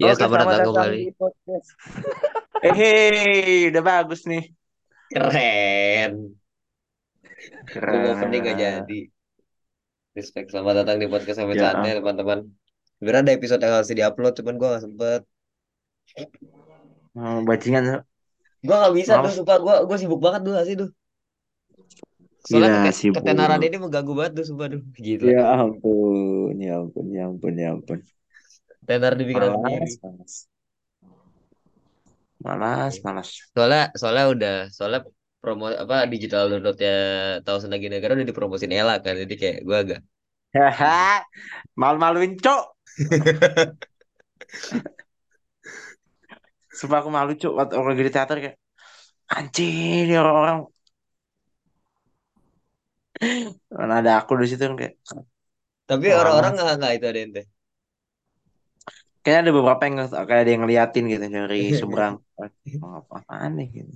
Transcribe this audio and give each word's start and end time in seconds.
Ya, 0.00 0.16
Oke, 0.16 0.16
selamat 0.16 0.32
selamat 0.32 0.48
datang 0.48 0.64
datang 0.64 0.72
kembali. 0.72 1.02
Eh, 2.64 2.72
hey, 2.72 3.68
udah 3.68 3.82
bagus 3.84 4.24
nih. 4.24 4.48
Keren. 5.12 6.12
Gue 7.68 7.98
mau 8.00 8.12
opening 8.16 8.40
gak 8.48 8.56
Keren. 8.56 8.64
jadi. 8.80 9.00
Respect. 10.16 10.56
Selamat 10.56 10.74
datang 10.80 10.96
di 11.04 11.06
podcast 11.06 11.36
sampai 11.36 11.60
Ya, 11.60 11.76
Canda, 11.76 12.00
teman-teman. 12.00 12.38
Sebenarnya 12.96 13.22
ada 13.28 13.32
episode 13.36 13.60
yang 13.60 13.74
harus 13.76 13.92
diupload, 13.92 14.32
cuman 14.40 14.54
gue 14.56 14.68
gak 14.72 14.84
sempet. 14.88 15.20
oh, 17.20 17.38
bajingan. 17.44 18.00
Gue 18.64 18.76
gak 18.80 18.94
bisa 18.96 19.12
Males. 19.20 19.24
tuh, 19.28 19.44
sumpah. 19.44 19.56
Gue 19.60 19.74
gue 19.84 19.96
sibuk 20.00 20.20
banget 20.24 20.40
tuh 20.48 20.52
sih 20.64 20.76
tuh. 20.80 20.90
Soalnya 22.48 22.88
Gila, 22.88 22.92
sibuk. 22.96 23.20
ketenaran 23.20 23.60
ini 23.60 23.76
mengganggu 23.76 24.12
banget 24.16 24.32
tuh, 24.40 24.44
sumpah 24.48 24.66
tuh. 24.72 24.80
Gila. 24.96 25.28
Ya 25.28 25.44
ampun, 25.60 26.56
ya 26.56 26.80
ampun, 26.80 27.04
ya 27.12 27.22
ampun, 27.28 27.52
ya 27.52 27.68
ampun. 27.76 28.00
Tenar 28.88 29.12
di 29.18 29.24
pikiran 29.28 29.50
sendiri. 29.58 29.80
Malas, 29.80 29.94
malas. 30.02 30.34
Malas, 32.40 32.94
malas. 33.04 33.28
Soalnya, 33.52 33.84
soalnya 34.00 34.24
udah, 34.32 34.56
soalnya 34.72 35.00
promo 35.40 35.72
apa 35.72 36.04
digital 36.12 36.52
downloadnya 36.52 36.94
tahu 37.44 37.58
senagi 37.64 37.88
negara 37.88 38.12
udah 38.12 38.28
dipromosin 38.28 38.76
Ella 38.76 39.00
kan 39.00 39.16
jadi 39.16 39.34
kayak 39.40 39.58
gue 39.64 39.76
agak 39.76 40.00
malu-maluin, 41.80 42.36
cok. 42.36 42.64
Sumpah 46.78 46.98
aku 47.02 47.10
malu, 47.14 47.38
cok. 47.38 47.52
Waktu 47.54 47.74
orang 47.78 47.94
di 47.94 48.10
teater 48.10 48.36
kayak, 48.42 48.58
anjing, 49.30 50.10
ini 50.10 50.14
orang-orang. 50.18 50.66
Mana 53.70 54.02
ada 54.02 54.18
aku 54.18 54.34
di 54.42 54.50
situ 54.50 54.62
kan 54.64 54.74
kayak, 54.74 54.98
tapi 55.86 56.10
orang-orang 56.10 56.56
nggak 56.56 56.74
nggak 56.80 56.92
itu 56.96 57.06
ada 57.06 57.20
ente 57.20 57.42
kayaknya 59.22 59.40
ada 59.44 59.52
beberapa 59.58 59.82
yang 59.88 59.96
kayak 60.28 60.40
ada 60.42 60.50
yang 60.54 60.62
ngeliatin 60.64 61.04
gitu 61.12 61.24
dari 61.36 61.58
seberang. 61.80 62.14
Oh, 62.82 62.92
apaan 63.00 63.50
nih 63.58 63.66
gitu. 63.76 63.94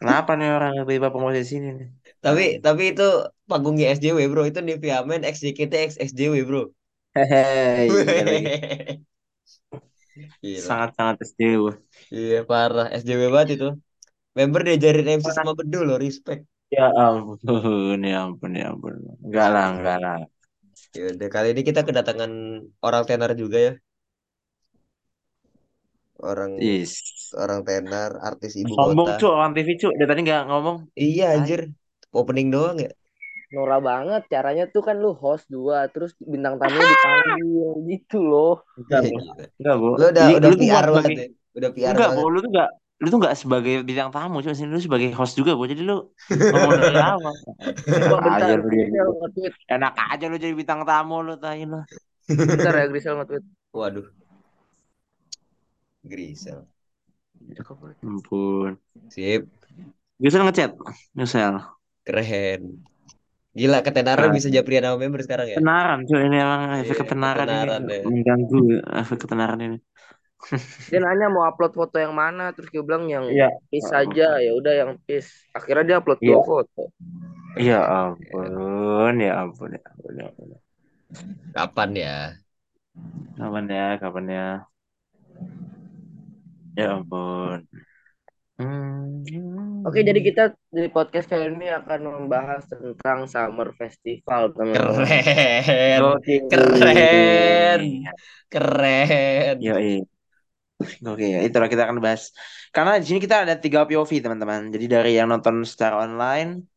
Kenapa 0.00 0.30
nih 0.38 0.48
orang 0.56 0.70
tiba-tiba 0.76 1.08
promosi 1.12 1.38
di 1.42 1.48
sini 1.52 1.68
nih? 1.78 1.88
Tapi 2.24 2.42
tapi 2.66 2.82
itu 2.92 3.02
panggungnya 3.50 3.86
SJW 3.96 4.18
bro 4.32 4.42
itu 4.50 4.60
Nivea 4.68 4.96
Men 5.08 5.22
X 5.32 5.36
JKT 5.44 5.74
X 5.88 5.90
SJW 6.08 6.34
bro. 6.48 6.60
Hehehe, 7.14 7.86
iya 8.08 8.22
lagi. 8.28 8.46
Gila. 10.42 10.70
Sangat-sangat 10.70 11.16
SJW. 11.28 11.64
Iya 12.16 12.36
parah 12.50 12.86
SJW 13.00 13.22
banget 13.34 13.48
itu. 13.54 13.66
Member 14.38 14.60
diajarin 14.66 15.06
MC 15.18 15.28
sama 15.38 15.52
Bedul 15.58 15.82
loh 15.88 15.98
respect. 16.06 16.42
Ya 16.74 16.82
ampun, 17.02 17.38
ya 18.10 18.16
ampun, 18.26 18.50
ya 18.60 18.64
ampun. 18.72 18.94
Enggak 19.24 19.46
lah, 19.54 19.64
enggak 19.72 19.96
lah. 20.04 20.16
Yaudah 20.96 21.28
kali 21.28 21.48
ini 21.52 21.62
kita 21.64 21.84
kedatangan 21.84 22.30
orang 22.80 23.02
tenar 23.04 23.32
juga 23.36 23.58
ya. 23.58 23.72
Orang 26.16 26.56
Is. 26.56 27.04
orang 27.36 27.60
tenar 27.68 28.16
artis 28.24 28.56
ibu 28.56 28.72
Sombong 28.72 29.16
kota. 29.16 29.20
cu, 29.20 29.26
orang 29.28 29.52
TV 29.52 29.68
cu. 29.76 29.88
Dari 29.92 30.08
tadi 30.08 30.20
nggak 30.24 30.42
ngomong. 30.48 30.76
Iya 30.96 31.36
anjir. 31.36 31.68
Opening 32.08 32.48
doang 32.48 32.80
ya. 32.80 32.88
Norak 33.52 33.80
banget. 33.84 34.22
Caranya 34.32 34.64
tuh 34.72 34.80
kan 34.80 34.96
lu 34.96 35.12
host 35.12 35.44
dua, 35.52 35.92
terus 35.92 36.16
bintang 36.16 36.56
tamunya 36.56 36.88
dipanggil 36.88 37.72
gitu 37.92 38.18
loh. 38.24 38.64
Enggak. 38.80 39.00
Enggak, 39.60 39.74
Bu. 39.76 39.88
Lu 40.00 40.06
udah 40.08 40.24
Ini 40.24 40.36
udah 40.40 40.50
PR 40.56 40.86
banget 40.88 41.10
ya. 41.12 41.26
Udah 41.52 41.70
PR 41.76 41.92
enggak, 41.92 42.10
banget. 42.16 42.24
Bu. 42.24 42.32
Lu 42.32 42.38
tuh 42.40 42.50
enggak 42.56 42.70
lu 42.96 43.06
tuh 43.12 43.18
nggak 43.20 43.36
sebagai 43.36 43.84
bintang 43.84 44.08
tamu, 44.08 44.40
cuma 44.40 44.56
sini 44.56 44.72
lu 44.72 44.80
sebagai 44.80 45.12
host 45.12 45.36
juga, 45.36 45.52
Bu. 45.52 45.68
Jadi 45.68 45.84
lu 45.84 46.08
ngomong 46.32 46.72
dari 46.80 46.96
awal. 47.12 47.34
Enak 47.84 48.20
bentar, 48.24 48.40
aja 48.40 48.52
lu 48.56 48.66
dia. 48.72 48.86
Grisel 48.88 49.08
nge-tweet. 49.20 49.52
Enak 49.68 49.92
aja 50.00 50.24
lu 50.26 50.36
jadi 50.40 50.54
bintang 50.56 50.80
tamu 50.88 51.16
lu 51.20 51.34
tanya 51.36 51.64
lu. 51.68 51.80
Bentar 52.26 52.72
ya 52.72 52.86
Grisel 52.88 53.14
nge-tweet. 53.20 53.44
Waduh. 53.76 54.06
Grisel. 56.00 56.60
Banget. 57.36 57.96
Ampun. 58.00 58.72
Sip. 59.12 59.44
Bisa 60.16 60.40
ngechat, 60.40 60.72
Nusel. 61.12 61.60
Keren. 62.00 62.80
Gila 63.52 63.80
ketenaran 63.80 64.32
bisa 64.36 64.48
japri 64.48 64.80
nama 64.80 64.96
member 64.96 65.20
sekarang 65.24 65.48
ya. 65.48 65.56
Ketenaran, 65.56 66.04
cuy. 66.04 66.20
Ini 66.28 66.36
emang 66.40 66.60
efek 66.80 66.96
Iya, 66.96 67.00
ketenaran, 67.04 67.44
ketenaran 67.44 67.80
ini 67.80 67.88
deh. 67.88 68.02
mengganggu 68.04 68.60
efek 69.00 69.16
ketenaran 69.24 69.60
ini. 69.60 69.78
Dia 70.90 70.98
nanya 71.02 71.26
mau 71.26 71.42
upload 71.48 71.74
foto 71.74 71.96
yang 71.98 72.14
mana, 72.14 72.54
terus 72.54 72.70
dia 72.70 72.82
bilang 72.86 73.10
yang 73.10 73.26
Iya. 73.26 73.50
peace 73.70 73.90
aja. 73.90 74.38
Ya 74.38 74.52
udah 74.54 74.72
yang 74.72 74.90
peace. 75.02 75.30
Akhirnya 75.50 75.84
dia 75.84 75.96
upload 75.98 76.18
Iya. 76.22 76.28
dua 76.38 76.40
foto. 76.46 76.82
Ya 77.56 77.80
ampun, 77.82 79.14
ya 79.18 79.32
ampun, 79.42 79.70
ya 79.74 79.82
ampun, 79.82 80.12
ya 80.20 80.24
ampun. 80.28 80.48
Kapan 81.56 81.90
ya? 81.96 82.16
Kapan 83.36 83.64
ya, 83.68 83.86
kapan 83.98 84.24
ya? 84.28 84.48
Ya 86.76 86.86
ampun. 87.00 87.64
Hmm. 88.56 89.20
Oke, 89.84 90.00
jadi 90.00 90.16
kita 90.24 90.56
di 90.72 90.88
podcast 90.88 91.28
kali 91.28 91.52
ini 91.52 91.68
akan 91.68 92.00
membahas 92.08 92.64
tentang 92.64 93.28
Summer 93.28 93.76
Festival, 93.76 94.56
teman-teman. 94.56 95.04
Keren. 95.04 96.00
Oke. 96.16 96.34
Keren. 96.48 97.80
Keren. 98.48 99.56
Yo, 99.60 99.76
Oke, 100.76 101.24
ya 101.24 101.40
itulah 101.40 101.72
kita 101.72 101.88
akan 101.88 102.04
bahas. 102.04 102.36
Karena 102.68 103.00
di 103.00 103.04
sini 103.08 103.16
kita 103.16 103.48
ada 103.48 103.56
tiga 103.56 103.88
POV, 103.88 104.20
teman-teman. 104.20 104.68
Jadi 104.68 104.84
dari 104.86 105.12
yang 105.16 105.32
nonton 105.32 105.64
secara 105.64 106.04
online, 106.04 106.68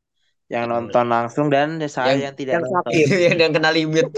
yang 0.48 0.66
Yang- 0.66 0.72
nonton 0.72 1.06
langsung, 1.12 1.48
dan 1.52 1.78
saya 1.92 2.16
Yang- 2.16 2.24
yang, 2.24 2.36
tidak 2.40 2.54
yang 2.56 2.64
nonton. 2.64 2.80
sakit. 2.80 3.06
yang, 3.28 3.38
yang 3.44 3.52
kena 3.52 3.70
limit. 3.76 4.08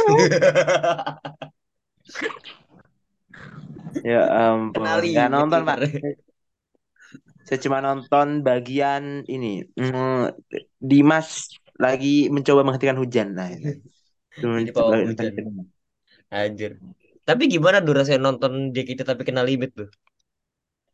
Ya 4.01 4.23
ampun, 4.23 4.87
Kena 4.87 4.87
nggak 4.87 5.03
limit. 5.03 5.29
nonton, 5.35 5.61
Pak. 5.67 5.77
bener. 5.83 6.15
Saya 7.43 7.59
cuma 7.59 7.77
nonton 7.83 8.27
bagian 8.39 9.27
ini. 9.27 9.67
Hmm, 9.75 10.31
Dimas 10.79 11.51
lagi 11.75 12.31
mencoba 12.31 12.63
menghentikan 12.63 12.95
hujan. 12.95 13.35
Nah, 13.35 13.51
itu. 13.51 13.83
Menghentikan 14.39 15.03
hujan. 15.11 15.31
Anjir. 16.31 16.79
Tapi 17.27 17.43
gimana 17.53 17.77
durasi 17.87 18.11
nonton 18.25 18.51
JKT 18.75 18.99
tapi 19.09 19.21
kena 19.27 19.43
limit 19.49 19.69
tuh? 19.79 19.89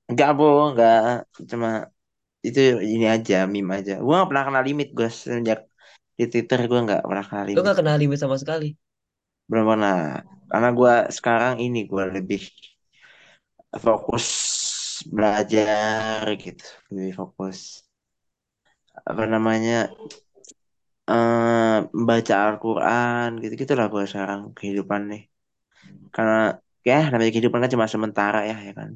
Enggak, 0.09 0.29
Bu, 0.37 0.43
enggak. 0.69 0.97
Cuma 1.51 1.67
itu 2.47 2.59
ini 2.93 3.05
aja, 3.15 3.35
meme 3.53 3.71
aja. 3.79 3.93
Gua 4.05 4.13
nggak 4.17 4.29
pernah 4.31 4.45
kena 4.47 4.61
limit, 4.67 4.87
gue 4.97 5.09
sejak 5.21 5.59
di 6.19 6.23
Twitter 6.31 6.59
gue 6.71 6.79
nggak 6.85 7.01
pernah 7.09 7.25
kena 7.29 7.43
Lu 7.55 7.59
limit. 7.59 7.67
gak 7.67 7.77
kena 7.79 7.99
limit 8.01 8.19
sama 8.23 8.37
sekali. 8.41 8.67
Belum 9.49 9.65
pernah. 9.71 9.97
Karena 10.51 10.69
gue 10.79 10.93
sekarang 11.17 11.55
ini 11.65 11.79
gue 11.91 12.03
lebih 12.15 12.41
fokus 13.85 14.27
belajar 15.15 16.23
gitu, 16.43 16.65
lebih 16.93 17.13
fokus 17.19 17.59
apa 19.09 19.23
namanya 19.33 19.73
eh 21.11 21.75
baca 22.07 22.33
Al-Quran 22.47 23.27
gitu 23.41 23.53
gitulah 23.61 23.85
gue 23.93 24.03
sekarang 24.11 24.39
kehidupan 24.57 25.01
nih. 25.11 25.21
Karena 26.15 26.55
ya 26.89 26.97
namanya 27.11 27.31
kehidupan 27.33 27.59
kan 27.63 27.71
cuma 27.75 27.87
sementara 27.89 28.39
ya 28.49 28.55
ya 28.67 28.73
kan. 28.79 28.89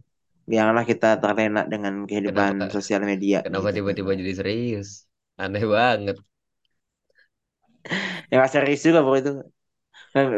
Janganlah 0.51 0.85
kita 0.91 1.07
terlena 1.21 1.61
dengan 1.69 1.93
kehidupan 2.09 2.51
Kenapa- 2.57 2.73
sosial 2.75 3.01
media. 3.05 3.37
Kenapa 3.45 3.69
gitu. 3.71 3.77
tiba-tiba 3.83 4.11
jadi 4.19 4.33
serius? 4.39 4.89
Aneh 5.39 5.63
banget. 5.63 6.17
Ya 8.29 8.33
nggak 8.39 8.51
serius 8.53 8.81
juga 8.87 8.99
bro 9.05 9.15
itu. 9.17 9.31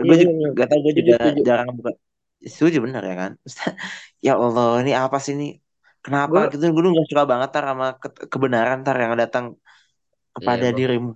Gue 0.08 0.16
Iya, 0.18 0.24
juga 0.24 0.34
iya. 0.34 0.48
gak 0.58 0.68
tau 0.70 0.80
gue 0.86 0.94
juga 1.00 1.16
setuju. 1.20 1.42
jarang 1.50 1.70
buka. 1.78 1.92
Setuju 2.44 2.78
bener 2.86 3.04
ya 3.10 3.16
kan. 3.22 3.32
ya 4.26 4.32
Allah 4.40 4.68
ini 4.84 4.92
apa 4.96 5.18
sih 5.24 5.34
ini? 5.38 5.48
Kenapa 6.04 6.48
Gua- 6.48 6.52
gitu? 6.54 6.64
Gue 6.76 6.82
gak 7.00 7.08
suka 7.12 7.24
banget 7.32 7.50
tar 7.56 7.64
sama 7.70 7.88
ke- 8.02 8.28
kebenaran 8.34 8.80
tar 8.86 8.96
yang 9.04 9.14
datang 9.18 9.46
kepada 10.36 10.66
emang. 10.68 10.78
dirimu. 10.80 11.12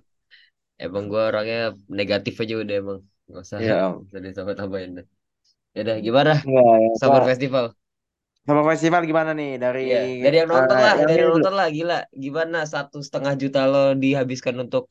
Emang 0.78 1.04
gue 1.10 1.22
orangnya 1.30 1.60
negatif 1.90 2.34
aja 2.42 2.54
udah 2.62 2.74
emang. 2.82 3.00
Gak 3.32 3.42
usah, 3.44 3.56
Ya. 3.60 3.74
gak 3.98 4.06
usah 4.08 4.20
ditambah-tambahin 4.26 4.90
deh. 5.02 5.06
Ya 5.74 5.80
udah, 5.84 5.96
gimana? 6.06 6.32
Enggak, 6.44 6.64
ya, 6.84 6.94
Summer 6.98 7.22
Pak. 7.24 7.28
Festival. 7.28 7.64
Sama 8.46 8.62
festival 8.70 9.02
gimana 9.10 9.30
nih 9.38 9.48
dari 9.64 9.80
Iya, 9.84 9.98
dari 10.22 10.34
yang 10.40 10.50
nonton 10.52 10.78
eh, 10.82 10.84
lah, 10.84 10.94
yang 11.00 11.08
dari 11.08 11.20
yang 11.22 11.30
dulu. 11.34 11.38
nonton 11.38 11.52
lah, 11.58 11.66
gila. 11.76 11.94
Gimana 12.24 12.56
satu 12.72 12.96
setengah 13.06 13.34
juta 13.42 13.58
lo 13.72 13.78
dihabiskan 14.02 14.56
untuk 14.64 14.82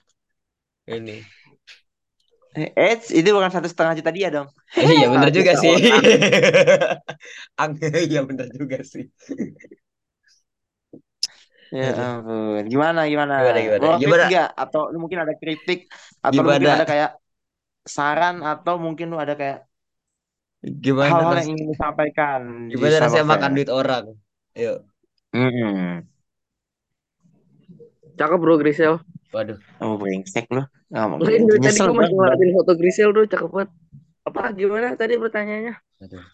ini? 0.95 1.13
Eh, 2.57 2.69
Eits, 2.75 3.07
itu 3.13 3.29
bukan 3.35 3.51
satu 3.53 3.67
setengah 3.69 3.93
juta 4.01 4.11
dia 4.17 4.27
dong. 4.33 4.47
Eh, 4.77 4.93
iya 4.97 5.07
Satu 5.13 5.37
juga 5.37 5.53
sih. 5.61 5.73
orang. 5.73 6.03
Ang- 7.61 7.79
Iya 8.09 8.19
bener 8.29 8.47
juga 8.59 8.77
sih. 8.91 9.03
Ya 11.71 11.87
ampun. 12.15 12.63
Gimana 12.71 12.99
gimana? 13.11 13.35
Gimana, 13.37 13.57
gimana? 13.65 13.85
Mau 13.85 13.93
Gimana? 14.01 14.25
nggak? 14.29 14.47
Atau 14.61 14.81
lu 14.91 14.97
mungkin 15.03 15.19
ada 15.23 15.33
kritik 15.41 15.79
atau 16.25 16.39
lu 16.45 16.49
mungkin 16.53 16.71
Gimana? 16.71 16.73
ada 16.75 16.85
kayak 16.91 17.09
saran 17.95 18.35
atau 18.51 18.75
mungkin 18.85 19.07
lu 19.13 19.17
ada 19.23 19.35
kayak 19.41 19.57
Gimana 20.65 21.13
hal-hal 21.13 21.35
yang 21.45 21.49
ingin 21.53 21.67
disampaikan 21.69 22.39
di 22.67 22.73
gimana 22.73 22.97
rasanya 23.05 23.23
Summerfest? 23.23 23.31
makan 23.37 23.49
duit 23.53 23.69
orang? 23.69 24.03
Ayo. 24.57 24.73
Mm-mm. 25.35 26.01
Cakep 28.17 28.39
bro 28.41 28.57
Grisel. 28.57 28.97
Waduh. 29.29 29.59
Oh 29.83 29.95
brengsek 30.01 30.49
lu. 30.49 30.65
Oh, 30.95 31.19
Lain 31.19 31.43
dari 31.45 31.59
tadi 31.61 31.77
gue 31.83 31.93
masih 31.93 32.15
ngeliatin 32.15 32.49
foto 32.57 32.71
Grisel 32.73 33.09
tuh 33.13 33.23
cakep 33.29 33.49
banget. 33.53 33.69
Apa 34.25 34.41
gimana 34.55 34.87
tadi 34.97 35.13
pertanyaannya? 35.19 35.75
Aduh. 36.03 36.25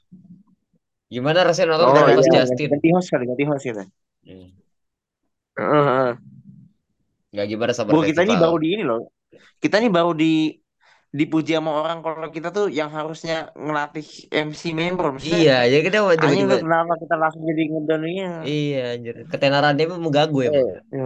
Gimana 1.11 1.45
rasanya 1.45 1.77
nonton 1.77 1.85
Oh 1.89 1.93
gak 1.93 2.05
ada 2.09 2.13
iya, 2.15 2.25
iya, 2.25 2.41
Justin? 2.47 2.67
ganti 2.73 2.89
host 2.89 3.07
kali, 3.11 3.23
ganti 3.29 3.43
host 3.45 3.63
kita. 3.67 3.83
Hmm. 4.23 4.49
Heeh, 5.53 5.83
heeh. 5.85 6.13
Nggak 7.33 7.45
gimana 7.49 7.71
Summer 7.73 7.91
Bu, 7.93 8.01
kita 8.05 8.21
ini 8.25 8.35
baru 8.37 8.57
di 8.57 8.67
ini 8.73 8.83
loh. 8.85 9.01
Kita 9.57 9.75
ini 9.81 9.89
baru 9.89 10.11
di 10.13 10.53
dipuji 11.19 11.51
sama 11.57 11.71
orang 11.81 11.97
kalau 12.05 12.27
kita 12.35 12.47
tuh 12.57 12.65
yang 12.79 12.89
harusnya 12.97 13.33
ngelatih 13.65 14.05
MC 14.45 14.63
member. 14.79 15.05
Maksudnya, 15.13 15.39
Iya, 15.39 15.53
jadi 15.71 15.81
kita 15.87 15.97
anjing 16.21 16.43
tiba-tiba 16.43 16.53
lu 16.53 16.55
kenapa 16.63 16.93
kita 17.01 17.15
langsung 17.21 17.43
jadi 17.49 17.61
ngedonnya? 17.71 18.27
Iya, 18.49 18.77
anjir. 18.93 19.15
Ketenarannya 19.31 19.81
emang 19.87 20.01
mengganggu 20.05 20.39
emang. 20.49 20.65
Eh, 20.67 20.97
Ya, 20.97 21.05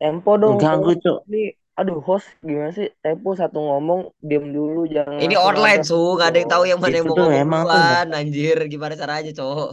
tempo 0.00 0.30
dong. 0.42 0.56
mengganggu, 0.56 0.90
Cuk. 1.02 1.18
Ini 1.28 1.40
aduh 1.78 1.98
host 2.06 2.26
gimana 2.48 2.70
sih? 2.78 2.88
Tempo 3.04 3.28
satu 3.40 3.58
ngomong 3.68 4.00
diam 4.28 4.44
dulu 4.56 4.80
jangan 4.94 5.16
Ini 5.24 5.34
online, 5.48 5.82
su, 5.88 5.96
nggak 6.16 6.28
ada 6.30 6.38
yang 6.40 6.50
tahu 6.54 6.64
yang 6.70 6.80
mana 6.82 6.94
Itu 6.94 7.00
yang 7.00 7.08
mau 7.08 7.16
ngomong 7.20 7.42
emang 7.42 7.62
tuh 7.72 7.82
duluan, 7.82 8.06
anjir. 8.18 8.56
Gimana 8.72 8.94
caranya, 9.00 9.30
cowok? 9.38 9.70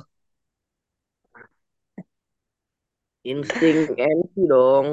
insting 3.31 3.79
MC 3.97 4.33
dong. 4.49 4.87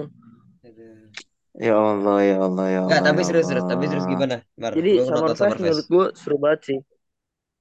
Ya 1.54 1.74
Allah, 1.78 2.16
ya 2.28 2.34
Allah, 2.46 2.66
ya 2.74 2.78
Allah. 2.82 2.90
Enggak, 2.90 3.00
tapi 3.06 3.20
ya 3.20 3.26
serius, 3.26 3.46
serius. 3.48 3.66
Tapi 3.70 3.84
serius 3.90 4.06
gimana? 4.12 4.36
Mar, 4.62 4.74
Jadi 4.76 4.90
Summer 5.06 5.22
nonton 5.22 5.36
Fest 5.38 5.38
Summer 5.40 5.58
Fest? 5.62 5.62
menurut 5.62 5.86
gue 5.94 6.06
seru 6.20 6.36
banget 6.42 6.60
sih. 6.68 6.78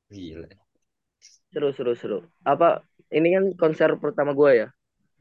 Gila. 0.09 0.47
Seru 1.53 1.69
seru 1.77 1.93
seru. 2.01 2.17
Apa 2.51 2.67
ini 3.17 3.27
kan 3.35 3.43
konser 3.61 3.89
pertama 4.03 4.31
gue 4.39 4.51
ya? 4.61 4.67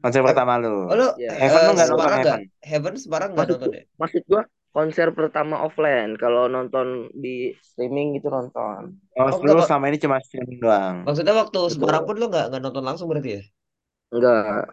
Konser 0.03 0.21
pertama 0.27 0.53
lu. 0.63 0.73
Oh, 0.91 0.95
lu 0.99 1.07
Ya. 1.23 1.31
Heaven 1.39 1.61
eh, 1.61 1.65
lu 1.67 1.71
nggak 1.75 1.89
nonton? 1.91 2.09
Heaven? 2.17 2.41
Heaven 2.69 2.93
Semarang 3.03 3.29
nggak 3.33 3.39
Maksud 3.39 3.55
nonton 3.55 3.71
ya? 3.77 3.83
maksud 4.01 4.21
gue 4.31 4.41
konser 4.75 5.07
pertama 5.13 5.55
offline. 5.65 6.11
Kalau 6.17 6.43
nonton 6.49 6.87
di 7.23 7.53
streaming 7.61 8.07
gitu 8.17 8.27
nonton. 8.33 8.81
Oh, 9.17 9.29
Oh, 9.29 9.39
lu 9.45 9.61
sama 9.61 9.85
ini 9.89 9.97
cuma 10.03 10.17
streaming 10.25 10.57
doang. 10.63 10.95
Maksudnya 11.07 11.33
waktu 11.41 11.57
Betul. 11.69 11.73
Semarang 11.77 12.03
pun 12.07 12.15
lu 12.19 12.25
nggak 12.31 12.45
nggak 12.49 12.61
nonton 12.65 12.83
langsung 12.87 13.07
berarti 13.11 13.29
ya? 13.37 13.41
Enggak 14.13 14.69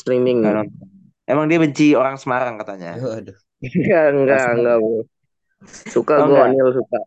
streaming. 0.00 0.38
Nggak 0.42 0.54
nonton. 0.58 0.93
Emang 1.24 1.48
dia 1.48 1.56
benci 1.56 1.92
orang 1.92 2.16
Semarang 2.16 2.56
katanya. 2.56 2.96
Waduh. 2.98 3.36
Enggak 3.64 4.04
enggak 4.12 4.44
enggak 4.54 4.76
bro. 4.78 5.00
Suka 5.88 6.14
Oh, 6.20 6.28
gue 6.28 6.36
enggak. 6.36 6.46
Onil 6.52 6.68
suka. 6.74 6.98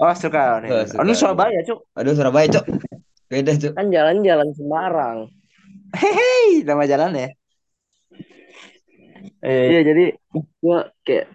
Oh, 0.00 0.14
suka 0.16 0.42
nih. 0.58 0.70
Oh, 0.70 0.82
suka. 0.84 1.00
ini 1.04 1.12
Surabaya, 1.12 1.60
Cuk. 1.62 1.78
Aduh, 1.94 2.14
Surabaya, 2.16 2.46
Cok. 2.48 2.64
Beda, 3.28 3.52
Cok. 3.54 3.72
Kan 3.76 3.86
jalan-jalan 3.88 4.48
Semarang. 4.56 5.18
Hei, 5.92 6.64
nama 6.64 6.82
jalan 6.84 7.12
ya. 7.14 7.28
Eh, 9.40 9.66
Iya 9.70 9.80
jadi 9.84 10.04
gue 10.34 10.78
kayak 11.02 11.26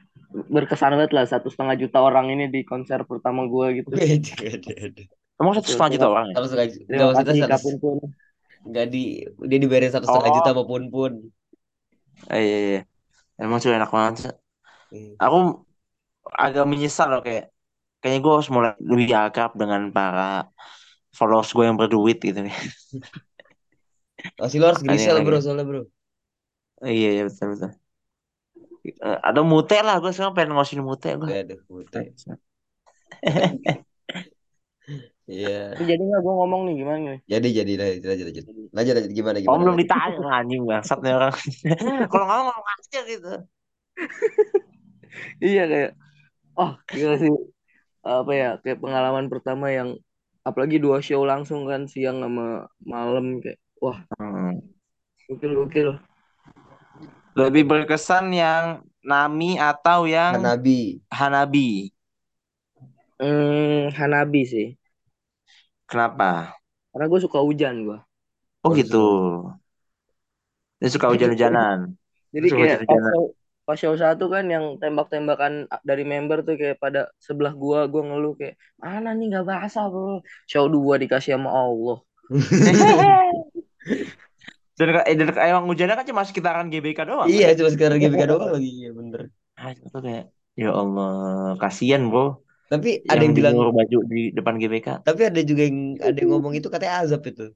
berkesan 0.51 0.93
banget 0.93 1.11
lah 1.15 1.25
satu 1.25 1.47
setengah 1.47 1.79
juta 1.79 2.01
orang 2.01 2.29
ini 2.29 2.49
di 2.49 2.61
konser 2.61 3.01
pertama 3.05 3.45
gue 3.45 3.81
gitu. 3.81 3.87
Beda, 3.89 4.33
beda, 4.35 4.71
beda. 4.75 5.03
emang 5.35 5.53
satu 5.55 5.67
setengah 5.71 5.91
juta 5.95 6.07
orang 6.09 6.25
ya? 6.29 6.33
Satu 6.35 6.47
setengah 6.51 6.67
juta. 6.69 6.85
Terima 6.85 7.11
kasih 7.15 7.41
satu 7.41 7.53
Kapun 7.55 7.75
pun. 7.79 7.95
nggak 8.65 8.85
di 8.89 9.03
dia 9.45 9.59
dibayarin 9.61 9.91
satu 9.93 10.05
setengah 10.09 10.31
Oh. 10.33 10.35
juta 10.41 10.49
sama 10.51 10.63
pun 10.65 10.81
pun. 10.89 11.11
Eh, 12.31 12.41
iya, 12.47 12.57
iya. 12.67 12.79
Emang 13.41 13.59
cuy 13.63 13.73
enak 13.79 13.91
banget. 13.97 14.15
sih. 14.23 14.31
Aku 15.23 15.37
agak 16.45 16.65
menyesal 16.71 17.07
loh 17.11 17.21
kayak 17.25 17.43
kayaknya 17.99 18.19
gue 18.25 18.33
harus 18.35 18.49
mulai 18.55 18.71
lebih 18.91 19.07
akrab 19.25 19.51
dengan 19.61 19.81
para 19.97 20.23
followers 21.17 21.49
gue 21.57 21.65
yang 21.69 21.77
berduit 21.81 22.17
gitu 22.27 22.39
nih. 22.45 22.55
Masih 24.39 24.57
lo 24.59 24.65
harus 24.69 24.83
grisel 24.87 25.17
bro 25.25 25.37
soalnya 25.43 25.65
bro. 25.69 25.81
iya, 26.91 27.07
iya 27.13 27.21
betul 27.27 27.47
betul. 27.53 27.71
Eh, 29.07 29.17
ada 29.29 29.41
mute 29.49 29.75
lah 29.85 29.95
gue 30.01 30.11
sekarang 30.13 30.35
pengen 30.37 30.51
ngosin 30.55 30.81
mute 30.87 31.09
gue. 31.21 31.31
Aduh, 31.37 31.59
putih. 31.67 32.15
Iya. 35.25 35.73
Tapi 35.73 35.83
jadi 35.89 36.01
nggak 36.05 36.21
gue 36.21 36.33
ngomong 36.37 36.61
nih 36.69 36.75
gimana 36.77 36.99
nih? 37.01 37.19
Jadi 37.25 37.47
jadi 37.49 37.71
lanjut 37.81 38.03
lanjut 38.05 38.25
lanjut. 38.29 38.45
Lanjut 38.69 38.93
lanjut 38.93 39.11
gimana 39.17 39.37
gimana. 39.41 39.57
belum 39.57 39.75
lanjut. 39.75 39.81
ditanya 39.81 40.29
anjing 40.37 40.61
bangsat 40.69 40.99
nih 41.01 41.13
orang. 41.17 41.35
Kalau 42.13 42.25
ngomong 42.29 42.45
ngomong 42.53 42.67
aja 42.77 42.99
gitu. 43.09 43.33
Iya 45.39 45.63
kayak 45.71 45.91
oh 46.59 46.71
gila 46.91 47.15
sih 47.15 47.31
apa 48.03 48.31
ya 48.35 48.49
kayak 48.59 48.83
pengalaman 48.83 49.31
pertama 49.31 49.71
yang 49.71 49.95
apalagi 50.43 50.77
dua 50.77 50.99
show 50.99 51.23
langsung 51.23 51.63
kan 51.65 51.87
siang 51.87 52.19
sama 52.19 52.67
malam 52.83 53.39
kayak 53.39 53.57
wah 53.79 54.03
Hmm. 54.19 54.59
gokil 55.31 55.51
gokil. 55.55 55.89
Lebih 57.35 57.63
berkesan 57.67 58.31
yang 58.31 58.83
Nami 59.03 59.55
atau 59.59 60.03
yang 60.07 60.39
Hanabi. 60.39 60.99
Hanabi. 61.11 61.91
Hmm, 63.19 63.91
Hanabi 63.95 64.41
sih. 64.43 64.67
Kenapa? 65.89 66.53
Karena 66.91 67.05
gue 67.11 67.19
suka 67.25 67.39
hujan 67.47 67.75
gue. 67.87 67.97
Oh 68.63 68.71
Oh, 68.71 68.75
gitu. 68.79 68.97
Dia 70.79 70.89
suka 70.91 71.07
hujan-hujanan. 71.11 71.95
Jadi 72.35 72.47
Suka 72.51 72.59
kayak 72.61 72.79
show, 72.83 73.23
pas 73.65 73.77
show 73.79 73.95
satu 73.95 74.25
kan 74.33 74.45
yang 74.53 74.65
tembak-tembakan 74.81 75.53
dari 75.89 76.03
member 76.03 76.37
tuh 76.47 76.55
kayak 76.59 76.77
pada 76.83 76.99
sebelah 77.25 77.53
gua, 77.55 77.79
gua 77.91 78.01
ngeluh 78.07 78.33
kayak 78.39 78.55
mana 78.83 79.09
nih 79.17 79.25
nggak 79.31 79.45
basah 79.49 79.85
bro. 79.91 80.19
Show 80.51 80.65
dua 80.75 80.93
dikasih 81.01 81.31
sama 81.39 81.49
Allah. 81.55 81.97
Dan, 84.75 84.91
eh, 85.07 85.15
dan 85.15 85.31
emang 85.39 85.71
hujannya 85.71 85.95
kan 85.95 86.03
cuma 86.03 86.27
sekitaran 86.27 86.67
GBK 86.67 87.07
doang. 87.07 87.31
Iya 87.31 87.55
cuma 87.55 87.71
sekarang 87.71 87.97
GBK 88.03 88.23
doang 88.27 88.51
lagi 88.59 88.69
iya 88.83 88.89
bener. 88.91 89.31
Ah, 89.55 89.71
itu 89.71 89.87
kayak 90.03 90.23
ya 90.59 90.67
Allah, 90.75 91.55
kasihan 91.63 92.01
bro. 92.11 92.43
Tapi 92.65 92.89
ada 93.05 93.21
yang 93.21 93.33
Yang 93.33 93.37
bilang 93.37 93.55
baju 93.77 93.97
di 94.09 94.21
depan 94.33 94.53
GBK. 94.57 94.87
tapi 95.05 95.21
ada 95.29 95.41
juga 95.45 95.61
yang 95.69 95.79
ada 96.01 96.17
yang 96.17 96.29
ngomong 96.33 96.53
itu 96.57 96.67
katanya 96.73 96.93
azab 97.05 97.21
itu. 97.29 97.53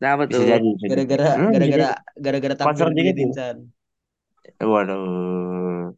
Nah, 0.00 0.10
apa 0.14 0.24
Bisa 0.30 0.38
tuh? 0.40 0.46
jadi. 0.46 0.68
Gara-gara 0.90 1.28
Hmm, 1.36 1.50
gara-gara 1.54 1.88
gara-gara 2.24 2.54
tampil 2.56 2.88
di. 2.96 3.02
Insan. 3.26 3.56
Waduh. 4.62 5.92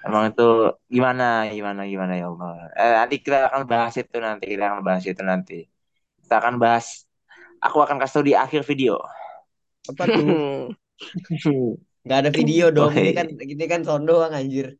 Emang 0.00 0.32
itu 0.32 0.42
gimana, 0.88 1.24
gimana, 1.52 1.80
gimana 1.84 2.12
ya 2.16 2.26
Allah. 2.32 2.72
Eh, 2.72 2.92
nanti 3.04 3.14
kita 3.20 3.52
akan 3.52 3.62
bahas 3.68 3.94
itu 4.00 4.16
nanti, 4.16 4.44
kita 4.48 4.64
akan 4.72 4.80
bahas 4.80 5.04
itu 5.04 5.20
nanti. 5.20 5.68
Kita 6.24 6.34
akan 6.40 6.54
bahas. 6.56 7.04
Aku 7.60 7.84
akan 7.84 8.00
kasih 8.00 8.14
tau 8.16 8.24
di 8.24 8.32
akhir 8.32 8.64
video. 8.64 8.96
Apa 9.92 10.04
tuh? 10.08 10.24
Gak 12.08 12.18
ada 12.24 12.30
video 12.32 12.72
dong. 12.72 12.96
Ini 12.96 13.12
kan 13.12 13.28
ini 13.36 13.64
kan 13.68 13.80
sound 13.84 14.08
doang 14.08 14.32
anjir. 14.32 14.79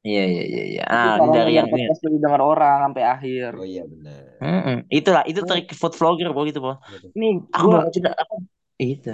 Iya, 0.00 0.22
iya, 0.24 0.42
iya, 0.48 0.62
iya. 0.64 0.82
Tapi 0.88 0.96
Ah, 0.96 1.16
kalau 1.20 1.32
dari 1.36 1.52
yang 1.60 1.68
ini. 1.68 1.72
podcast 1.76 2.00
lu 2.00 2.10
didengar 2.16 2.40
orang 2.40 2.78
sampai 2.88 3.04
akhir. 3.04 3.48
Oh 3.52 3.66
iya 3.68 3.84
benar. 3.84 4.22
Mm-mm. 4.40 4.76
Itulah, 4.88 5.22
itu 5.28 5.40
trik 5.44 5.68
food 5.76 5.92
vlogger, 5.92 6.32
bro, 6.32 6.48
gitu, 6.48 6.60
bro. 6.64 6.80
Nih, 7.12 7.44
Aku 7.52 7.66
gua, 7.68 7.92
tidak, 7.92 8.16
aku, 8.16 8.40
itu. 8.80 9.12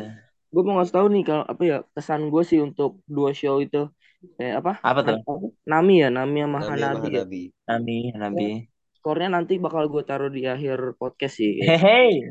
gua 0.54 0.62
mau 0.62 0.78
ngasih 0.78 0.94
tahu 0.94 1.06
nih 1.10 1.22
kalau 1.26 1.42
apa 1.42 1.62
ya 1.66 1.78
kesan 1.90 2.30
gue 2.30 2.42
sih 2.46 2.62
untuk 2.62 3.02
dua 3.10 3.34
show 3.34 3.58
itu 3.58 3.90
kayak 4.38 4.54
apa? 4.62 4.72
Apa 4.78 5.00
tuh? 5.02 5.18
Apa? 5.26 5.32
Nami 5.66 6.06
ya, 6.06 6.08
Nami 6.14 6.38
sama 6.46 6.58
Nabi 6.62 6.62
sama 6.62 6.70
Hanabi 6.70 7.08
ya. 7.10 7.22
Hanabi. 7.26 7.42
Nabi, 7.66 7.96
Nabi. 8.14 8.48
Skornya 8.94 9.28
nanti 9.34 9.58
bakal 9.58 9.90
gue 9.90 10.02
taruh 10.06 10.30
di 10.30 10.46
akhir 10.46 10.94
podcast 11.02 11.42
sih. 11.42 11.58
Hehe. 11.66 12.30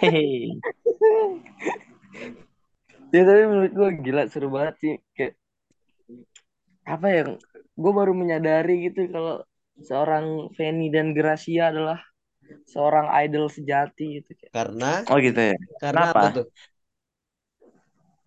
Hehe. 0.00 0.56
Ya 3.12 3.28
tapi 3.28 3.44
menurut 3.44 3.72
gue 3.76 3.88
gila 4.08 4.24
seru 4.24 4.48
banget 4.48 4.74
sih 4.80 4.94
kayak 5.12 5.36
apa 6.86 7.06
ya 7.08 7.22
gue 7.82 7.92
baru 7.98 8.12
menyadari 8.12 8.90
gitu 8.90 9.08
kalau 9.14 9.42
seorang 9.82 10.50
Feni 10.56 10.90
dan 10.92 11.14
Gracia 11.16 11.70
adalah 11.72 11.98
seorang 12.68 13.06
idol 13.24 13.46
sejati 13.48 14.20
gitu 14.22 14.30
kayak 14.38 14.54
Karena 14.54 14.86
Oh 15.10 15.18
gitu 15.26 15.40
ya. 15.40 15.54
karena 15.82 16.04
Kenapa? 16.04 16.20
apa 16.20 16.26
tuh? 16.36 16.46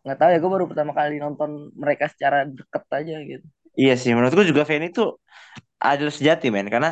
nggak 0.05 0.17
tahu 0.21 0.29
ya 0.33 0.37
gue 0.37 0.51
baru 0.55 0.65
pertama 0.69 0.91
kali 0.93 1.15
nonton 1.17 1.73
mereka 1.73 2.05
secara 2.13 2.45
deket 2.45 2.83
aja 2.93 3.15
gitu 3.25 3.47
Iya 3.75 3.93
sih, 4.01 4.11
menurutku 4.15 4.43
juga 4.51 4.63
Fanny 4.69 4.87
tuh 4.97 5.19
adalah 5.91 6.13
sejati 6.17 6.47
men, 6.53 6.67
karena 6.73 6.89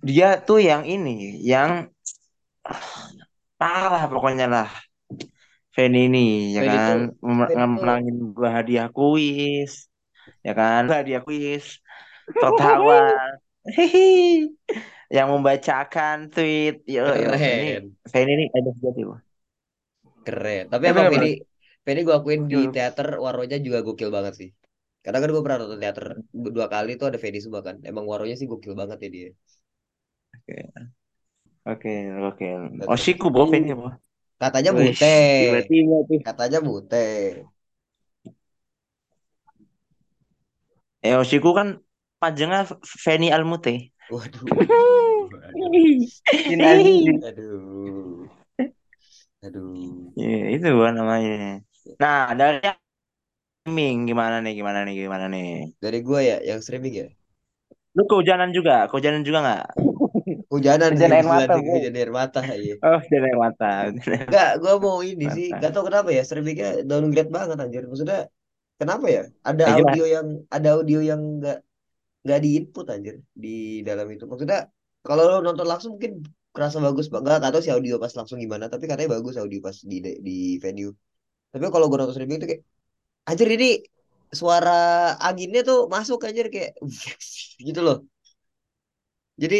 dia 0.00 0.40
tuh 0.40 0.60
yang 0.62 0.82
ini, 0.88 1.40
yang 1.44 1.70
parah 3.60 4.04
pokoknya 4.12 4.46
lah. 4.54 4.68
Fanny 5.76 5.98
ini, 6.06 6.18
ya 6.56 6.60
kan, 6.70 6.78
tuh- 6.86 7.10
Mem- 7.38 7.46
Fanny 7.46 7.64
tuh- 7.74 7.94
ngemenangin 7.96 8.16
gua 8.36 8.48
hadiah 8.58 8.86
kuis, 8.96 9.72
ya 10.46 10.50
kan, 10.60 10.82
hadiah 10.96 11.22
kuis, 11.26 11.64
tertawa, 12.40 12.96
hihi, 13.76 14.00
yang 15.16 15.28
membacakan 15.34 16.16
tweet, 16.32 16.74
yo, 16.94 17.02
yo. 17.24 17.30
Fanny 18.12 18.30
ini 18.36 18.44
ada 18.56 18.70
sejati 18.76 19.02
loh. 19.08 19.18
Keren. 20.26 20.62
Tapi 20.72 20.84
Tapi 20.84 20.92
emang 20.92 21.06
bener, 21.10 21.12
Feni 21.12 21.28
Feni 21.84 22.00
gue 22.06 22.14
akuin 22.18 22.40
di 22.52 22.56
teater 22.74 23.06
Waronya 23.24 23.56
juga 23.66 23.78
gokil 23.86 24.10
banget 24.16 24.34
sih. 24.40 24.50
Karena 25.02 25.18
kan 25.22 25.28
gue 25.34 25.42
pernah 25.44 25.58
nonton 25.62 25.80
teater 25.82 26.04
dua 26.56 26.66
kali 26.74 26.90
tuh 27.00 27.06
ada 27.10 27.18
Feni 27.24 27.38
semua 27.44 27.62
kan. 27.66 27.76
Emang 27.90 28.04
Waronya 28.10 28.36
sih 28.40 28.46
gokil 28.52 28.74
banget 28.80 28.98
ya 29.04 29.08
dia. 29.16 29.28
Oke, 31.72 31.92
oke. 32.28 32.46
Oshiku 32.92 33.26
bro, 33.32 33.46
Fanny 33.50 33.72
bro. 33.78 33.88
Katanya 34.40 34.72
Wih, 34.72 34.96
mute. 34.96 35.16
tiba-tiba 35.44 35.96
tuh 36.08 36.18
Katanya. 36.24 36.58
Eh, 41.04 41.16
Oshiku 41.16 41.52
kan 41.52 41.84
panjangnya 42.16 42.64
Fanny 42.80 43.28
Almute. 43.28 43.92
Waduh. 44.08 44.44
Waduh. 44.48 45.60
Aduh. 47.28 48.24
Aduh. 49.44 50.12
Ya, 50.16 50.36
itu 50.56 50.66
gua 50.72 50.92
namanya. 50.92 51.60
Nah, 52.00 52.32
dari 52.36 52.64
streaming 53.60 54.08
gimana 54.08 54.40
nih? 54.40 54.52
Gimana 54.56 54.78
nih? 54.88 54.94
Gimana 55.04 55.26
nih? 55.28 55.76
Dari 55.80 55.98
gua 56.00 56.20
ya, 56.20 56.36
yang 56.40 56.60
streaming 56.64 56.94
ya. 56.96 57.08
Lu 57.92 58.08
kehujanan 58.08 58.56
juga? 58.56 58.88
Kehujanan 58.88 59.20
juga 59.24 59.38
nggak? 59.44 59.64
Hujanan 60.50 60.92
sih, 60.98 61.06
Hujan 61.06 61.12
air 61.14 61.26
mata, 61.32 61.52
sih, 61.54 61.62
hujan 61.72 61.94
air 62.00 62.10
mata 62.18 62.40
iya. 62.62 62.74
Oh, 62.86 62.98
hujan 63.02 63.22
air 63.28 63.38
mata. 63.44 63.66
Enggak, 64.26 64.48
gua 64.62 64.72
mau 64.84 64.98
ini 65.10 65.24
sih, 65.36 65.46
Mata. 65.46 65.60
gak 65.62 65.70
tau 65.74 65.84
kenapa 65.88 66.08
ya, 66.16 66.22
streamingnya 66.26 66.68
downgrade 66.88 67.30
banget 67.36 67.56
anjir. 67.62 67.82
Maksudnya 67.90 68.18
kenapa 68.80 69.06
ya? 69.16 69.22
Ada 69.50 69.64
Ya, 69.66 69.74
audio 69.78 70.04
yang 70.14 70.26
ada 70.56 70.68
audio 70.76 70.98
yang 71.10 71.20
nggak 71.40 71.58
nggak 72.24 72.38
di 72.44 72.48
input 72.58 72.86
anjir 72.94 73.14
di 73.44 73.48
dalam 73.88 74.06
itu. 74.14 74.24
Maksudnya 74.30 74.58
kalau 75.06 75.22
lo 75.30 75.36
nonton 75.46 75.66
langsung 75.70 75.90
mungkin 75.96 76.12
kerasa 76.54 76.78
bagus 76.86 77.06
banget 77.14 77.40
atau 77.48 77.60
si 77.64 77.70
audio 77.76 77.94
pas 78.02 78.12
langsung 78.18 78.38
gimana, 78.44 78.66
tapi 78.72 78.84
katanya 78.90 79.10
bagus 79.16 79.34
audio 79.42 79.58
pas 79.66 79.76
di 79.90 79.96
di 80.26 80.36
venue. 80.64 80.92
Tapi 81.52 81.64
kalau 81.74 81.86
gua 81.90 81.98
nonton 82.04 82.14
streaming 82.16 82.38
itu 82.42 82.48
kayak 82.52 82.62
anjir 83.30 83.48
ini 83.56 83.68
suara 84.40 84.72
anginnya 85.28 85.60
tuh 85.68 85.78
masuk 85.94 86.18
anjir 86.28 86.46
kayak 86.54 86.72
gitu 87.68 87.80
loh. 87.86 87.98
Jadi 89.42 89.56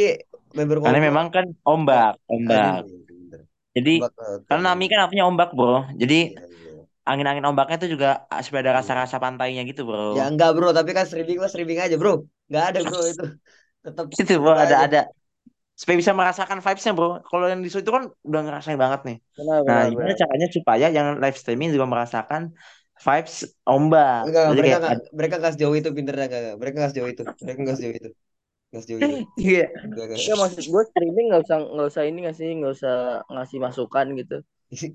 member 0.56 0.78
Karena 0.82 0.98
ngomong 0.98 1.06
memang 1.06 1.26
kan 1.34 1.46
ombak, 1.70 2.12
ombak. 2.32 2.80
aduh 2.80 3.00
bener. 3.08 3.40
Jadi 3.76 3.90
Ombak 3.94 4.12
laut, 4.20 4.42
karena 4.48 4.62
Nami 4.74 4.84
kan 4.92 4.98
artinya 5.06 5.24
ombak, 5.30 5.48
bro. 5.56 5.70
Jadi 6.02 6.14
Iya, 6.24 6.46
iya. 6.54 6.86
angin-angin 7.10 7.44
ombaknya 7.50 7.76
itu 7.80 7.88
juga 7.94 8.08
supaya 8.44 8.62
ada 8.64 8.74
Iya. 8.74 8.80
rasa-rasa 8.82 9.16
pantainya 9.24 9.62
gitu, 9.70 9.82
bro. 9.88 10.00
Ya 10.16 10.22
enggak 10.30 10.50
bro, 10.56 10.68
tapi 10.78 10.90
kan 10.96 11.04
streaming 11.08 11.38
mah 11.42 11.50
streaming 11.52 11.78
aja 11.84 11.96
bro. 12.00 12.12
Enggak 12.48 12.64
ada 12.70 12.80
bro 12.88 13.00
itu. 13.12 13.24
Tetap 13.84 14.06
Itu 14.20 14.32
bro 14.42 14.52
ada 14.64 14.76
aja. 14.76 14.86
ada 14.86 14.98
supaya 15.80 15.96
bisa 16.02 16.14
merasakan 16.20 16.58
vibes-nya, 16.64 16.92
bro. 16.98 17.08
Kalau 17.30 17.46
yang 17.52 17.60
di 17.66 17.70
situ 17.74 17.90
kan 17.96 18.04
udah 18.28 18.40
ngerasain 18.46 18.78
banget 18.84 19.00
nih. 19.08 19.16
Benar, 19.38 19.60
Nah, 19.68 19.78
benar, 19.78 19.90
gimana 19.90 20.12
benar. 20.12 20.16
caranya 20.22 20.46
supaya 20.56 20.86
yang 20.96 21.06
live 21.22 21.36
streaming 21.40 21.68
juga 21.74 21.86
merasakan 21.94 22.42
vibes 23.06 23.36
ombak. 23.70 24.20
Enggak, 24.26 24.44
mereka 24.58 24.76
kayak 24.84 25.00
mereka 25.18 25.34
enggak 25.38 25.52
sejauh 25.54 25.76
itu 25.80 25.90
pinternya 25.96 26.24
enggak. 26.28 26.42
Mereka 26.60 26.74
enggak 26.78 26.90
sejauh 26.92 27.10
itu. 27.14 27.22
Mereka 27.44 27.58
enggak 27.62 27.76
sejauh 27.78 27.96
itu. 28.00 28.10
Enggak 28.70 28.82
sejauh 28.86 29.02
itu. 29.06 29.26
Iya. 29.38 29.66
Ya 30.14 30.34
maksud 30.38 30.62
gue 30.62 30.82
streaming 30.94 31.34
nggak 31.34 31.42
usah 31.46 31.58
nggak 31.58 31.88
usah 31.90 32.02
ini 32.06 32.18
nggak 32.26 32.36
sih 32.38 32.54
nggak 32.54 32.72
usah 32.78 33.26
ngasih 33.26 33.58
masukan 33.58 34.06
gitu. 34.14 34.46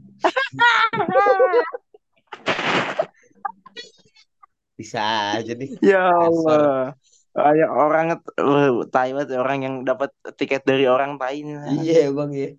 Bisa 4.76 5.00
aja 5.40 5.56
nih. 5.56 5.72
Ya. 5.84 6.12
Allah. 6.12 6.96
Kayak 7.36 7.72
orang 7.76 8.16
uh, 8.16 8.88
tai 8.88 9.12
banget 9.12 9.36
orang 9.36 9.60
yang 9.60 9.84
dapat 9.84 10.08
tiket 10.40 10.64
dari 10.64 10.88
orang 10.88 11.20
tai. 11.20 11.44
Iya, 11.84 12.08
Bang 12.16 12.32
ya. 12.32 12.56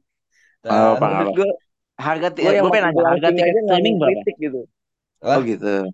Oh. 0.68 1.00
Bang. 1.00 1.32
Gue 1.32 1.48
Harga 1.96 2.28
gue 2.28 2.44
yang 2.44 2.68
gue 2.68 2.76
pengen 2.76 2.92
nanya 2.92 3.08
harga 3.08 3.32
tiket 3.32 3.56
nggak 3.56 3.80
streaming 3.80 3.96
berapa? 3.96 4.28
gitu. 4.36 4.68
Oh 5.24 5.32
Wah, 5.32 5.40
gitu. 5.40 5.88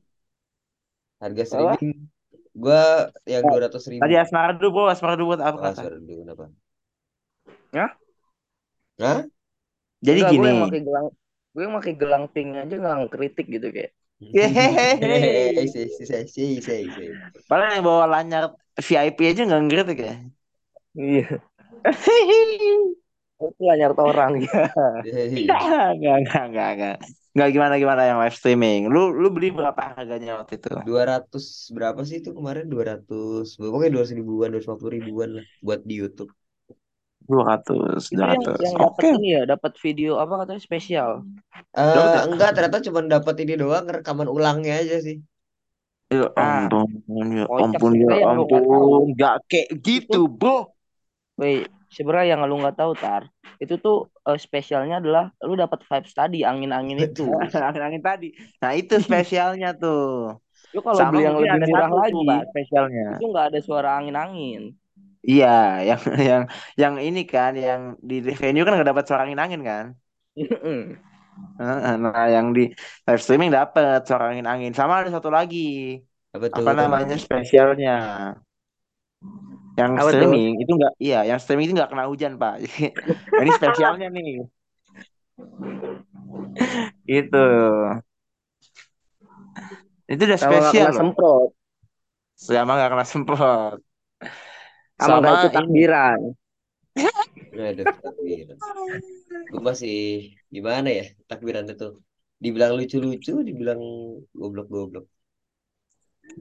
harga 1.23 1.43
streaming 1.47 2.11
gua 2.53 3.09
yang 3.25 3.43
200 3.49 3.83
ribu. 3.89 4.03
Tadi 4.05 4.15
Asmara 4.21 4.53
dulu, 4.57 4.69
bro. 4.75 4.85
Asmara 4.93 5.15
dulu 5.17 5.37
buat 5.37 5.43
apa 5.43 5.57
Oh, 5.73 5.99
dulu 6.05 6.21
kenapa? 6.25 6.45
Hah? 7.73 7.91
Hah? 9.01 9.25
Jadi 10.03 10.21
Enggak, 10.21 10.31
gue 10.31 10.37
gini. 10.37 10.49
yang 10.51 10.63
pakai 10.67 10.81
gelang 10.83 11.07
gue 11.53 11.63
yang 11.69 11.75
pakai 11.77 11.95
gelang 12.01 12.25
pink 12.33 12.49
aja 12.57 12.75
nggak 12.81 12.95
ngekritik 13.01 13.47
gitu 13.49 13.67
kayak. 13.71 13.91
Yehehehe. 14.23 15.67
Sih, 15.73 15.87
sih, 15.91 16.07
sih, 16.07 16.25
sih, 16.35 16.51
sih, 16.63 16.81
sih. 16.97 17.11
Padahal 17.51 17.73
yang 17.77 17.85
bawa 17.87 18.05
lanyar 18.09 18.45
VIP 18.79 19.19
aja 19.31 19.43
nggak 19.47 19.63
ngeritik 19.69 19.99
ya. 20.01 20.15
Iya. 20.97 21.27
Itu 23.43 23.63
lanyar 23.69 23.93
orang 23.99 24.33
ya. 24.47 24.71
Enggak, 25.03 25.61
enggak, 25.99 26.43
enggak, 26.47 26.69
enggak. 26.75 26.97
Enggak 27.33 27.49
gimana 27.57 27.75
gimana 27.83 28.03
yang 28.09 28.19
live 28.21 28.37
streaming. 28.37 28.81
Lu 28.93 29.09
lu 29.23 29.29
beli 29.33 29.49
berapa 29.59 29.81
harganya 29.97 30.33
waktu 30.41 30.55
itu? 30.61 30.69
200 30.89 31.45
berapa 31.77 32.01
sih 32.09 32.17
itu 32.21 32.31
kemarin 32.39 32.67
200 32.73 33.45
pokoknya 33.61 33.91
200 33.95 34.17
ribuan 34.21 34.49
250 34.53 34.95
ribuan 34.99 35.29
lah 35.37 35.45
buat 35.67 35.81
di 35.89 35.95
YouTube 36.01 36.31
200, 37.29 38.11
Itu 38.15 38.25
yang 38.35 38.45
200. 38.45 38.61
yang 38.65 38.75
dapat 38.85 39.05
Oke. 39.05 39.17
ini 39.17 39.29
ya, 39.37 39.43
dapat 39.53 39.73
video 39.85 40.11
apa 40.23 40.35
katanya 40.45 40.63
spesial. 40.69 41.11
eh 41.79 42.13
ya? 42.15 42.21
enggak 42.29 42.49
ternyata 42.55 42.79
cuma 42.87 43.01
dapat 43.15 43.35
ini 43.43 43.55
doang 43.63 43.87
rekaman 43.97 44.29
ulangnya 44.37 44.73
aja 44.83 44.97
sih 45.07 45.17
Ya 46.13 46.29
Ah, 46.37 46.69
ampun, 46.69 46.89
ya 47.37 47.45
ampun, 47.65 47.93
ya 48.05 48.13
yang 48.21 48.33
ampun. 48.33 48.63
Enggak 49.09 49.35
kayak 49.49 49.69
Itu 49.73 49.81
gitu, 49.87 50.19
bro. 50.29 50.69
Wait, 51.41 51.69
sebenarnya 51.97 52.29
yang 52.37 52.41
lu 52.51 52.55
nggak 52.63 52.77
tahu 52.81 52.93
tar, 53.03 53.23
itu 53.63 53.75
tuh 53.85 53.97
eh, 54.29 54.39
spesialnya 54.47 54.95
adalah 55.03 55.25
lu 55.47 55.53
dapat 55.63 55.81
vibes 55.89 56.13
tadi 56.21 56.39
angin-angin 56.51 56.99
itu. 57.07 57.23
Angin-angin 57.67 58.03
tadi. 58.09 58.27
Nah, 58.63 58.73
itu 58.81 58.95
spesialnya 59.07 59.69
tuh. 59.81 60.03
Lu 60.75 60.81
kalau 60.87 61.03
Sama 61.03 61.11
beli 61.11 61.23
yang 61.29 61.37
lebih 61.43 61.61
murah 61.69 61.91
satu 61.91 61.95
tuh, 62.11 62.23
lagi, 62.23 62.27
Pak, 62.29 62.41
spesialnya. 62.51 63.05
itu 63.13 63.23
nggak 63.31 63.45
ada 63.53 63.59
suara 63.67 63.89
angin-angin. 63.99 64.61
Iya, 65.31 65.47
yang 65.89 66.01
yang 66.31 66.43
yang 66.83 66.95
ini 67.07 67.21
kan, 67.33 67.51
yang 67.67 67.83
di 68.09 68.15
venue 68.41 68.63
kan 68.65 68.73
nggak 68.75 68.91
dapat 68.91 69.05
suara 69.07 69.23
angin-angin 69.25 69.61
kan? 69.71 69.85
Heeh, 71.59 71.93
Nah, 72.03 72.25
yang 72.35 72.47
di 72.57 72.61
live 73.07 73.21
streaming 73.23 73.51
dapat 73.59 73.99
suara 74.07 74.25
angin-angin. 74.31 74.73
Sama 74.79 74.93
ada 75.01 75.11
satu 75.17 75.29
lagi, 75.37 75.59
apa 76.35 76.47
tuh 76.57 76.67
apa 76.67 76.71
namanya 76.79 77.15
spesialnya? 77.25 77.91
Yang 79.81 79.93
Apa 79.99 80.11
tuh? 80.13 80.13
streaming 80.13 80.61
itu 80.61 80.71
enggak, 80.77 80.93
iya, 81.01 81.19
yang 81.29 81.39
streaming 81.41 81.67
itu 81.73 81.75
nggak 81.79 81.91
kena 81.93 82.05
hujan, 82.11 82.33
Pak. 82.37 82.55
Ini 83.41 83.51
spesialnya 83.57 84.07
nih. 84.13 84.45
Itu. 87.07 87.39
Itu 90.13 90.23
udah 90.29 90.41
Sama 90.41 90.53
spesial 90.53 90.89
kena 90.91 90.93
semprot, 90.99 91.51
Sama 92.45 92.71
nggak 92.77 92.91
kena 92.93 93.05
semprot. 93.13 93.79
sama 95.03 95.17
nggak 95.21 95.35
Sama 95.35 95.37
ikut 95.39 95.53
ini. 95.59 95.59
takbiran. 95.59 96.21
Aduh, 97.53 97.89
takbiran. 98.03 98.59
Gue 99.51 99.61
masih 99.69 99.95
gimana 100.55 100.89
ya 100.99 101.05
takbiran 101.31 101.67
itu. 101.73 101.87
Dibilang 102.45 102.73
lucu-lucu, 102.79 103.33
dibilang 103.49 103.81
goblok-goblok. 104.41 105.05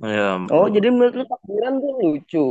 Ya 0.02 0.38
Oh, 0.56 0.66
jadi 0.76 0.88
menurut 0.94 1.14
lu 1.20 1.26
takbiran 1.32 1.74
tuh 1.84 1.92
lucu? 2.02 2.46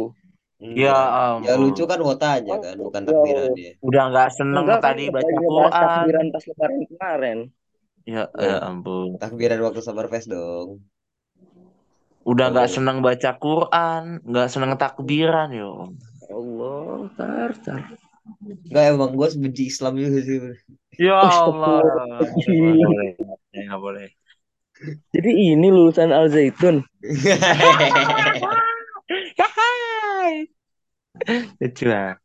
Ya 0.60 0.92
Enggak. 0.92 1.04
Ya 1.46 1.52
lucu 1.56 1.82
kan 1.90 2.00
wotanya 2.08 2.52
Oh, 2.52 2.62
kan, 2.64 2.76
bukan 2.86 3.02
ya. 3.08 3.08
takbirannya. 3.08 3.70
Udah 3.88 4.02
nggak 4.12 4.28
seneng 4.36 4.64
Enggak 4.64 4.80
kan 4.84 4.84
tadi 4.92 5.02
pas 5.08 5.16
baca 5.16 5.38
Quran. 5.50 5.72
takbiran 5.82 6.26
pas 6.34 6.44
lebaran 6.48 6.80
kemarin. 6.90 7.38
Ya, 8.12 8.22
Oh, 8.36 8.42
ya 8.44 8.54
ampun. 8.68 9.08
takbiran 9.22 9.60
waktu 9.64 9.80
Summerfest 9.86 10.26
dong. 10.34 10.68
Udah 12.30 12.46
Oh, 12.46 12.50
nggak 12.52 12.68
boleh. 12.68 12.76
seneng 12.76 12.98
baca 13.06 13.30
Quran, 13.44 14.02
nggak 14.28 14.48
seneng 14.52 14.72
takbiran 14.76 15.48
yo. 15.60 15.70
Ya 16.28 16.34
Allah, 16.36 17.08
tar, 17.16 17.50
tar. 17.64 17.82
Enggak 18.68 18.84
emang 18.92 19.10
gue 19.18 19.28
sebenci 19.34 19.62
Islam 19.72 19.92
juga 20.00 20.18
sih. 20.28 20.38
Ya 21.00 21.16
Allah. 21.16 21.80
Nggak 22.60 22.78
Astagfirullahaladzim. 22.78 22.80
boleh, 22.84 23.08
Ya, 23.56 23.60
nggak 23.66 23.80
boleh. 23.82 24.06
Jadi 25.14 25.30
ini 25.52 25.68
lulusan 25.68 26.10
Al 26.12 26.26
Zaitun. 26.32 26.76
Lucu 31.60 31.84
lah. 31.92 32.16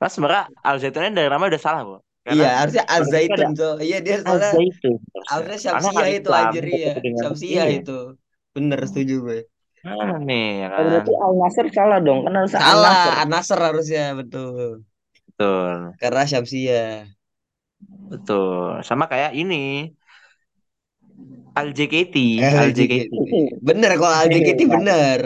Mas 0.00 0.10
sebenarnya 0.14 0.44
Al 0.68 0.76
Zaitunnya 0.82 1.10
dari 1.16 1.28
nama 1.32 1.44
udah 1.50 1.62
salah, 1.62 1.82
Bu. 1.88 1.96
Iya, 2.24 2.48
harusnya 2.64 2.84
ada 2.88 2.94
Al-Zaitun 3.04 3.50
so. 3.52 3.68
Iya 3.84 3.96
dia 4.00 4.16
Al 4.24 4.38
Zaitun. 4.40 4.96
harusnya 5.28 5.60
Syamsiah 5.60 5.92
kan 5.92 6.06
itu 6.18 6.30
anjir 6.32 6.64
iya. 6.64 6.92
ketemu 6.96 6.98
dengan 7.04 7.18
Syamsiah 7.20 7.66
iya. 7.68 7.76
itu. 7.78 7.92
Bener 8.56 8.78
setuju 8.88 9.14
gue. 9.26 9.38
Mana 9.84 10.16
nih 10.28 10.44
ya 10.64 10.66
Oh, 10.78 10.80
kan? 10.80 10.84
berarti 10.88 11.12
Al 11.24 11.32
Nasr 11.40 11.66
salah 11.76 11.98
dong, 12.06 12.18
kan 12.24 12.32
harusnya 12.38 12.60
Al 12.64 12.80
Salah, 12.80 12.88
Nasr. 12.88 13.12
An-Nasr 13.22 13.58
harusnya 13.66 14.02
betul. 14.20 14.84
Betul. 15.28 15.94
Karena 16.00 16.22
Syamsiah. 16.30 17.04
Betul. 18.10 18.80
Sama 18.88 19.04
kayak 19.12 19.32
ini. 19.40 19.56
Al 21.60 21.68
JKT, 21.76 22.14
Eh, 22.38 22.54
Al 22.60 22.70
JKT. 22.76 23.12
JKT. 23.12 23.12
Bener 23.68 23.90
kalau 24.00 24.14
Al-JKT 24.22 24.60
bener. 24.74 25.20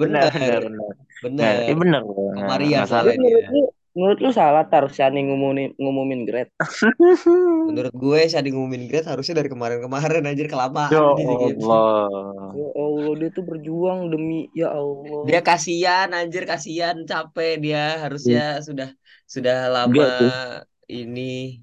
Benar, 0.00 0.28
Bener. 0.32 0.32
benar, 0.34 0.60
benar. 0.66 0.94
Nah, 0.98 1.03
Bener. 1.24 1.54
eh 1.70 1.76
benar, 1.80 2.00
Bu. 2.08 2.12
Nah, 2.36 2.36
Komariah 2.36 2.84
nggak 2.84 2.90
Jadi 2.90 2.92
salah. 2.92 3.14
menurut 3.22 3.46
lu, 3.54 3.60
menurut 3.96 4.18
lu 4.24 4.30
salah 4.40 4.62
tar 4.70 4.84
Shani 4.96 5.18
ngumumin 5.26 5.68
ngumumin 5.80 6.20
grade. 6.28 6.50
Menurut 7.68 7.94
gue 8.02 8.20
Shadi 8.32 8.48
ngumumin 8.52 8.84
grade 8.88 9.08
harusnya 9.12 9.34
dari 9.40 9.48
kemarin-kemarin 9.54 10.22
anjir 10.28 10.46
kelamaan 10.52 10.92
Ya 10.92 10.98
GFC. 11.16 11.68
Allah. 11.68 12.54
Ya 12.58 12.66
Allah, 12.84 13.12
dia 13.20 13.28
tuh 13.36 13.44
berjuang 13.50 14.00
demi 14.12 14.34
ya 14.60 14.66
Allah. 14.80 15.24
Dia 15.26 15.40
kasihan 15.48 16.08
anjir 16.18 16.42
kasihan 16.50 16.96
capek 17.10 17.50
dia 17.64 17.78
harusnya 18.04 18.40
sudah 18.66 18.88
sudah 19.34 19.54
lama 19.74 20.04
ini 20.88 21.62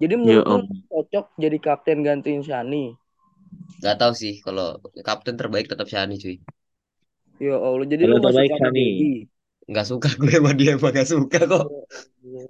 Jadi 0.00 0.14
Ya 0.22 0.22
menurut 0.22 0.44
lu 0.50 0.56
Allah. 0.56 0.86
cocok 0.90 1.24
jadi 1.42 1.56
kapten 1.66 1.98
gantiin 2.06 2.40
Shani. 2.48 2.84
nggak 3.80 3.96
tahu 4.00 4.12
sih 4.22 4.32
kalau 4.46 4.66
kapten 5.08 5.34
terbaik 5.40 5.66
tetap 5.72 5.86
Shani 5.92 6.14
cuy. 6.22 6.36
Ya 7.36 7.56
Allah, 7.60 7.84
jadi 7.84 8.02
lu 8.08 8.16
masih 8.16 8.32
terbaik 8.32 8.50
pada 8.56 8.60
Shani. 8.68 8.80
baby. 8.80 9.10
nggak 9.66 9.86
suka 9.90 10.08
gue 10.14 10.30
sama 10.30 10.50
dia 10.54 10.78
emang 10.78 10.92
nggak 10.94 11.08
suka 11.10 11.38
kok. 11.42 11.66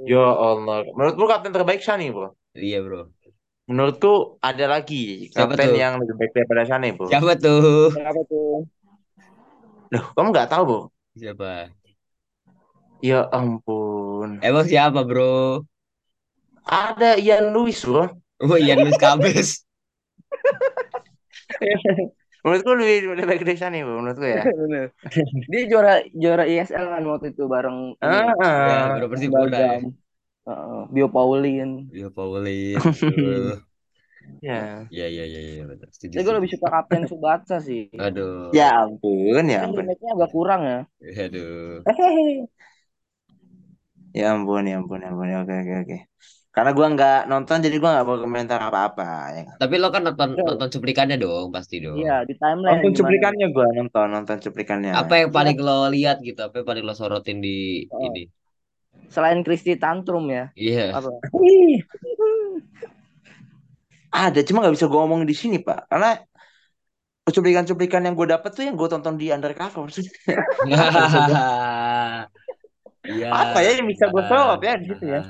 Ya 0.05 0.21
Allah. 0.23 0.85
Menurutmu 0.93 1.25
kapten 1.26 1.52
terbaik 1.57 1.81
Shani, 1.81 2.12
bro? 2.12 2.37
Iya 2.52 2.85
bro. 2.85 3.09
Menurutku 3.66 4.38
ada 4.38 4.64
lagi 4.71 5.26
Siapa 5.35 5.59
kapten 5.59 5.75
tuh? 5.75 5.78
yang 5.81 5.93
lebih 5.99 6.14
baik 6.21 6.33
daripada 6.37 6.62
Shani, 6.69 6.88
bro. 6.95 7.09
Siapa 7.11 7.33
tuh? 7.40 7.90
Kenapa 7.90 8.21
tuh? 8.31 8.69
Loh, 9.90 10.05
kamu 10.14 10.28
nggak 10.35 10.50
tahu, 10.52 10.62
bro? 10.69 10.81
Siapa? 11.16 11.73
Ya 13.00 13.25
ampun. 13.33 14.40
Emang 14.40 14.64
siapa 14.69 15.00
bro? 15.05 15.64
Ada 16.66 17.16
Ian 17.16 17.55
Lewis, 17.57 17.81
bro. 17.87 18.12
Oh 18.45 18.59
Ian 18.61 18.85
Luis 18.85 18.99
Cabes. 19.00 19.64
Menurutku 22.47 22.71
lebih, 22.79 22.97
lebih 23.19 23.26
baik 23.26 23.43
dari 23.43 23.59
Shani, 23.59 23.79
bro. 23.83 23.99
Menurutku 23.99 24.23
ya. 24.31 24.47
Bener. 24.62 24.85
Dia 25.50 25.62
juara 25.71 25.93
juara 26.23 26.45
ISL 26.53 26.87
kan 26.95 27.03
waktu 27.12 27.26
itu 27.35 27.45
bareng 27.55 27.79
ini, 28.05 28.19
Ah, 28.23 28.35
Ya, 28.67 28.75
ah. 28.87 28.95
bro 28.95 29.09
Persipura 29.11 29.59
ya. 29.75 29.79
Bio 30.93 31.09
Paulin. 31.09 31.91
Iya 31.95 32.09
Paulin. 32.11 32.79
Ya. 34.43 34.91
Iya 34.93 35.05
iya 35.12 35.23
iya 35.31 35.41
iya 35.49 35.62
betul. 35.71 35.88
Setuju. 35.97 36.19
Tapi 36.19 36.25
gue 36.26 36.35
lebih 36.38 36.50
suka 36.55 36.69
Kapten 36.75 37.03
Subatsa 37.11 37.57
sih. 37.69 37.83
Aduh. 37.99 38.55
Ya 38.57 38.67
ampun, 38.83 39.43
ya 39.53 39.59
ampun. 39.67 39.87
remake-nya 39.87 40.11
agak 40.17 40.31
kurang 40.37 40.61
ya. 40.71 40.79
Aduh. 41.00 41.87
Ya 44.19 44.25
ampun, 44.35 44.62
ya 44.71 44.75
ampun, 44.81 44.99
ya 45.03 45.09
ampun. 45.11 45.29
Oke, 45.41 45.55
oke, 45.62 45.75
oke. 45.83 45.97
Karena 46.56 46.72
gua 46.72 46.88
nggak 46.88 47.28
nonton, 47.28 47.60
jadi 47.60 47.76
gua 47.76 48.00
nggak 48.00 48.06
mau 48.08 48.16
komentar 48.16 48.56
apa-apa. 48.64 49.08
Ya. 49.36 49.44
Tapi 49.60 49.76
lo 49.76 49.92
kan 49.92 50.08
nonton 50.08 50.32
Iya. 50.32 50.56
nonton 50.56 50.68
cuplikannya 50.72 51.20
dong, 51.20 51.52
pasti 51.52 51.84
dong. 51.84 52.00
Iya, 52.00 52.25
di 52.25 52.32
timeline 52.40 52.80
Nonton 52.80 52.96
gimana? 52.96 53.00
cuplikannya 53.04 53.46
gua 53.52 53.66
nonton, 53.76 54.06
nonton 54.08 54.36
cuplikannya. 54.40 54.92
Apa 54.96 55.20
yang 55.20 55.30
paling 55.36 55.60
lo 55.60 55.92
lihat 55.92 56.25
gitu? 56.25 56.40
Apa 56.40 56.64
yang 56.64 56.68
paling 56.72 56.84
lo 56.88 56.96
sorotin 56.96 57.44
di 57.44 57.84
Oh. 57.92 58.08
ini? 58.08 58.25
Selain 59.12 59.44
Kristi 59.44 59.76
Tantrum 59.76 60.32
ya. 60.32 60.48
Iya. 60.56 60.96
Apa? 60.96 61.12
Ih, 61.44 61.84
Ada, 64.16 64.40
cuma 64.48 64.64
nggak 64.64 64.80
bisa 64.80 64.88
gua 64.88 65.04
ngomongin 65.04 65.28
di 65.28 65.36
sini, 65.36 65.60
Pak. 65.60 65.92
Karena 65.92 66.16
cuplikan-cuplikan 67.26 68.06
yang 68.06 68.14
gue 68.14 68.30
dapet 68.32 68.54
tuh 68.54 68.62
yang 68.64 68.78
gue 68.78 68.86
tonton 68.88 69.18
di 69.18 69.34
undercover. 69.34 69.90
Iya. 73.06 73.28
Apa 73.30 73.58
ya 73.62 73.70
yang 73.78 73.86
bisa 73.86 74.04
gue 74.10 74.22
jawab 74.26 74.60
ya 74.62 74.75
di 74.80 74.86
situ 74.90 75.04
ya? 75.06 75.20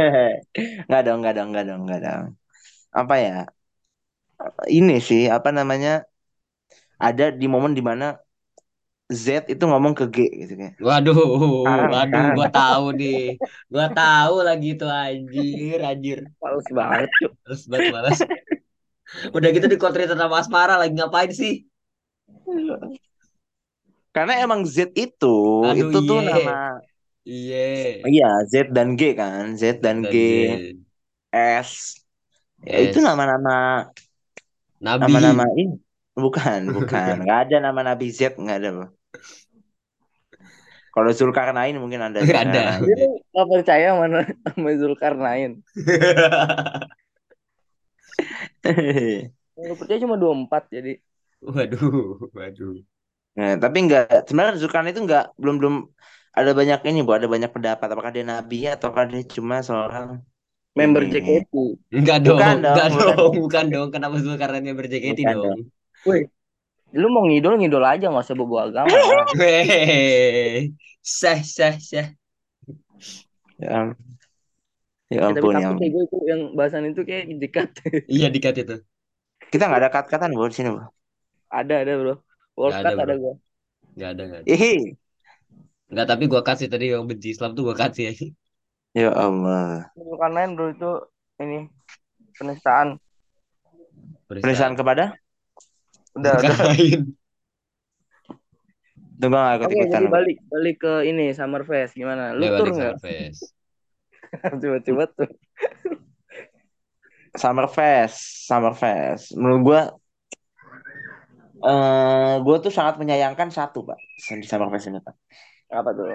nggak 0.88 1.02
dong, 1.06 1.18
nggak 1.22 1.34
dong, 1.36 1.48
nggak 1.52 1.64
dong, 1.68 1.80
nggak 1.86 2.00
dong. 2.02 2.24
Apa 2.90 3.14
ya? 3.20 3.36
Ini 4.68 5.00
sih, 5.00 5.22
apa 5.30 5.48
namanya? 5.54 6.04
Ada 6.96 7.32
di 7.32 7.46
momen 7.46 7.76
di 7.76 7.84
mana 7.84 8.16
Z 9.06 9.46
itu 9.46 9.62
ngomong 9.62 9.94
ke 9.94 10.04
G 10.10 10.16
gitu 10.34 10.54
kan. 10.58 10.72
Waduh, 10.82 11.14
waduh, 11.94 11.94
sekarang. 12.10 12.34
gua 12.34 12.48
tahu 12.50 12.84
nih. 12.98 13.38
Gua 13.70 13.86
tahu 13.86 14.34
lagi 14.42 14.68
tuh 14.74 14.90
anjir, 14.90 15.78
anjir. 15.78 16.18
Males 16.42 16.68
banget. 16.74 17.08
Cuk. 17.22 17.32
Males 17.46 17.62
banget, 17.70 17.88
males. 17.94 18.18
Udah 19.30 19.48
gitu 19.54 19.66
di 19.70 19.78
kontritan 19.78 20.18
sama 20.18 20.42
Asmara 20.42 20.74
lagi 20.74 20.98
ngapain 20.98 21.30
sih? 21.30 21.62
Karena 24.10 24.42
emang 24.42 24.66
Z 24.66 24.90
itu, 24.98 25.36
Aduh, 25.70 25.92
itu 25.92 25.98
tuh 26.02 26.18
iya. 26.24 26.34
nama 26.34 26.82
Iya. 27.26 28.06
Iya, 28.06 28.30
Z 28.46 28.70
dan 28.70 28.94
G 28.94 29.18
kan. 29.18 29.58
Z 29.58 29.82
dan 29.82 30.06
G, 30.06 30.14
S. 31.34 31.98
Ya, 32.62 32.86
itu 32.86 33.02
nama-nama 33.02 33.90
Nabi. 34.78 35.10
nama-nama 35.10 35.44
ini. 35.58 35.74
Bukan, 36.14 36.70
bukan. 36.78 37.26
Nggak 37.26 37.50
ada 37.50 37.56
nama 37.58 37.82
Nabi 37.82 38.14
Z, 38.14 38.38
nggak 38.38 38.58
ada, 38.62 38.68
Bro. 38.70 38.86
Kalau 40.94 41.10
Zulkarnain 41.12 41.76
mungkin 41.76 42.00
ada. 42.00 42.24
Nggak 42.24 42.42
ada. 42.48 42.80
Gak 43.34 43.46
percaya 43.52 43.92
mana 43.98 44.24
sama 44.46 44.70
Zulkarnain. 44.78 45.60
Yang 49.56 49.76
percaya 49.76 49.98
cuma 50.00 50.16
24 50.16 50.72
jadi. 50.72 50.92
waduh, 51.44 52.32
waduh. 52.32 52.80
Nah, 53.36 53.60
tapi 53.60 53.84
nggak 53.84 54.24
sebenarnya 54.24 54.56
Zulkarnain 54.56 54.96
itu 54.96 55.04
nggak 55.04 55.36
belum 55.36 55.60
belum 55.60 55.74
ada 56.36 56.50
banyak 56.52 56.80
ini, 56.88 56.98
Bu, 57.06 57.12
ada 57.16 57.28
banyak 57.34 57.50
pendapat 57.50 57.86
apakah 57.88 58.10
dia 58.12 58.24
nabi 58.24 58.68
ataukah 58.68 59.04
dia 59.08 59.22
cuma 59.24 59.56
seorang 59.64 60.20
Member 60.76 61.02
ini. 61.08 61.12
JKT. 61.16 61.52
Enggak 61.88 62.18
dong, 62.20 62.36
Bukan 62.36 62.56
dong, 62.60 62.76
enggak 62.76 62.88
bukan 62.92 63.08
dong, 63.16 63.32
bukan 63.40 63.64
dong. 63.72 63.88
Kenapa 63.88 64.14
Zulkarnainnya 64.20 64.74
berJKT 64.76 65.18
Bukan 65.24 65.36
dong? 65.40 65.60
Lu 66.92 67.08
mau 67.08 67.24
ngidol 67.24 67.56
ngidol 67.60 67.84
aja 67.84 68.12
gak 68.12 68.24
usah 68.24 68.36
bawa 68.36 68.60
agama. 68.68 68.92
Hehehe. 69.40 70.72
Sah, 71.00 71.40
sah, 71.40 71.74
sah. 71.80 72.12
Ya, 73.56 73.96
ya 75.08 75.20
Ya, 75.22 75.32
tapi 75.32 75.48
ampun, 75.54 75.80
ya 75.80 75.88
gue 75.94 76.02
itu 76.04 76.16
yang 76.28 76.40
bahasan 76.58 76.84
itu 76.90 77.00
kayak 77.08 77.24
dekat. 77.40 77.68
Iya 78.10 78.26
dikat 78.34 78.54
itu. 78.60 78.76
Kita 79.52 79.62
nggak 79.70 79.80
ada 79.80 79.90
kat-katan 79.94 80.34
Bu 80.36 80.50
di 80.50 80.54
sini, 80.58 80.68
Bu. 80.74 80.82
ada 81.50 81.74
ada 81.82 81.92
bro. 82.00 82.14
World 82.58 82.74
Nggak 82.74 82.82
ada, 82.82 83.02
ada 83.02 83.14
bro. 83.14 83.22
gue. 83.22 83.34
Enggak 83.96 84.10
ada, 84.12 84.22
enggak 84.26 84.40
ada. 84.42 84.48
Ihi. 84.50 84.72
Enggak, 85.86 86.06
tapi 86.10 86.24
gua 86.26 86.42
kasih 86.42 86.66
tadi 86.66 86.90
yang 86.90 87.06
benci 87.06 87.30
Islam 87.34 87.54
tuh 87.54 87.70
gua 87.70 87.76
kasih. 87.78 88.12
Ya 88.96 89.12
Allah. 89.12 89.92
Zulkarnain 89.94 90.56
bro 90.56 90.72
itu 90.72 90.92
ini 91.38 91.70
penistaan. 92.34 92.98
Penistaan 94.26 94.74
kepada? 94.74 95.14
Udah 96.18 96.32
udah. 96.42 96.50
Zulkarnain. 96.50 97.00
Tunggu 99.16 99.32
nggak 99.32 99.56
ikut 99.56 99.68
Oke 99.72 99.76
ikutan. 99.80 100.00
jadi 100.04 100.08
balik 100.12 100.38
balik 100.52 100.76
ke 100.76 100.94
ini 101.08 101.32
Summerfest 101.32 101.96
gimana? 101.96 102.36
Lu 102.36 102.44
Dia 102.44 102.60
tur? 102.60 102.68
Summerfest. 102.68 103.40
Coba-coba 104.60 105.04
tuh. 105.08 105.30
Summerfest, 107.32 108.16
Summerfest. 108.48 109.24
Menurut 109.40 109.60
gua 109.64 109.80
eh 111.64 112.34
gua 112.44 112.56
tuh 112.60 112.68
sangat 112.68 113.00
menyayangkan 113.00 113.48
satu, 113.48 113.88
Pak, 113.88 113.96
di 114.36 114.44
Summerfest 114.44 114.92
ini, 114.92 115.00
Pak. 115.00 115.14
Apa 115.70 115.90
tuh? 115.94 116.14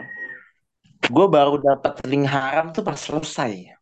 Gue 1.12 1.28
baru 1.28 1.60
dapat 1.60 2.00
link 2.08 2.30
haram 2.30 2.72
tuh 2.72 2.86
pas 2.86 2.96
selesai. 2.96 3.74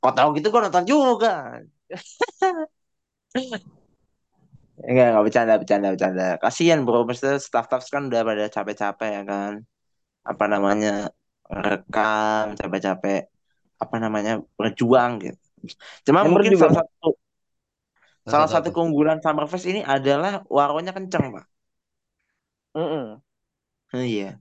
Kok 0.00 0.14
tahu 0.16 0.28
gitu 0.38 0.48
gue 0.48 0.60
nonton 0.64 0.84
juga. 0.86 1.60
Enggak, 4.80 5.06
enggak 5.12 5.24
bercanda, 5.28 5.54
bercanda, 5.60 5.88
bercanda. 5.92 6.26
Kasihan 6.40 6.80
bro, 6.88 7.04
maksudnya 7.04 7.36
staff-staff 7.36 7.84
kan 7.92 8.08
udah 8.08 8.22
pada 8.24 8.44
capek-capek 8.48 9.10
ya 9.12 9.22
kan. 9.28 9.52
Apa 10.24 10.44
namanya, 10.48 11.12
rekam, 11.44 12.56
capek-capek, 12.56 13.28
apa 13.76 13.96
namanya, 14.00 14.40
berjuang 14.56 15.20
gitu. 15.20 15.40
Cuma 16.08 16.24
mungkin 16.24 16.56
salah 16.56 16.80
satu 16.80 17.08
salah 18.24 18.48
Masa 18.48 18.56
satu 18.60 18.68
apa? 18.70 18.76
keunggulan 18.76 19.18
Summerfest 19.20 19.66
ini 19.68 19.80
adalah 19.84 20.44
waronya 20.48 20.96
kenceng, 20.96 21.34
Pak. 21.34 21.49
Mm-mm. 22.76 23.18
Iya. 23.90 24.38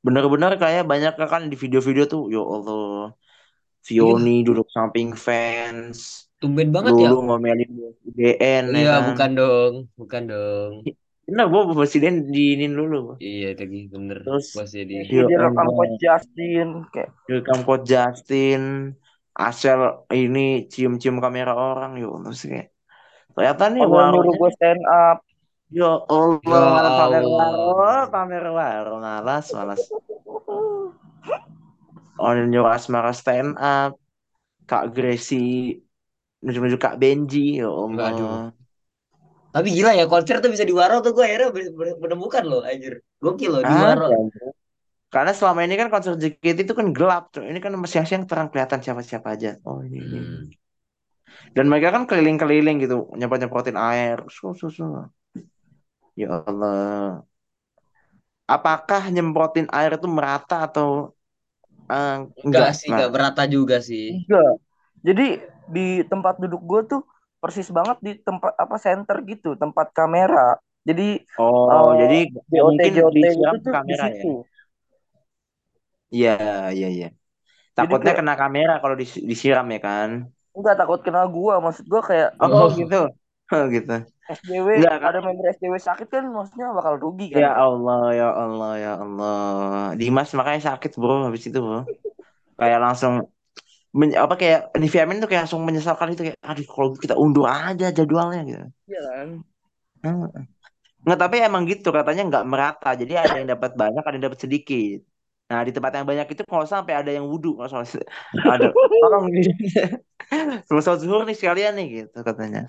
Bener-bener 0.00 0.56
kayak 0.56 0.84
banyak 0.88 1.12
kan 1.16 1.48
di 1.48 1.56
video-video 1.56 2.04
tuh, 2.08 2.28
ya 2.32 2.40
Allah. 2.40 3.12
Vioni 3.80 4.44
duduk 4.44 4.68
samping 4.68 5.16
fans. 5.16 6.28
Tumben 6.40 6.68
banget 6.72 6.96
ya. 7.00 7.08
Lulu 7.08 7.32
ngomelin 7.32 7.70
UDN 8.04 8.64
ya 8.72 8.80
Iya, 8.80 8.92
kan. 8.96 9.04
bukan 9.12 9.30
dong. 9.36 9.74
Bukan 9.96 10.22
dong. 10.28 10.72
Bener, 11.24 11.46
gue 11.48 11.62
presiden 11.76 12.28
diinin 12.28 12.72
dulu. 12.76 13.16
Iya, 13.20 13.56
lagi 13.56 13.88
bener. 13.88 14.20
Terus- 14.24 14.56
Masih 14.56 14.82
di 14.88 15.00
Ya 15.08 15.24
Dia 15.28 15.36
rekam 15.48 15.64
Allah. 15.68 15.76
coach 15.76 15.96
Justin 16.00 16.68
kayak 16.92 17.10
Welcome 17.28 17.62
Coach 17.64 17.84
Justin. 17.88 18.62
Asel 19.30 19.80
ini 20.12 20.68
cium-cium 20.68 21.16
kamera 21.22 21.52
orang. 21.56 21.96
Ya 21.96 22.08
Allah 22.10 22.32
sih 22.36 22.48
kayak. 22.52 22.68
Ternyata 23.32 23.64
nih 23.72 23.80
oh, 23.80 23.88
nyuruh 23.88 24.00
warungnya. 24.26 24.36
gue 24.36 24.50
stand 24.58 24.82
up. 24.84 25.18
Ya 25.70 26.02
Allah, 26.10 26.38
Ya 26.42 26.66
malah 26.74 26.92
pamer 26.98 27.22
Allah. 27.22 27.46
waro, 27.54 28.02
pamer 28.10 28.44
waro. 28.50 28.94
Malas, 28.98 29.46
malas. 29.54 29.80
Oh, 32.20 32.30
nyuruh 32.34 32.74
Asmara 32.74 33.14
stand 33.14 33.54
up. 33.56 33.94
Kak 34.66 34.94
Gracie 34.94 35.82
nunjuk-nunjuk 36.42 36.80
Kak 36.82 36.98
Benji. 36.98 37.62
Ya 37.62 37.70
Allah. 37.70 38.10
Waduh. 38.10 38.38
Tapi 39.50 39.68
gila 39.74 39.98
ya, 39.98 40.06
konser 40.06 40.38
tuh 40.38 40.46
bisa 40.46 40.62
di 40.62 40.70
Waro 40.70 41.02
tuh 41.02 41.10
gue 41.10 41.26
akhirnya 41.26 41.50
menemukan 41.98 42.46
loh, 42.46 42.62
anjir. 42.62 43.02
Gokil 43.18 43.50
loh, 43.50 43.62
di 43.66 43.74
Waro. 43.74 44.06
Bro. 44.06 44.54
Karena 45.10 45.34
selama 45.34 45.66
ini 45.66 45.74
kan 45.74 45.90
konser 45.90 46.14
JKT 46.14 46.70
itu 46.70 46.74
kan 46.78 46.94
gelap, 46.94 47.34
tuh. 47.34 47.42
Ini 47.42 47.58
kan 47.58 47.74
siang-siang 47.82 48.30
terang 48.30 48.46
kelihatan 48.54 48.78
siapa-siapa 48.78 49.26
aja. 49.34 49.58
Oh 49.66 49.82
ini, 49.82 49.98
ini. 49.98 50.18
Hmm. 50.22 50.42
Dan 51.50 51.66
mereka 51.66 51.90
kan 51.90 52.06
keliling-keliling 52.06 52.78
gitu, 52.78 53.10
nyemprot-nyemprotin 53.18 53.74
air. 53.74 54.22
Su, 54.30 54.54
su, 54.54 54.70
su. 54.70 54.86
Ya 56.20 56.28
Allah. 56.48 57.24
Apakah 58.54 59.02
nyemprotin 59.14 59.66
air 59.78 59.90
itu 59.98 60.08
merata 60.16 60.54
atau 60.66 60.88
eh, 61.92 62.14
Enggak 62.46 62.70
sih, 62.78 62.88
Nah, 62.90 63.02
enggak 63.02 63.10
berata 63.14 63.42
juga 63.54 63.76
sih. 63.88 64.04
Enggak. 64.10 64.52
Jadi 65.06 65.26
di 65.74 65.86
tempat 66.10 66.34
duduk 66.42 66.60
gue 66.70 66.80
tuh 66.90 67.00
persis 67.40 67.68
banget 67.72 67.96
di 68.06 68.12
tempat 68.26 68.52
apa 68.62 68.76
center 68.84 69.16
gitu, 69.30 69.48
tempat 69.62 69.86
kamera. 69.96 70.58
Jadi 70.88 71.02
Oh, 71.44 71.86
eh, 71.88 71.90
jadi 72.00 72.16
JOT 72.50 72.78
mungkin 72.84 72.92
JOT 72.94 73.22
itu 73.40 73.56
disiram 73.56 73.56
ke 73.62 73.66
tuh 73.66 73.74
di 73.88 73.94
kamera 73.94 74.06
ya? 74.20 74.26
situ. 74.26 74.44
Iya, 76.14 76.28
iya, 76.74 76.86
iya. 76.94 77.06
Takutnya 77.76 78.12
kena 78.18 78.32
kamera 78.40 78.72
kalau 78.82 78.96
dis- 79.00 79.24
disiram 79.30 79.66
ya 79.74 79.78
kan? 79.86 80.10
nggak 80.58 80.76
takut 80.80 81.00
kena 81.06 81.20
gua, 81.34 81.54
maksud 81.64 81.84
gua 81.92 82.02
kayak 82.08 82.28
Oh, 82.40 82.48
Oh, 82.52 82.68
gitu. 82.78 82.96
Oh, 83.52 83.64
gitu. 83.76 83.92
SJW 84.36 84.68
Enggak 84.78 84.94
kan? 85.02 85.10
ada 85.10 85.18
member 85.26 85.44
SJW 85.54 85.76
sakit 85.88 86.08
kan 86.14 86.24
maksudnya 86.36 86.66
bakal 86.78 86.94
rugi 87.02 87.26
kan. 87.34 87.42
Ya 87.42 87.50
Allah, 87.54 88.00
ya 88.20 88.28
Allah, 88.42 88.70
ya 88.84 88.92
Allah. 89.02 89.34
Dimas 90.00 90.28
makanya 90.38 90.60
sakit 90.74 90.90
bro 91.00 91.14
habis 91.26 91.42
itu 91.48 91.58
bro. 91.66 91.78
Kayak 92.60 92.78
langsung 92.84 93.14
men- 93.98 94.18
apa 94.24 94.34
kayak 94.40 94.60
di 94.82 94.88
VMN 94.92 95.18
tuh 95.22 95.28
kayak 95.30 95.42
langsung 95.46 95.62
menyesalkan 95.68 96.08
itu 96.14 96.22
kayak 96.26 96.38
aduh 96.50 96.66
kalau 96.74 96.90
kita 97.04 97.14
undur 97.24 97.46
aja 97.48 97.86
jadwalnya 97.98 98.40
gitu. 98.50 98.64
Iya 98.88 99.00
kan. 99.08 99.28
Hmm. 100.02 100.24
Nggak 101.04 101.18
tapi 101.22 101.36
emang 101.46 101.62
gitu 101.70 101.88
katanya 101.96 102.22
nggak 102.30 102.44
merata. 102.50 102.88
Jadi 103.00 103.12
ada 103.22 103.34
yang 103.40 103.48
dapat 103.54 103.70
banyak, 103.80 104.02
ada 104.04 104.14
yang 104.16 104.26
dapat 104.28 104.40
sedikit. 104.44 104.98
Nah 105.50 105.60
di 105.66 105.72
tempat 105.76 105.92
yang 105.98 106.06
banyak 106.10 106.26
itu 106.32 106.42
kalau 106.52 106.66
sampai 106.74 106.94
ada 107.00 107.10
yang 107.16 107.26
wudhu 107.32 107.50
kalau 107.58 107.84
ada 108.54 108.66
tolong 109.02 109.24
gitu. 109.36 109.50
Selesai 110.68 110.94
zuhur 111.02 111.20
nih 111.26 111.36
sekalian 111.40 111.72
nih 111.78 111.86
gitu 112.04 112.18
katanya. 112.28 112.60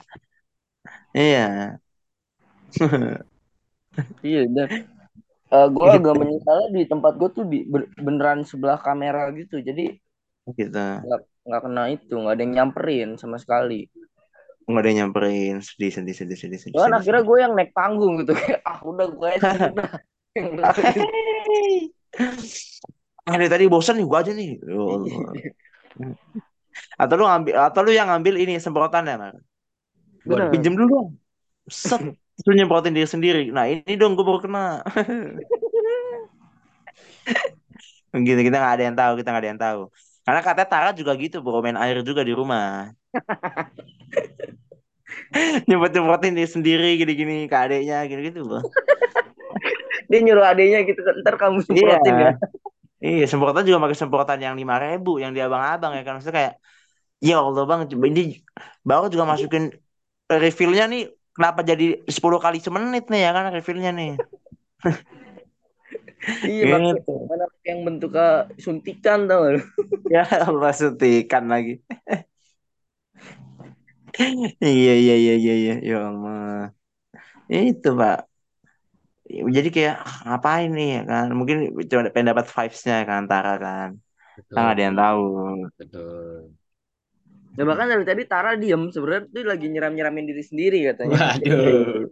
Iya. 1.13 1.79
Iya 4.21 4.41
dan 4.55 4.69
eh, 5.51 5.67
gua 5.75 5.85
Gitu. 5.91 5.97
agak 5.99 6.15
menyesal 6.21 6.59
di 6.75 6.81
tempat 6.91 7.13
gua 7.19 7.29
tuh 7.37 7.45
di 7.51 7.57
beneran 8.05 8.39
sebelah 8.47 8.79
kamera 8.79 9.29
gitu. 9.35 9.59
Jadi 9.59 9.83
Gitu. 10.57 10.77
nggak 11.05 11.19
nggak 11.47 11.61
kena 11.65 11.83
itu, 11.95 12.13
nggak 12.21 12.33
ada 12.37 12.41
yang 12.45 12.53
nyamperin 12.55 13.09
sama 13.21 13.37
sekali. 13.41 13.89
Nggak 14.69 14.81
ada 14.81 14.89
yang 14.89 14.99
nyamperin. 15.05 15.55
Sedih, 15.65 15.91
sedih, 15.91 16.15
sedih, 16.15 16.37
sedih, 16.37 16.59
sedih, 16.61 16.79
sedih, 16.81 16.95
akhirnya 16.95 17.21
gue 17.25 17.37
yang 17.43 17.53
naik 17.57 17.71
panggung 17.75 18.13
gitu 18.23 18.31
ah 18.69 18.79
udah 18.85 19.07
gue 19.09 19.27
aja 19.27 19.49
udah. 19.73 19.89
Ah, 23.21 23.37
dari 23.37 23.49
tadi 23.53 23.65
bosan 23.69 24.01
nih 24.01 24.05
gua 24.09 24.19
aja 24.25 24.33
nih. 24.33 24.57
Ya. 24.57 26.09
Atau 26.97 27.15
lu 27.19 27.25
ngambil 27.27 27.53
atau 27.67 27.81
lu 27.85 27.91
yang 27.93 28.07
ngambil 28.09 28.35
ini 28.41 28.53
semprotannya, 28.57 29.15
Mar. 29.21 29.35
Bener. 30.25 30.49
Pinjem 30.53 30.73
dulu 30.77 30.87
dong. 30.89 31.09
Set. 31.69 32.01
Lu 32.47 32.57
nyemprotin 32.57 32.97
diri 32.97 33.05
sendiri. 33.05 33.53
Nah, 33.53 33.69
ini 33.69 33.93
dong 33.99 34.17
gue 34.17 34.25
baru 34.25 34.41
kena. 34.41 34.81
Gitu, 38.11 38.43
kita 38.43 38.59
nggak 38.59 38.73
ada 38.75 38.83
yang 38.91 38.97
tahu, 38.97 39.11
kita 39.23 39.27
nggak 39.31 39.43
ada 39.43 39.51
yang 39.55 39.61
tahu. 39.61 39.81
Karena 40.27 40.41
katanya 40.43 40.67
Tara 40.67 40.89
juga 40.91 41.15
gitu, 41.15 41.39
bro, 41.39 41.63
main 41.63 41.79
air 41.79 42.03
juga 42.03 42.27
di 42.27 42.35
rumah. 42.35 42.91
Nyemprot-nyemprotin 45.67 46.35
diri 46.35 46.49
sendiri 46.49 46.99
gini-gini 46.99 47.47
ke 47.47 47.55
adeknya 47.55 48.03
gitu-gitu, 48.11 48.43
bro. 48.43 48.59
Dia 50.11 50.19
nyuruh 50.19 50.43
adenya 50.43 50.83
gitu 50.83 50.99
ntar 51.23 51.39
kamu 51.39 51.63
Iya. 51.63 51.67
semprotin 51.71 52.15
ya. 52.19 52.31
Iya, 53.01 53.25
semprotan 53.31 53.63
juga 53.63 53.79
pakai 53.79 53.97
semprotan 53.97 54.39
yang 54.43 54.59
lima 54.59 54.75
ribu, 54.75 55.23
yang 55.23 55.31
di 55.31 55.39
abang-abang 55.39 55.95
ya 55.95 56.03
kan. 56.03 56.19
Maksudnya 56.19 56.35
kayak, 56.35 56.53
ya 57.23 57.39
Allah 57.39 57.63
bang, 57.63 57.87
ini 57.87 58.43
baru 58.83 59.07
juga 59.07 59.23
masukin 59.23 59.71
refillnya 60.45 60.83
nih, 60.91 61.01
kenapa 61.35 61.59
jadi 61.69 61.83
10 62.15 62.39
kali 62.45 62.57
semenit 62.65 63.03
nih 63.11 63.19
ya 63.25 63.29
kan 63.35 63.43
refillnya 63.57 63.89
nih. 63.99 64.09
Iya 66.49 66.63
Gitu. 66.67 67.11
mana 67.29 67.45
yang 67.67 67.79
bentuknya 67.87 68.25
suntikan 68.63 69.19
tau? 69.29 69.43
Ya 70.13 70.21
Allah 70.47 70.71
suntikan 70.79 71.43
lagi. 71.53 71.71
Iya 74.65 74.91
iya 75.01 75.13
iya 75.21 75.33
iya 75.41 75.53
iya 75.61 75.73
ya 75.89 75.95
Allah. 76.09 76.37
Itu 77.49 77.89
Pak. 77.99 78.17
Jadi 79.55 79.67
kayak 79.75 79.95
"Ah, 80.07 80.17
ngapain 80.27 80.69
nih 80.77 80.87
ya 80.95 80.99
kan? 81.09 81.25
Mungkin 81.37 81.57
cuma 81.89 82.01
pengen 82.13 82.29
dapat 82.31 82.45
vibes-nya 82.55 82.93
kan 83.07 83.15
antara 83.23 83.49
kan. 83.63 83.89
Kita 84.49 84.57
nggak 84.61 84.73
ada 84.75 84.81
yang 84.87 84.95
betul, 84.95 85.01
tahu. 85.01 85.21
betul. 85.77 86.60
Ya 87.51 87.67
bahkan 87.67 87.91
dari 87.91 88.07
tadi 88.07 88.23
Tara 88.23 88.55
diem 88.55 88.87
sebenarnya 88.95 89.27
tuh 89.27 89.43
lagi 89.43 89.67
nyiram 89.67 89.91
nyiramin 89.91 90.23
diri 90.23 90.39
sendiri 90.39 90.87
katanya. 90.87 91.35
Waduh. 91.35 92.07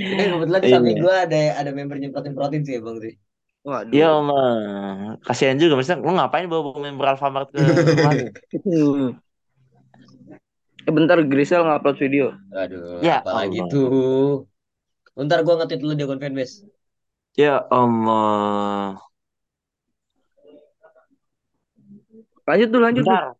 Ini 0.00 0.22
kebetulan 0.32 0.60
di 0.64 0.70
samping 0.72 0.96
Iya. 0.96 1.02
gua 1.04 1.14
ada 1.28 1.40
ada 1.60 1.70
member 1.76 1.96
nyemprotin 2.00 2.32
protein 2.32 2.62
sih 2.64 2.80
bang 2.80 2.96
sih. 3.04 3.14
Waduh. 3.68 3.92
Ya 3.92 4.08
Allah. 4.16 4.48
Kasihan 5.20 5.60
juga 5.60 5.76
maksudnya 5.76 6.00
lu 6.00 6.16
ngapain 6.16 6.48
bawa 6.48 6.62
bawa 6.72 6.78
member 6.80 7.04
Alfamart 7.04 7.52
ke? 7.52 7.60
Eh 10.88 10.92
bentar 10.94 11.20
Grisel 11.28 11.68
ngupload 11.68 11.96
video. 12.00 12.32
Aduh, 12.56 13.04
Ya 13.04 13.20
apalagi 13.20 13.60
Allah. 13.60 13.68
tuh. 13.68 14.48
Ntar 15.20 15.44
gua 15.44 15.60
ngetit 15.60 15.84
dulu 15.84 15.92
di 15.92 16.04
akun 16.08 16.16
fanbase. 16.16 16.64
Ya 17.36 17.60
Allah. 17.68 18.96
Lanjut 22.48 22.68
tuh 22.72 22.80
lanjut 22.80 23.04
tuh. 23.04 23.36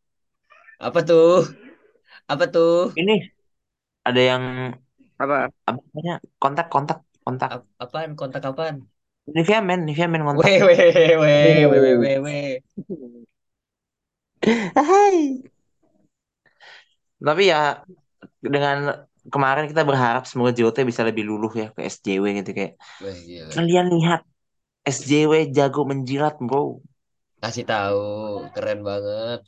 Apa 0.86 1.00
tuh? 1.08 1.44
Apa 2.32 2.44
tuh? 2.54 2.92
Ini 3.00 3.12
ada 4.08 4.20
yang 4.30 4.44
Apa? 5.18 5.50
apa 5.68 5.78
namanya? 5.86 6.14
Kontak 6.42 6.66
kontak 6.72 6.98
kontak. 7.24 7.50
Ap- 7.54 7.68
apaan? 7.84 8.10
Kontak 8.18 8.42
apaan? 8.50 8.76
Nivea 9.34 9.60
men, 9.68 9.84
Nivea 9.86 10.08
men 10.08 10.24
kontak. 10.28 10.52
Weh 10.56 10.60
weh 10.66 11.16
weh 11.20 11.66
weh 11.70 11.70
weh 11.70 11.94
weh 12.00 12.18
weh. 12.24 12.60
Hai. 14.76 15.42
Tapi 17.26 17.42
ya 17.52 17.56
dengan 18.54 18.76
kemarin 19.34 19.64
kita 19.70 19.82
berharap 19.90 20.22
semoga 20.30 20.52
JOT 20.58 20.78
bisa 20.90 21.02
lebih 21.08 21.24
luluh 21.30 21.52
ya 21.60 21.66
ke 21.76 21.80
SJW 21.94 22.26
gitu 22.40 22.50
kayak 22.58 22.72
Weh 23.00 23.18
gila. 23.26 23.54
kalian 23.54 23.86
lihat 23.96 24.20
SJW 24.96 25.32
jago 25.56 25.80
menjilat 25.90 26.34
bro. 26.48 26.60
Kasih 27.42 27.64
tahu, 27.70 28.00
keren 28.54 28.78
banget. 28.88 29.38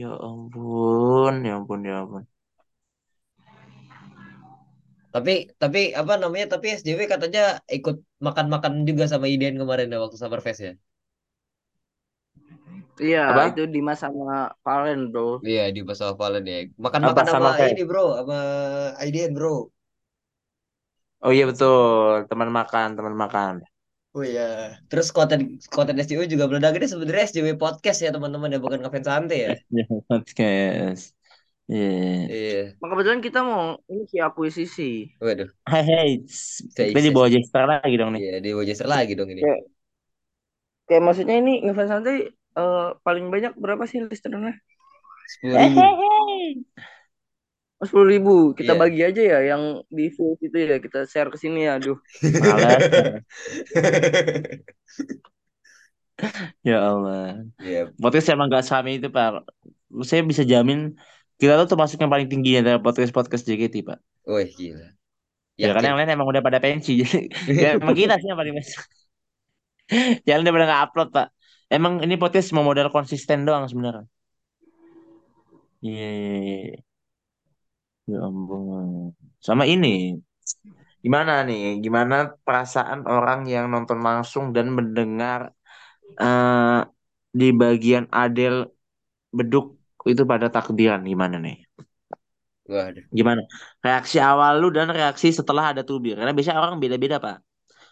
Ya 0.00 0.08
ampun, 0.28 1.34
ya 1.46 1.52
ampun, 1.58 1.80
ya 1.88 1.92
ampun. 2.02 2.22
Tapi 5.14 5.32
tapi 5.62 5.80
apa 6.00 6.12
namanya? 6.22 6.46
Tapi 6.56 6.66
SJW 6.78 7.00
katanya 7.14 7.40
ikut 7.76 7.96
makan-makan 8.26 8.72
juga 8.88 9.04
sama 9.12 9.26
Iden 9.34 9.54
kemarin 9.60 9.92
ya 9.92 9.98
waktu 10.02 10.16
Summerfest 10.20 10.60
ya. 10.68 10.72
Iya, 13.04 13.20
Apa? 13.26 13.42
itu 13.48 13.60
Dimas 13.74 13.98
sama 14.04 14.24
Valen, 14.64 14.98
Bro. 15.12 15.22
Iya 15.48 15.62
di 15.74 15.80
pas 15.88 16.00
Valen 16.20 16.44
ya. 16.52 16.56
Makan-makan 16.84 17.26
Apa, 17.26 17.30
sama 17.30 17.50
Summerfest? 17.60 17.72
ini 17.72 17.82
bro, 17.88 18.04
sama 18.18 18.38
Iden 19.06 19.30
bro. 19.36 19.54
Oh 21.24 21.32
iya 21.36 21.44
betul, 21.50 22.10
teman 22.30 22.50
makan, 22.58 22.88
teman 22.96 23.14
makan. 23.22 23.54
Oh 24.12 24.20
iya. 24.20 24.76
Terus 24.92 25.08
konten 25.08 25.56
konten 25.72 25.96
SJW 25.96 26.28
juga 26.28 26.44
meledak 26.44 26.76
ini 26.76 26.84
sebenarnya 26.84 27.32
SJW 27.32 27.56
podcast 27.56 28.04
ya 28.04 28.12
teman-teman 28.12 28.52
ya 28.52 28.60
bukan 28.60 28.84
ngefans 28.84 29.08
santai 29.08 29.38
ya. 29.48 29.50
Ya, 29.76 29.84
podcast. 30.04 31.16
Iya. 31.72 31.96
Iya. 32.28 32.60
Maka 32.76 32.90
kebetulan 32.92 33.20
kita 33.24 33.40
mau 33.40 33.80
ini 33.88 34.04
si 34.04 34.16
akuisisi. 34.20 34.92
Waduh. 35.16 35.48
Hai, 35.64 35.82
hai. 35.88 36.10
Saya 36.28 36.92
Kita 36.92 37.00
di 37.00 37.12
bawah 37.16 37.32
Jester 37.32 37.64
lagi 37.64 37.94
dong 37.96 38.10
nih. 38.12 38.20
Iya 38.20 38.36
di 38.44 38.50
Wojester 38.52 38.88
lagi 38.88 39.12
dong 39.16 39.32
ini. 39.32 39.40
Kayak, 39.40 39.62
kayak 40.92 41.02
maksudnya 41.08 41.36
ini 41.40 41.64
ngefans 41.64 41.88
santai 41.88 42.16
eh, 42.36 42.88
paling 43.00 43.26
banyak 43.32 43.56
berapa 43.56 43.88
sih 43.88 44.04
listenernya? 44.04 44.60
Sepuluh 45.32 45.56
ribu. 45.56 45.80
Sepuluh 47.82 48.06
ribu. 48.06 48.34
Kita 48.54 48.78
Iya. 48.78 48.80
bagi 48.80 49.00
aja 49.02 49.22
ya 49.22 49.38
yang 49.54 49.62
di 49.90 50.06
full 50.14 50.38
itu 50.38 50.54
ya 50.54 50.78
kita 50.78 51.02
share 51.10 51.30
ke 51.34 51.38
sini 51.38 51.66
ya. 51.66 51.78
Aduh. 51.82 51.98
Malas. 52.22 52.80
Ya 56.62 56.78
Allah. 56.78 57.42
Iya. 57.58 57.90
Podcast 57.98 58.30
emang 58.30 58.46
gak 58.46 58.62
serame 58.62 58.94
itu, 59.00 59.10
Pak. 59.10 59.42
Saya 60.06 60.22
bisa 60.22 60.46
jamin 60.46 60.94
kita 61.34 61.58
tuh 61.58 61.74
termasuk 61.74 61.98
yang 61.98 62.12
paling 62.12 62.30
tinggi 62.30 62.54
antara 62.54 62.78
podcast-podcast 62.78 63.42
JKT, 63.42 63.82
Pak. 63.82 63.98
Wih 64.30 64.46
gila. 64.54 64.86
Ya, 65.58 65.74
karena 65.74 65.90
yang 65.90 65.98
lain 65.98 66.14
emang 66.14 66.30
udah 66.30 66.38
pada 66.38 66.62
pensi. 66.62 67.02
Jadi 67.02 67.26
ya 67.66 67.74
emang 67.74 67.98
kita 67.98 68.14
sih 68.22 68.30
yang 68.30 68.38
paling 68.38 68.54
pensi. 68.54 68.72
Jangan 70.22 70.40
udah 70.46 70.54
pada 70.54 70.66
nggak 70.70 70.82
upload, 70.86 71.08
Pak. 71.10 71.28
Emang 71.66 71.98
ini 72.04 72.14
podcast 72.20 72.54
mau 72.54 72.62
modal 72.62 72.86
konsisten 72.94 73.42
doang 73.42 73.66
sebenarnya. 73.66 74.06
Iya. 75.82 76.06
iya, 76.06 76.36
iya. 76.70 76.91
Ya 78.10 78.18
ampun. 78.26 79.14
Sama 79.46 79.64
ini. 79.72 80.18
Gimana 81.04 81.32
nih? 81.48 81.82
Gimana 81.84 82.14
perasaan 82.46 83.00
orang 83.14 83.40
yang 83.54 83.66
nonton 83.72 83.98
langsung 84.06 84.44
dan 84.54 84.66
mendengar 84.76 85.40
eh 86.22 86.80
di 87.40 87.48
bagian 87.62 88.04
Adele 88.12 88.58
beduk 89.38 89.64
itu 90.12 90.22
pada 90.32 90.46
takbiran 90.54 91.00
gimana 91.12 91.36
nih? 91.46 91.56
Waduh. 92.72 93.04
Gimana? 93.18 93.42
Reaksi 93.86 94.16
awal 94.22 94.52
lu 94.62 94.68
dan 94.76 94.88
reaksi 94.98 95.28
setelah 95.34 95.74
ada 95.74 95.82
tubir. 95.82 96.14
Karena 96.18 96.32
biasanya 96.36 96.60
orang 96.62 96.78
beda-beda, 96.82 97.16
Pak. 97.18 97.36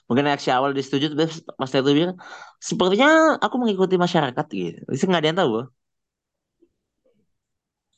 Mungkin 0.07 0.25
reaksi 0.27 0.51
awal 0.51 0.71
disetujui, 0.75 1.15
pas 1.59 1.71
ada 1.71 1.83
tubir, 1.87 2.11
sepertinya 2.59 3.39
aku 3.39 3.57
mengikuti 3.63 3.95
masyarakat 3.95 4.47
gitu. 4.51 4.81
Itu 4.91 5.05
nggak 5.07 5.21
ada 5.23 5.29
yang 5.31 5.39
tahu. 5.39 5.53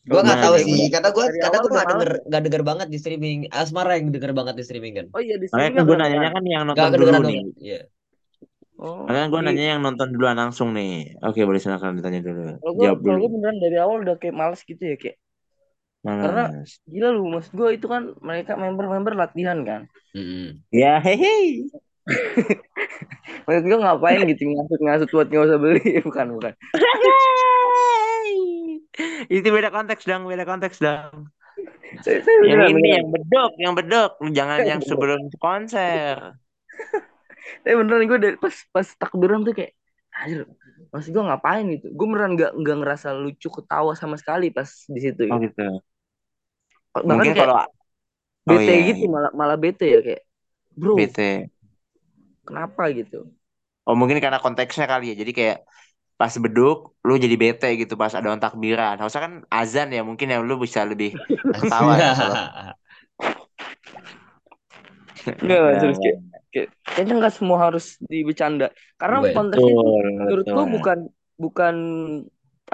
Gua 0.02 0.18
nggak 0.18 0.34
Gimana 0.34 0.46
tahu 0.50 0.54
sih, 0.66 0.90
karena 0.90 1.08
karena 1.08 1.08
awal 1.08 1.14
gua 1.14 1.22
udah 1.22 1.30
nggak 1.38 1.86
denger 1.86 2.10
males. 2.10 2.26
nggak 2.26 2.42
denger 2.42 2.62
banget 2.66 2.86
di 2.90 2.98
streaming. 2.98 3.38
Asmara 3.54 3.92
yang 3.94 4.10
denger 4.10 4.32
banget 4.34 4.54
di 4.58 4.64
streaming 4.66 4.94
kan. 4.98 5.06
Oh 5.14 5.20
iya 5.22 5.36
di 5.38 5.46
Makanya 5.46 5.62
sini 5.62 5.78
kan 5.78 5.84
gue 5.86 5.96
nanyanya 5.96 6.30
kan 6.34 6.42
yang 6.42 6.62
nonton 6.66 6.90
dulu 6.98 7.10
nih. 7.22 7.38
Iya. 7.62 7.80
Oh, 8.82 9.06
Makanya 9.06 9.26
gue 9.30 9.38
di 9.38 9.46
nanya 9.46 9.64
yang 9.78 9.80
nonton 9.86 10.08
duluan 10.10 10.36
langsung 10.42 10.74
nih. 10.74 11.22
Oke 11.22 11.46
boleh 11.46 11.62
silakan 11.62 12.02
ditanya 12.02 12.18
dulu. 12.18 12.58
kalau 12.58 12.72
gue 12.74 12.82
Jawab 12.82 12.98
kalau 12.98 13.14
dulu. 13.14 13.22
gue 13.22 13.30
beneran 13.38 13.56
dari 13.62 13.76
awal 13.78 13.96
udah 14.02 14.16
kayak 14.18 14.34
males 14.34 14.60
gitu 14.66 14.82
ya 14.82 14.96
kayak 14.98 15.18
karena 16.02 16.50
Malas. 16.50 16.82
gila 16.82 17.08
lu 17.14 17.30
mas 17.30 17.46
gue 17.46 17.68
itu 17.78 17.86
kan 17.86 18.02
mereka 18.18 18.58
member-member 18.58 19.14
latihan 19.14 19.62
kan. 19.62 19.86
Mm-mm. 20.18 20.58
Ya 20.74 20.98
hehe. 20.98 21.62
Maksud 23.46 23.64
gue 23.70 23.78
ngapain 23.78 24.18
gitu 24.26 24.50
ngasut-ngasut 24.50 25.08
buat 25.14 25.30
nggak 25.30 25.46
usah 25.46 25.58
beli 25.62 25.78
bukan 26.10 26.26
bukan. 26.34 26.52
Itu 29.36 29.48
beda 29.56 29.70
konteks 29.76 30.02
dong, 30.08 30.22
beda 30.30 30.44
konteks 30.50 30.76
dong. 30.84 31.32
Saya, 32.04 32.18
saya 32.24 32.38
Yang 32.48 32.62
beneran, 32.62 32.72
ini 32.74 32.82
beneran. 32.82 32.98
yang 32.98 33.06
bedok, 33.14 33.50
yang 33.62 33.72
bedok. 33.78 34.10
Jangan 34.38 34.60
yang 34.70 34.80
Bedok. 34.80 34.88
sebelum 34.88 35.20
konser. 35.42 36.16
Tapi 37.62 37.74
beneran 37.78 38.04
gue 38.10 38.18
dari 38.22 38.36
pas 38.38 38.54
pas 38.74 38.88
takbiran 39.00 39.40
tuh 39.46 39.54
kayak 39.56 39.72
anjir 40.22 40.40
Maksud 40.92 41.10
gue 41.16 41.24
ngapain 41.24 41.64
gitu? 41.72 41.86
Gue 41.96 42.06
beneran 42.10 42.32
nggak 42.36 42.52
nggak 42.60 42.76
ngerasa 42.84 43.08
lucu 43.16 43.48
ketawa 43.48 43.92
sama 43.96 44.16
sekali 44.20 44.52
pas 44.52 44.68
di 44.92 45.00
situ. 45.00 45.22
Oh 45.30 45.38
Gitu. 45.40 45.42
gitu. 45.42 45.82
Bahkan 47.08 47.10
Mungkin 47.10 47.32
kayak 47.36 47.50
kalau 47.50 47.56
oh 48.50 48.60
bete 48.60 48.72
iya, 48.72 48.82
gitu 48.88 49.04
malah 49.14 49.32
malah 49.40 49.58
bete 49.64 49.86
ya 49.94 50.00
kayak 50.06 50.22
bro 50.80 50.96
bete. 50.96 51.50
kenapa 52.46 52.82
gitu? 52.98 53.16
Oh 53.88 53.94
mungkin 53.98 54.18
karena 54.24 54.38
konteksnya 54.44 54.84
kali 54.92 55.04
ya. 55.10 55.14
Jadi 55.20 55.32
kayak 55.38 55.56
pas 56.22 56.34
beduk 56.44 56.76
lu 57.06 57.12
jadi 57.24 57.36
bete 57.42 57.68
gitu 57.80 57.94
pas 58.02 58.12
ada 58.18 58.26
orang 58.30 58.42
takbiran. 58.46 58.94
Harusnya 59.00 59.22
kan 59.26 59.34
azan 59.60 59.88
ya 59.96 60.02
mungkin 60.08 60.28
yang 60.32 60.42
lu 60.48 60.54
bisa 60.64 60.80
lebih 60.90 61.10
ketawa 61.54 61.94
ya 62.04 62.12
Enggak 65.42 65.58
Enggak, 65.62 65.78
serius 65.80 65.98
kayak, 66.02 66.18
enggak. 66.22 66.42
kayak 66.52 66.68
kayaknya 66.94 67.14
nggak 67.20 67.34
semua 67.38 67.58
harus 67.66 67.84
dibicanda 68.10 68.66
karena 69.00 69.16
Betul. 69.22 69.34
konteksnya 69.36 69.72
itu 69.78 69.90
menurut 70.26 70.46
betul. 70.46 70.66
bukan 70.76 70.98
bukan 71.44 71.74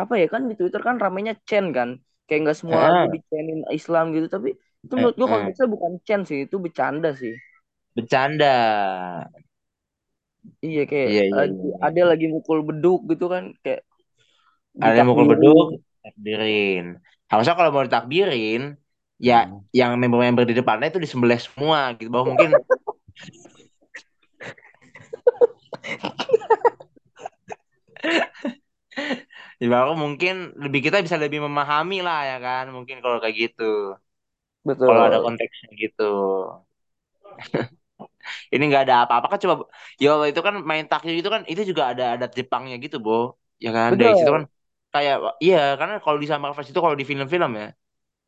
apa 0.03 0.15
ya 0.23 0.27
kan 0.33 0.43
di 0.49 0.55
Twitter 0.59 0.81
kan 0.89 0.97
ramenya 1.03 1.33
Chen 1.49 1.67
kan 1.77 1.89
kayak 2.27 2.41
nggak 2.45 2.59
semua 2.61 2.79
Ah, 2.79 2.89
lagu 2.89 3.05
dicenin 3.15 3.61
Islam 3.79 4.05
gitu 4.17 4.27
tapi 4.35 4.49
itu 4.85 4.93
eh, 4.95 4.97
menurut 4.99 5.17
gue 5.21 5.29
eh. 5.29 5.33
konteksnya 5.35 5.67
bukan 5.75 5.93
Chen 6.07 6.21
sih 6.29 6.39
itu 6.47 6.57
bercanda 6.65 7.09
sih 7.21 7.35
Bercanda. 7.97 8.53
Iya 10.67 10.81
kayak 10.91 11.11
Iya, 11.11 11.23
iya, 11.31 11.39
lagi 11.39 11.55
iya. 11.55 11.75
ada 11.87 12.01
lagi 12.11 12.25
mukul 12.35 12.59
beduk 12.69 12.99
gitu 13.11 13.25
kan 13.35 13.45
kayak 13.63 13.81
Ada 14.83 14.95
yang 15.03 15.09
mukul 15.11 15.27
beduk, 15.33 15.67
takbirin. 16.03 16.85
Harusnya 17.31 17.55
kalau 17.59 17.71
mau 17.75 17.85
ditakbirin, 17.87 18.61
ya 19.29 19.35
Hmm. 19.35 19.69
yang 19.79 19.91
member-member 20.01 20.45
di 20.49 20.55
depannya 20.59 20.87
itu 20.91 21.01
disembelih 21.05 21.39
semua 21.47 21.79
gitu. 21.99 22.09
Bahwa 22.15 22.27
mungkin 22.35 22.51
ya 29.61 29.67
baru 29.75 29.91
mungkin 30.03 30.35
lebih 30.65 30.81
kita 30.87 30.97
bisa 31.05 31.17
lebih 31.25 31.41
memahami 31.47 31.97
lah 32.07 32.19
ya 32.31 32.37
kan. 32.47 32.65
Mungkin 32.77 32.97
kalau 33.05 33.19
kayak 33.23 33.37
gitu. 33.43 33.63
Kalau 34.85 35.03
ada 35.07 35.19
betul 35.19 35.25
konteksnya 35.25 35.69
gitu. 35.83 36.03
Ini 38.53 38.63
nggak 38.71 38.83
ada 38.85 38.95
apa-apa 39.05 39.27
kan 39.33 39.39
coba 39.45 39.55
ya 40.03 40.07
Allah 40.15 40.29
itu 40.33 40.41
kan 40.47 40.55
main 40.71 40.85
takdir 40.91 41.15
itu 41.21 41.29
kan 41.35 41.43
itu 41.51 41.63
juga 41.71 41.83
ada 41.93 42.03
adat 42.15 42.31
Jepangnya 42.39 42.75
gitu, 42.85 42.97
Bo. 43.07 43.13
Ya 43.65 43.69
kan 43.77 43.91
dari 44.01 44.13
situ 44.19 44.31
kan 44.37 44.45
kayak 44.95 45.15
iya 45.45 45.57
karena 45.79 45.95
kalau 46.05 46.19
di 46.23 46.27
Summer 46.31 46.51
Fest 46.57 46.69
itu 46.73 46.81
kalau 46.85 46.97
di 47.01 47.05
film-film 47.11 47.51
ya, 47.61 47.67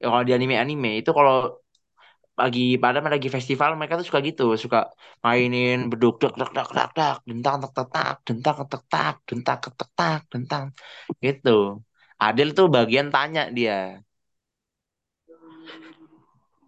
ya 0.03 0.07
kalau 0.13 0.25
di 0.29 0.33
anime-anime 0.37 0.89
itu 1.01 1.11
kalau 1.19 1.35
lagi 2.41 2.61
pada 2.83 2.99
lagi 3.15 3.29
festival 3.37 3.71
mereka 3.79 3.95
tuh 4.01 4.07
suka 4.09 4.21
gitu, 4.29 4.43
suka 4.65 4.79
mainin 5.25 5.77
beduk 5.91 6.15
dak 6.23 6.33
dak 6.41 6.51
dak 6.57 6.69
dak 6.77 6.89
dak, 6.99 7.17
dentang 7.29 7.55
tek 7.63 7.73
tek 7.77 7.89
tak, 7.95 8.15
dentang 8.29 8.55
tek 8.61 8.69
tek 8.73 8.83
tak, 8.93 9.15
dentang 9.29 9.59
tek 9.65 9.75
tek 9.81 9.91
tak, 9.99 10.21
dentang 10.33 10.65
gitu. 11.25 11.51
Adel 12.25 12.49
tuh 12.57 12.67
bagian 12.77 13.07
tanya 13.15 13.41
dia. 13.57 13.73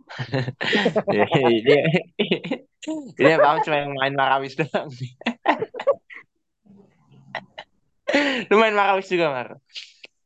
Ini 1.12 2.71
ini 2.88 3.28
yang 3.30 3.42
paham 3.42 3.58
cuma 3.62 3.76
yang 3.78 3.92
main 3.94 4.14
Marawis 4.18 4.58
doang. 4.58 4.90
Lu 8.50 8.54
main 8.58 8.74
Marawis 8.74 9.08
juga, 9.08 9.30
Mar? 9.30 9.48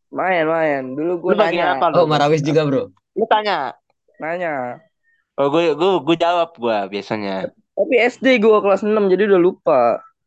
main 0.07 0.47
main 0.49 0.83
dulu 0.97 1.29
gue 1.29 1.33
nanya 1.37 1.77
apa 1.77 1.93
lu? 1.93 2.03
Oh, 2.03 2.09
Marawis 2.09 2.41
juga, 2.41 2.65
Bro. 2.65 2.95
Lu 3.19 3.27
tanya. 3.29 3.77
nanya 4.17 4.81
Oh, 5.37 5.53
gue 5.53 5.77
gue 5.77 5.91
gue 6.01 6.17
jawab 6.17 6.57
gue 6.57 6.79
biasanya. 6.89 7.53
tapi 7.77 7.95
SD 8.01 8.41
gue 8.41 8.57
kelas 8.65 8.81
6 8.81 8.97
jadi 9.13 9.29
udah 9.29 9.41
lupa 9.41 9.81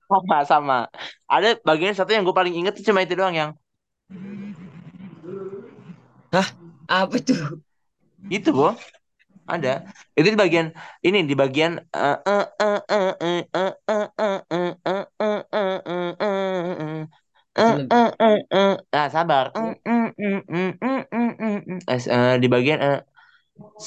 Sama 0.06 0.38
sama. 0.46 0.80
Ada 1.26 1.58
bagian 1.66 1.98
satu 1.98 2.14
yang 2.14 2.22
gue 2.22 2.34
paling 2.34 2.54
inget 2.54 2.78
tuh 2.78 2.86
cuma 2.86 3.02
itu 3.02 3.18
doang 3.18 3.34
yang 3.34 3.52
Apa 6.86 7.18
tuh? 7.22 7.62
itu, 8.30 8.50
Bo 8.54 8.78
ada 9.56 9.70
itu 10.18 10.28
di 10.34 10.40
bagian 10.40 10.68
ini 11.06 11.20
di 11.30 11.36
bagian 11.42 11.72
nah 18.94 19.08
sabar 19.14 19.46
di 22.42 22.48
bagian 22.54 22.80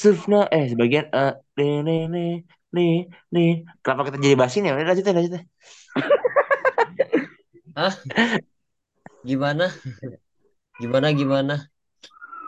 Sufna 0.00 0.36
eh 0.56 0.64
sebagian 0.72 1.06
eh 1.16 1.32
nih 1.56 1.72
nih 1.86 2.30
nih 2.76 2.92
nih 3.34 3.48
kenapa 3.82 4.02
kita 4.08 4.18
jadi 4.24 4.36
basin 4.42 4.66
ya? 4.68 4.72
Lanjut 4.76 5.04
deh, 5.06 5.14
lanjut 5.16 5.32
deh. 5.36 5.44
Gimana? 9.28 9.64
Gimana 10.80 11.08
gimana? 11.20 11.54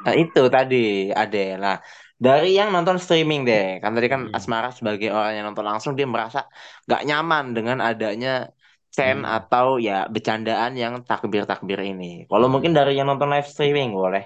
Nah, 0.05 0.15
itu 0.21 0.41
tadi 0.53 1.09
ada 1.23 1.39
lah 1.63 1.77
dari 2.15 2.55
yang 2.59 2.71
nonton 2.73 2.97
streaming 3.03 3.43
deh 3.49 3.83
kan 3.83 3.91
tadi 3.97 4.07
kan 4.09 4.31
Hmm. 4.31 4.37
Asmara 4.37 4.71
sebagai 4.71 5.11
orang 5.11 5.33
yang 5.37 5.45
nonton 5.51 5.67
langsung 5.67 5.93
dia 5.99 6.07
merasa 6.07 6.47
gak 6.87 7.03
nyaman 7.09 7.53
dengan 7.57 7.79
adanya 7.83 8.49
scene 8.95 9.27
Hmm. 9.27 9.37
atau 9.37 9.67
ya 9.83 10.07
bercandaan 10.07 10.79
yang 10.79 11.03
takbir-takbir 11.03 11.83
ini. 11.83 12.25
Kalau 12.31 12.47
Hmm. 12.47 12.53
mungkin 12.55 12.73
dari 12.73 12.95
yang 12.99 13.11
nonton 13.11 13.29
live 13.35 13.49
streaming 13.51 13.91
boleh 13.93 14.25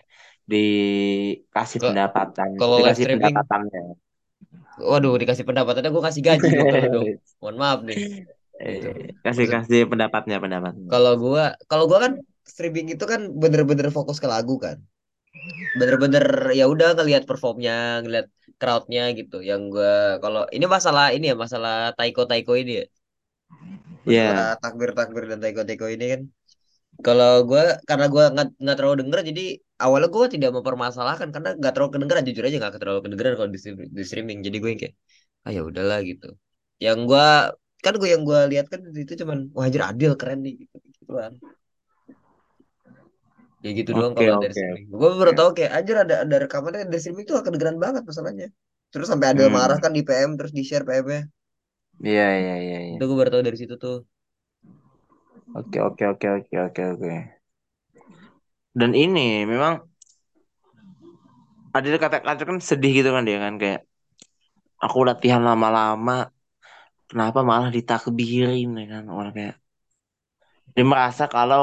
dikasih 0.48 1.80
pendapatan, 1.80 2.48
kalau 2.60 2.76
live 2.80 2.92
dikasih 2.92 3.04
streaming, 3.04 3.34
pendapatannya. 3.36 3.82
waduh 4.78 5.14
dikasih 5.18 5.44
pendapatannya 5.48 5.90
gue 5.90 6.02
kasih 6.08 6.22
gaji 6.22 6.48
dong. 6.54 7.06
Mohon 7.42 7.56
maaf 7.58 7.78
nih. 7.84 7.96
Gitu. 7.98 8.32
Eh, 8.58 9.14
kasih 9.22 9.46
Maksud 9.46 9.54
kasih 9.54 9.80
pendapatnya 9.86 10.36
pendapatnya. 10.42 10.86
kalau 10.90 11.12
gua 11.14 11.44
kalau 11.70 11.84
gua 11.86 11.98
kan 12.04 12.12
streaming 12.42 12.90
itu 12.94 13.04
kan 13.06 13.20
bener-bener 13.30 13.88
fokus 13.94 14.18
ke 14.18 14.26
lagu 14.26 14.58
kan. 14.58 14.82
Bener-bener 15.78 16.24
ya 16.58 16.64
udah 16.72 16.88
ngelihat 16.96 17.24
performnya, 17.30 17.72
ngelihat 18.02 18.26
crowdnya 18.60 19.02
gitu. 19.18 19.36
Yang 19.50 19.60
gua 19.74 19.92
kalau 20.22 20.42
ini 20.56 20.66
masalah 20.76 21.04
ini 21.16 21.24
ya 21.30 21.36
masalah 21.44 21.74
taiko 21.98 22.22
taiko 22.30 22.52
ini 22.62 22.72
ya. 22.80 22.84
Ya. 24.06 24.24
Masalah 24.28 24.48
takbir 24.62 24.90
takbir 24.98 25.24
dan 25.30 25.38
taiko 25.42 25.60
taiko 25.68 25.86
ini 25.94 26.04
kan. 26.12 26.22
Kalau 27.06 27.30
gua 27.48 27.62
karena 27.88 28.06
gua 28.14 28.24
nggak 28.34 28.46
nggak 28.62 28.76
terlalu 28.78 28.96
denger 29.02 29.20
jadi 29.30 29.42
awalnya 29.84 30.08
gua 30.16 30.26
tidak 30.34 30.50
mempermasalahkan 30.56 31.28
karena 31.34 31.48
nggak 31.60 31.72
terlalu 31.74 31.90
kedengeran 31.94 32.24
jujur 32.28 32.44
aja 32.48 32.56
nggak 32.62 32.74
terlalu 32.82 33.00
kedengeran 33.04 33.32
kalau 33.38 33.50
di, 33.54 33.58
di 33.98 34.02
streaming. 34.08 34.38
Jadi 34.46 34.56
gue 34.62 34.70
yang 34.72 34.80
kayak 34.82 34.94
ah 35.46 35.52
ya 35.56 35.62
udahlah 35.70 35.98
gitu. 36.10 36.26
Yang 36.86 36.98
gua 37.10 37.26
kan 37.84 37.94
gue 38.00 38.08
yang 38.14 38.22
gua 38.28 38.40
lihat 38.50 38.66
kan 38.72 38.80
itu 39.02 39.12
cuman 39.22 39.38
wah 39.56 39.64
anjir 39.68 39.82
adil 39.90 40.12
keren 40.20 40.38
nih 40.44 40.54
gitu 40.62 40.76
gitu 40.86 41.12
kan. 41.20 41.32
Ya 43.64 43.70
gitu 43.78 43.90
doang 43.98 44.14
Oke 44.14 44.24
kalau 44.24 44.32
dari 44.42 44.54
oke. 44.54 44.60
streaming. 44.60 44.86
Gue 44.98 45.08
baru 45.20 45.32
tahu 45.38 45.50
kayak 45.56 45.70
anjir 45.78 45.96
ada 46.04 46.14
ada 46.24 46.36
rekamannya 46.44 46.80
dari 46.90 47.00
streaming 47.02 47.26
tuh 47.30 47.36
kedengeran 47.46 47.78
banget 47.84 48.02
masalahnya. 48.10 48.46
Terus 48.92 49.06
sampai 49.12 49.28
ada 49.32 49.44
marah 49.56 49.78
Hmm. 49.78 49.84
kan 49.84 49.92
di 49.96 50.02
PM 50.08 50.30
terus 50.38 50.52
di 50.58 50.62
share 50.68 50.84
PM-nya. 50.88 51.20
Iya 52.06 52.22
iya 52.40 52.52
iya 52.64 52.76
iya. 52.86 52.94
Itu 52.94 53.04
gue 53.08 53.16
baru 53.18 53.30
tahu 53.32 53.42
dari 53.48 53.58
situ 53.60 53.74
tuh. 53.84 53.94
Oke 55.60 55.78
oke 55.88 56.04
oke 56.12 56.26
oke 56.36 56.54
oke 56.66 56.82
oke. 56.92 57.12
Dan 58.78 58.92
ini 58.96 59.44
memang 59.50 59.74
ada 61.76 61.88
kata-kata 62.04 62.42
kan 62.48 62.58
sedih 62.68 62.90
gitu 62.98 63.08
kan 63.14 63.22
dia 63.28 63.38
kan 63.44 63.54
kayak 63.62 63.80
aku 64.84 64.98
latihan 65.08 65.42
lama-lama 65.48 66.12
kenapa 67.10 67.38
malah 67.50 67.70
ditakbirin 67.76 68.68
ya 68.80 68.84
kan 68.92 69.04
orang 69.16 69.32
kayak 69.38 69.54
dia 70.74 70.84
merasa 70.92 71.24
kalau 71.34 71.60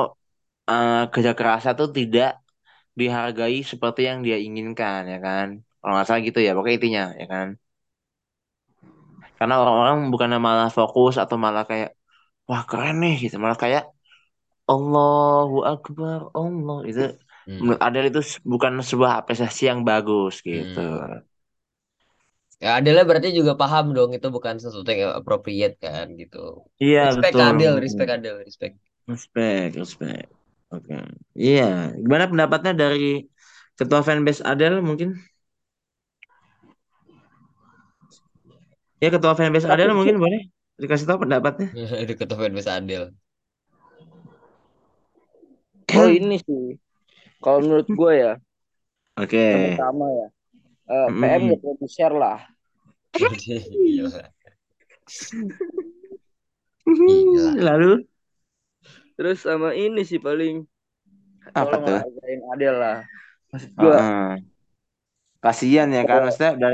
eh, 0.69 0.93
kerja 1.13 1.31
kerasnya 1.37 1.71
tuh 1.79 1.89
tidak 1.97 2.27
dihargai 2.99 3.57
seperti 3.71 4.01
yang 4.09 4.19
dia 4.27 4.37
inginkan 4.47 5.01
ya 5.13 5.17
kan 5.27 5.47
kalau 5.79 5.91
nggak 5.93 6.07
salah 6.07 6.21
gitu 6.27 6.39
ya 6.45 6.51
pokoknya 6.55 6.75
intinya 6.79 7.03
ya 7.21 7.25
kan 7.33 7.47
karena 9.37 9.53
orang-orang 9.61 9.97
bukannya 10.13 10.39
malah 10.47 10.69
fokus 10.77 11.13
atau 11.23 11.37
malah 11.45 11.63
kayak 11.69 11.89
wah 12.49 12.63
keren 12.69 12.95
nih 13.03 13.13
gitu 13.23 13.35
malah 13.43 13.59
kayak 13.63 13.83
Allahu 14.71 15.57
Akbar 15.73 16.19
Allah 16.39 16.77
itu 16.89 17.01
Hmm. 17.45 17.65
menurut 17.65 18.07
itu 18.11 18.21
bukan 18.53 18.73
sebuah 18.89 19.11
apresiasi 19.21 19.61
yang 19.71 19.81
bagus 19.89 20.33
gitu. 20.49 20.79
Hmm. 20.79 21.25
Ya 22.63 22.69
Adele 22.79 23.01
berarti 23.09 23.29
juga 23.39 23.53
paham 23.61 23.85
dong 23.97 24.09
itu 24.17 24.27
bukan 24.35 24.55
sesuatu 24.63 24.89
yang 25.01 25.13
appropriate 25.19 25.75
kan 25.85 26.05
gitu. 26.21 26.37
Iya 26.83 27.01
Respect 27.03 27.35
betul. 27.43 27.55
Respect 27.85 28.09
Adele, 28.15 28.37
respect. 28.47 28.75
Respect, 29.07 29.75
respect. 29.77 30.34
Oke. 30.73 30.93
Iya, 31.43 31.61
gimana 32.03 32.25
pendapatnya 32.31 32.71
dari 32.81 32.97
ketua 33.77 34.01
fanbase 34.07 34.41
Adele 34.51 34.77
mungkin? 34.87 35.09
Ya 39.03 39.09
ketua 39.13 39.35
fanbase 39.37 39.67
Adele 39.67 39.93
mungkin 39.93 40.17
boleh 40.23 40.39
dikasih 40.81 41.05
tahu 41.07 41.19
pendapatnya. 41.27 41.67
Itu 42.03 42.13
ketua 42.19 42.37
fanbase 42.41 42.71
Adele. 42.71 43.07
Oh 45.95 46.09
ini 46.11 46.35
sih. 46.41 46.75
Kalau 47.39 47.59
menurut 47.63 47.87
gue 47.87 48.11
ya, 48.17 48.33
Oke. 49.15 49.37
yang 49.53 49.61
pertama 49.71 50.05
ya, 50.11 50.27
eh, 50.91 51.07
Mm. 51.11 51.19
PM 51.21 51.43
ya 51.51 51.57
perlu 51.61 51.87
share 51.87 52.15
lah. 52.17 52.39
Gila. 53.13 54.19
Gila. 56.97 57.49
Lalu 57.67 57.91
Terus 59.15 59.37
sama 59.41 59.71
ini 59.71 60.03
sih 60.03 60.19
paling 60.19 60.67
apa 61.55 61.75
tuh? 61.79 61.99
hargain 62.03 62.41
Adele 62.51 62.77
lah. 62.77 62.97
Maksud 63.53 63.71
gue 63.73 63.95
Heeh. 63.95 64.31
Kasian 65.39 65.93
ya 65.93 66.03
kan, 66.03 66.25
maksudnya 66.25 66.51
udah 66.57 66.71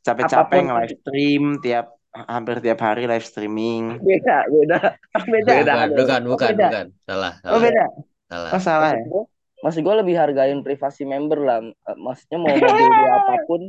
capek-capek 0.00 0.38
Apapun- 0.54 0.66
nge-live 0.70 0.94
stream 1.02 1.42
tiap 1.58 1.86
hampir 2.14 2.62
tiap 2.62 2.78
hari 2.78 3.10
live 3.10 3.26
streaming. 3.26 3.98
beda, 3.98 4.46
beda, 4.46 4.78
beda. 5.26 5.72
Bukan, 5.74 5.88
bukan, 5.98 6.20
bukan, 6.30 6.50
Beda. 6.54 6.66
bukan. 6.70 6.86
Salah, 7.04 7.32
Oh 7.42 7.58
salah, 7.58 7.62
beda. 7.66 7.84
salah. 8.30 8.50
Oh 8.54 8.62
salah 8.62 8.90
ya. 8.94 9.02
gue, 9.02 9.24
maksud 9.66 9.80
gue 9.82 9.94
lebih 9.98 10.14
hargain 10.14 10.58
privasi 10.62 11.02
member 11.02 11.38
lah. 11.42 11.58
Maksudnya 11.98 12.38
mau 12.38 12.54
mobil 12.54 12.70
dia 12.70 13.10
apa 13.18 13.34
pun, 13.50 13.60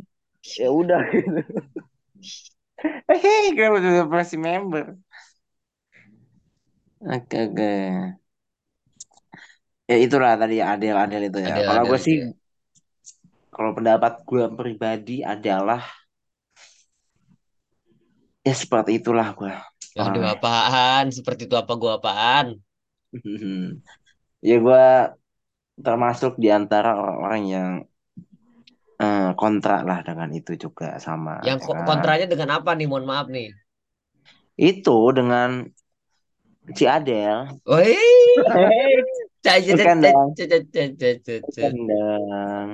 ya 0.45 0.67
udah 0.69 1.01
gitu. 1.10 1.41
Hehehe, 3.10 3.58
kenapa 3.58 3.75
udah 3.82 4.06
masih 4.13 4.38
member? 4.38 4.93
Oke 7.01 7.38
oke. 7.51 7.71
Ya 9.86 9.97
itulah 10.01 10.34
tadi 10.39 10.63
Adele 10.63 11.29
itu 11.29 11.39
ya. 11.43 11.62
Kalau 11.62 11.84
gue 11.86 11.99
sih, 12.01 12.15
iya. 12.17 12.29
kalau 13.53 13.71
pendapat 13.77 14.13
gue 14.25 14.45
pribadi 14.58 15.21
adalah 15.21 15.86
ya 18.41 18.55
seperti 18.55 19.01
itulah 19.01 19.34
gue. 19.38 19.53
Aduh, 19.95 20.25
Orangnya. 20.25 20.36
apaan? 20.36 21.05
Seperti 21.13 21.47
itu 21.47 21.55
apa 21.55 21.73
gua 21.77 22.01
apaan? 22.01 22.60
ya 24.49 24.55
gue 24.60 24.86
termasuk 25.79 26.36
di 26.39 26.49
antara 26.51 26.95
orang-orang 26.95 27.43
yang 27.47 27.69
eh, 28.99 29.29
kontra 29.36 29.84
lah 29.84 29.99
dengan 30.03 30.29
itu 30.36 30.55
juga 30.55 30.97
sama. 30.99 31.43
Yang 31.43 31.67
ya 31.67 31.73
kan? 31.79 31.86
kontranya 31.88 32.25
dengan 32.27 32.49
apa 32.60 32.71
nih? 32.75 32.88
Mohon 32.88 33.05
maaf 33.08 33.27
nih. 33.31 33.49
Itu 34.55 35.12
dengan 35.12 35.67
si 36.73 36.84
Adele. 36.88 37.62
Woi, 37.65 37.95
Bukan 39.69 39.97
dong. 40.06 40.30
Bukan 41.41 41.73
Bukan 41.73 41.73
dong. 41.89 42.69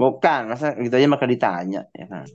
Bukan, 0.00 0.40
masa 0.50 0.66
gitu 0.84 0.94
aja 0.98 1.08
maka 1.14 1.26
ditanya 1.32 1.80
ya 1.98 2.06
kan. 2.12 2.26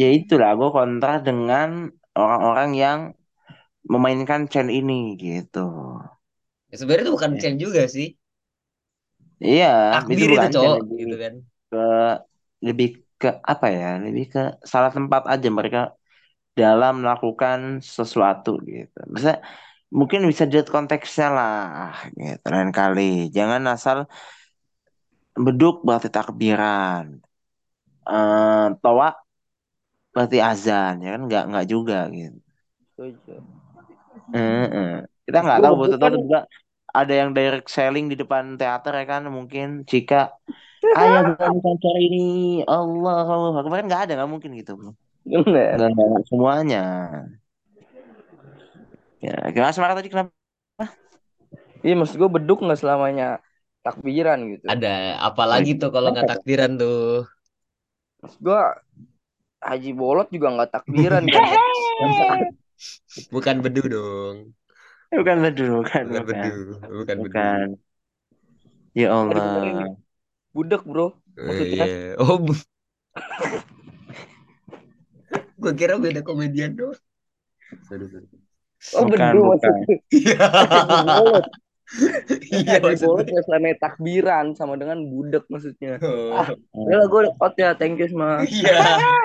Ya 0.00 0.08
itulah 0.18 0.50
gue 0.58 0.68
kontra 0.76 1.10
dengan 1.28 1.68
orang-orang 2.20 2.70
yang 2.82 2.98
memainkan 3.92 4.42
chain 4.52 4.68
ini 4.78 5.16
gitu. 5.24 5.58
Ya, 6.70 6.76
sebenarnya 6.80 7.04
itu 7.08 7.14
bukan 7.16 7.32
Ya. 7.34 7.40
chain 7.40 7.56
juga 7.64 7.82
sih. 7.94 8.06
Iya, 9.46 9.66
itu 10.12 10.22
Takbir 10.22 10.28
itu, 10.34 10.34
bukan 10.34 10.50
cowok, 10.54 10.78
gitu 11.00 11.14
kan. 11.22 11.34
ke 11.70 11.76
lebih 12.66 12.88
ke 13.20 13.28
apa 13.52 13.66
ya? 13.78 13.86
Lebih 14.04 14.24
ke 14.34 14.40
salah 14.72 14.90
tempat 14.96 15.22
aja 15.32 15.48
mereka 15.58 15.78
dalam 16.60 16.92
melakukan 17.02 17.58
sesuatu 17.96 18.50
gitu. 18.70 18.98
Bisa 19.14 19.30
mungkin 19.98 20.20
bisa 20.30 20.44
dilihat 20.48 20.70
konteksnya 20.74 21.26
lah 21.36 21.92
gitu 22.20 22.46
lain 22.54 22.70
kali. 22.78 23.02
Jangan 23.36 23.62
asal 23.74 23.98
beduk 25.44 25.76
berarti 25.86 26.08
takbiran. 26.16 27.04
Eh, 28.08 28.66
toa 28.82 29.08
berarti 30.12 30.38
azan 30.50 30.94
ya 31.04 31.08
kan 31.14 31.22
nggak 31.28 31.42
nggak 31.50 31.66
juga 31.72 31.96
gitu. 32.16 32.38
Setuju. 32.96 33.34
Heeh. 34.34 34.88
Kita 35.26 35.38
nggak 35.44 35.60
tahu 35.64 35.74
betul 35.80 35.98
tahu 36.02 36.10
juga 36.24 36.38
ada 36.98 37.12
yang 37.20 37.30
direct 37.36 37.66
selling 37.76 38.04
di 38.12 38.16
depan 38.22 38.44
teater 38.60 38.92
ya 39.00 39.04
kan 39.12 39.22
mungkin 39.36 39.66
jika 39.92 40.16
ayah 40.98 41.20
bukan 41.28 41.54
konser 41.64 41.94
ini 42.06 42.18
Allah 42.74 43.16
Allah 43.34 43.62
kemarin 43.66 43.84
nggak 43.88 44.02
ada 44.04 44.12
nggak 44.16 44.30
mungkin 44.34 44.50
gitu 44.60 44.70
bro 44.78 44.90
Bener. 45.28 45.76
nggak 45.76 46.24
semuanya 46.28 46.82
ya 49.20 49.34
gimana 49.52 49.72
semangat 49.74 49.96
tadi 50.00 50.10
kenapa 50.12 50.32
Iya 51.78 51.94
maksud 51.94 52.18
gue 52.18 52.30
beduk 52.30 52.58
nggak 52.58 52.80
selamanya 52.82 53.38
takbiran 53.86 54.38
gitu. 54.50 54.66
Ada 54.66 55.22
apalagi 55.22 55.78
tuh 55.78 55.90
kalau 55.94 56.10
nggak 56.10 56.26
takbiran 56.26 56.74
tuh. 56.74 57.22
Maksud 58.18 58.40
gue 58.42 58.60
Haji 59.62 59.90
Bolot 59.94 60.28
juga 60.30 60.48
nggak 60.54 60.70
takbiran 60.74 61.22
kan. 61.26 61.44
Bukan 63.34 63.56
bedu 63.64 63.82
dong. 63.90 64.36
bukan 65.08 65.40
bedu 65.40 65.64
bukan 65.80 66.02
Bukan 66.04 66.22
bukan 66.22 66.28
bedu. 66.28 66.52
Bukan 66.84 67.16
bedu. 67.16 67.22
bukan 67.24 67.66
ya 68.92 69.06
Allah 69.14 69.88
Budek 70.52 70.82
bro. 70.84 71.14
Oh, 71.38 71.46
Maksudnya? 71.46 71.86
iya. 71.86 72.18
Oh, 72.18 72.36
Gua 75.58 75.72
kira 75.74 75.98
beda 75.98 76.22
komedian 76.22 76.72
doang. 76.74 76.96
Sorry, 77.84 78.06
sorry. 78.08 78.26
Oh 78.94 79.02
Bukan, 79.04 79.18
bedu 79.18 79.40
bukan. 79.42 79.50
maksudnya. 79.50 79.96
Iya. 80.14 80.36
Bolot. 81.18 81.46
Iya 82.52 82.74
nggak 82.84 83.44
selamanya 83.48 83.76
takbiran 83.80 84.52
sama 84.52 84.76
dengan 84.76 85.00
budek 85.02 85.48
maksudnya. 85.48 85.96
Oh, 86.04 86.44
Udah 86.84 87.08
gue 87.08 87.22
out 87.32 87.54
ya, 87.56 87.72
thank 87.74 87.96
you 87.96 88.06
semua. 88.12 88.44
Iya. 88.44 88.76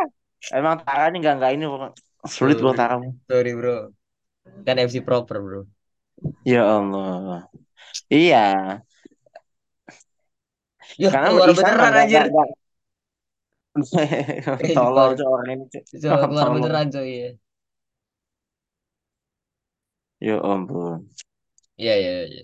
emang 0.58 0.80
Tara 0.84 1.12
ini 1.12 1.20
nggak 1.20 1.36
nggak 1.40 1.52
ini 1.56 1.66
bro. 1.68 1.92
sulit 2.24 2.60
bro 2.60 2.72
Tara 2.72 3.00
Sorry 3.28 3.52
bro. 3.52 3.92
Kan 4.64 4.80
MC 4.80 5.04
proper 5.04 5.38
bro. 5.40 5.62
ya 6.48 6.64
Allah 6.64 7.48
iya 8.08 8.80
Ya 10.96 11.10
karena 11.12 11.28
keluar 11.36 11.50
beneran 11.52 11.94
anjir. 12.00 12.24
nggak- 12.28 12.32
nggak- 12.32 12.54
tolol 14.76 15.08
tuh 15.18 15.28
orang 15.34 15.48
ini 15.56 15.66
Coba 16.02 16.18
keluar 16.28 16.48
beneran 16.56 16.88
coy 16.94 17.10
ya. 17.22 17.28
ya 20.26 20.36
ampun 20.52 21.14
Iya 21.82 21.92
iya 22.02 22.12
iya. 22.32 22.42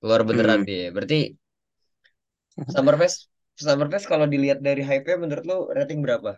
Keluar 0.00 0.22
beneran 0.28 0.60
Hmm. 0.60 0.68
dia. 0.68 0.84
Berarti 0.96 1.16
Summerfest 2.72 3.18
Summerfest 3.64 4.06
kalau 4.12 4.26
dilihat 4.34 4.58
dari 4.68 4.82
hype-nya 4.88 5.16
menurut 5.22 5.44
lo 5.50 5.56
rating 5.78 6.00
berapa? 6.04 6.30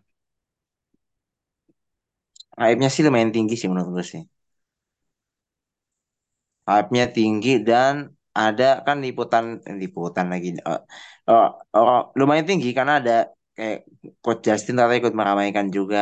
hype-nya 2.61 2.89
sih 2.95 3.03
lumayan 3.07 3.33
tinggi 3.37 3.55
sih 3.61 3.69
menurut 3.71 3.91
gue 3.97 4.05
sih 4.13 4.23
hype-nya 6.69 7.05
tinggi 7.17 7.51
dan 7.69 7.95
ada 8.41 8.65
kan 8.87 8.97
liputan 9.05 9.45
liputan 9.83 10.27
lagi 10.33 10.49
eh, 10.69 10.81
eh, 11.31 11.45
eh, 11.77 11.99
lumayan 12.21 12.47
tinggi 12.51 12.69
karena 12.79 12.93
ada 13.01 13.13
kayak 13.61 13.79
Coach 14.25 14.43
Justin 14.47 14.75
ternyata 14.77 14.97
ikut 15.03 15.15
meramaikan 15.21 15.67
juga 15.79 15.99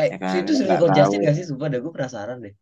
Eh, 0.00 0.08
Ya 0.12 0.16
kan, 0.22 0.34
itu 0.42 0.52
nggak 0.64 0.78
Coach 0.80 0.90
tahu. 0.90 0.98
Justin 0.98 1.18
gak 1.26 1.34
sih? 1.38 1.44
Sumpah 1.50 1.66
dah 1.72 1.78
gue 1.84 1.92
penasaran 1.96 2.38
deh. 2.44 2.54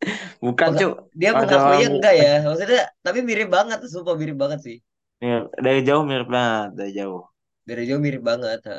bukan 0.44 0.68
cuk 0.78 0.92
Dia 1.20 1.30
Ada 1.32 1.56
orang- 1.56 1.92
enggak 1.96 2.14
ya? 2.22 2.32
Maksudnya 2.46 2.82
tapi 3.06 3.18
mirip 3.28 3.48
banget, 3.56 3.78
sumpah 3.88 4.14
mirip 4.20 4.36
banget 4.42 4.60
sih. 4.66 4.76
Mir- 5.22 5.50
dari 5.66 5.80
jauh 5.88 6.04
mirip 6.10 6.28
banget 6.36 6.68
dari 6.78 6.92
jauh 6.98 7.22
Dari 7.68 7.82
jauh 7.88 8.00
mirip 8.04 8.22
banget. 8.30 8.60
ha. 8.70 8.76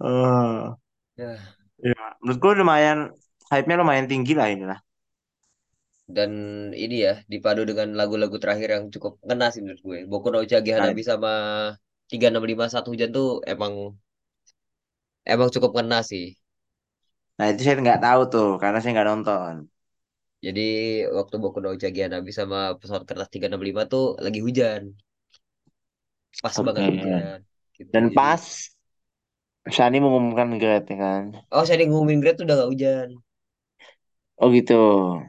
Eh, 0.00 0.74
Ya. 1.16 1.38
ya 1.80 1.96
menurut 2.20 2.38
gue 2.42 2.52
lumayan 2.60 2.98
hype-nya 3.50 3.76
lumayan 3.80 4.06
tinggi 4.10 4.32
lah 4.36 4.48
inilah 4.52 4.78
Dan 6.16 6.30
ini 6.84 6.96
ya 7.06 7.14
dipadu 7.32 7.62
dengan 7.70 7.88
lagu-lagu 8.00 8.36
terakhir 8.42 8.68
yang 8.76 8.84
cukup 8.94 9.12
ngena 9.26 9.46
sih 9.54 9.60
menurut 9.64 9.82
gue. 9.88 9.98
Boku 10.10 10.26
no 10.32 10.38
Uchagi 10.44 10.70
Hanabi 10.76 11.02
sama 11.10 11.30
365 12.10 12.66
Satu 12.74 12.88
Hujan 12.92 13.10
tuh 13.16 13.28
emang 13.52 13.72
emang 15.32 15.48
cukup 15.54 15.70
ngena 15.76 15.98
sih. 16.10 16.24
nah 17.38 17.46
itu 17.50 17.60
saya 17.64 17.76
nggak 17.80 18.02
tahu 18.04 18.20
tuh 18.34 18.48
karena 18.62 18.78
saya 18.80 18.92
nggak 18.94 19.08
nonton 19.10 19.54
Jadi 20.40 20.60
waktu 21.16 21.34
Boku 21.42 21.58
no 21.60 21.68
Uchagi 21.76 22.00
Hanabi 22.04 22.32
sama 22.32 22.72
pesawat 22.80 23.04
kertas 23.08 23.28
365 23.28 23.84
tuh 23.92 24.04
lagi 24.24 24.40
hujan. 24.40 24.82
Pas 26.42 26.54
Oke. 26.56 26.64
banget 26.66 26.82
hujan. 26.96 27.38
Gitu. 27.76 27.90
dan 27.94 28.04
Jadi- 28.08 28.16
pas 28.16 28.42
Shani 29.68 30.00
mengumumkan 30.00 30.56
grade 30.56 30.88
ya 30.88 30.96
kan 31.04 31.24
Oh, 31.52 31.62
saya 31.68 31.84
ngumumin 31.84 32.20
grade 32.24 32.40
tuh 32.40 32.44
udah 32.48 32.56
gak 32.64 32.70
hujan. 32.72 33.08
oh 34.40 34.48
gitu 34.56 34.74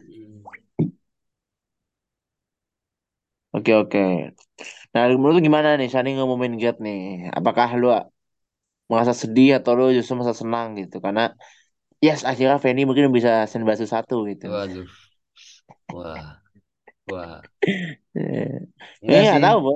Hmm. 0.07 0.39
Oke 3.51 3.71
oke. 3.75 3.99
Nah 4.93 5.03
menurut 5.19 5.35
lu 5.37 5.41
gimana 5.47 5.69
nih 5.79 5.87
Shani 5.93 6.09
ngumumin 6.15 6.53
Jet 6.61 6.75
nih? 6.85 6.99
Apakah 7.37 7.67
lu 7.79 7.87
merasa 8.91 9.13
sedih 9.21 9.49
atau 9.57 9.71
lu 9.77 9.83
justru 9.97 10.13
merasa 10.17 10.35
senang 10.41 10.67
gitu? 10.79 10.95
Karena 11.05 11.21
yes 12.05 12.21
akhirnya 12.31 12.57
Fanny 12.63 12.81
mungkin 12.89 13.05
bisa 13.17 13.31
senbatu 13.51 13.85
satu 13.95 14.15
gitu. 14.31 14.45
Waduh, 14.51 14.87
wah, 15.93 16.41
wah. 17.09 17.41
Ini 19.05 19.19
nggak 19.25 19.25
sih, 19.31 19.45
tahu 19.45 19.57
bro. 19.65 19.75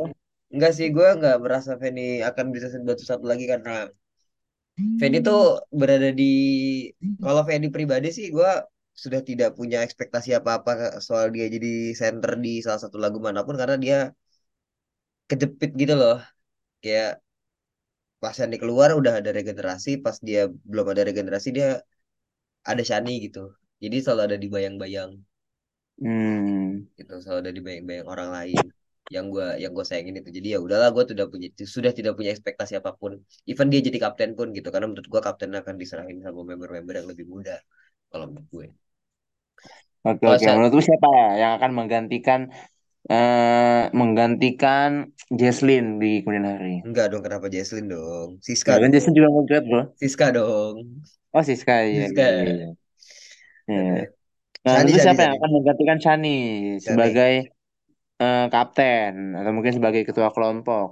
enggak 0.54 0.72
sih. 0.78 0.88
Gue 0.96 1.08
nggak 1.20 1.38
merasa 1.44 1.72
Feni 1.82 2.04
akan 2.30 2.46
bisa 2.56 2.68
batu 2.88 3.04
satu 3.12 3.26
lagi 3.32 3.46
karena 3.54 3.72
Feni 5.00 5.18
tuh 5.28 5.40
berada 5.80 6.10
di. 6.20 6.24
Kalau 7.24 7.42
Feni 7.48 7.68
pribadi 7.76 8.08
sih, 8.18 8.26
gue 8.36 8.50
sudah 9.04 9.22
tidak 9.30 9.50
punya 9.60 9.78
ekspektasi 9.86 10.30
apa-apa 10.40 10.72
soal 11.08 11.26
dia 11.36 11.46
jadi 11.56 11.68
center 12.02 12.32
di 12.46 12.50
salah 12.66 12.80
satu 12.84 12.98
lagu 13.04 13.20
mana 13.28 13.42
pun 13.48 13.56
karena 13.62 13.76
dia 13.86 13.98
kejepit 15.30 15.72
gitu 15.82 15.94
loh. 16.02 16.16
Kayak 16.84 17.10
pas 18.22 18.34
Shani 18.38 18.58
keluar 18.62 18.90
udah 19.00 19.14
ada 19.20 19.32
regenerasi, 19.40 19.92
pas 20.06 20.18
dia 20.28 20.42
belum 20.72 20.86
ada 20.94 21.04
regenerasi 21.10 21.50
dia 21.58 21.68
ada 22.72 22.84
Shani 22.90 23.14
gitu. 23.26 23.44
Jadi 23.84 23.98
selalu 24.04 24.22
ada 24.28 24.38
di 24.44 24.48
bayang-bayang 24.56 25.12
Hmm. 26.00 26.88
gitu, 27.00 27.14
selalu 27.24 27.40
ada 27.44 27.52
di 27.58 27.62
bayang-bayang 27.68 28.08
orang 28.14 28.30
lain 28.38 28.64
yang 29.16 29.26
gue 29.34 29.48
yang 29.62 29.72
gue 29.78 29.86
sayangin 29.90 30.16
itu. 30.22 30.30
Jadi 30.38 30.48
ya 30.56 30.60
udahlah 30.66 30.90
gue 30.96 31.04
sudah 31.12 31.26
punya 31.32 31.48
sudah 31.76 31.92
tidak 31.98 32.14
punya 32.18 32.32
ekspektasi 32.36 32.74
apa 32.82 32.92
pun. 33.00 33.12
Even 33.52 33.68
dia 33.72 33.82
jadi 33.88 33.98
kapten 34.04 34.32
pun 34.38 34.48
gitu 34.58 34.68
karena 34.74 34.88
menurut 34.90 35.08
gue 35.14 35.22
kapten 35.28 35.52
akan 35.62 35.76
diserahin 35.82 36.18
sama 36.26 36.42
member-member 36.50 36.94
yang 37.00 37.08
lebih 37.12 37.26
muda 37.34 37.56
kalau 38.12 38.26
menurut 38.32 38.48
gue. 38.56 38.68
Oke 40.10 40.24
Kalau 40.24 40.38
oke. 40.38 40.46
Sha- 40.46 40.56
Menurut 40.56 40.74
lu 40.78 40.84
siapa 40.90 41.08
ya 41.20 41.26
yang 41.42 41.52
akan 41.58 41.72
menggantikan 41.78 42.40
eh 43.10 43.84
menggantikan 44.00 44.90
Jesslyn 45.40 45.86
di 46.02 46.22
kemudian 46.22 46.48
hari? 46.54 46.76
enggak 46.86 47.06
dong 47.12 47.24
kenapa 47.26 47.48
Jesslyn 47.56 47.86
dong? 47.94 48.30
Siska 48.48 48.72
Ya 48.72 48.78
kan. 48.82 48.90
Jesslyn 48.94 49.16
juga 49.18 49.30
mau 49.34 49.44
grad 49.48 49.64
bro. 49.70 49.82
Siska 50.00 50.26
dong. 50.36 50.76
Oh 51.36 51.44
Siska 51.50 51.74
iya 51.92 52.06
Siska. 52.08 52.22
iya 52.26 52.44
iya. 52.54 52.68
Iya. 53.70 53.82
Nah, 54.66 54.74
Shani, 54.74 54.90
lalu 54.90 54.98
Shani, 54.98 55.04
siapa 55.06 55.22
yang 55.26 55.34
akan 55.38 55.50
menggantikan 55.56 56.00
Shani 56.06 56.30
sebagai 56.88 57.32
eh, 58.24 58.46
kapten 58.54 59.14
atau 59.40 59.52
mungkin 59.56 59.74
sebagai 59.78 60.02
ketua 60.08 60.30
kelompok? 60.36 60.88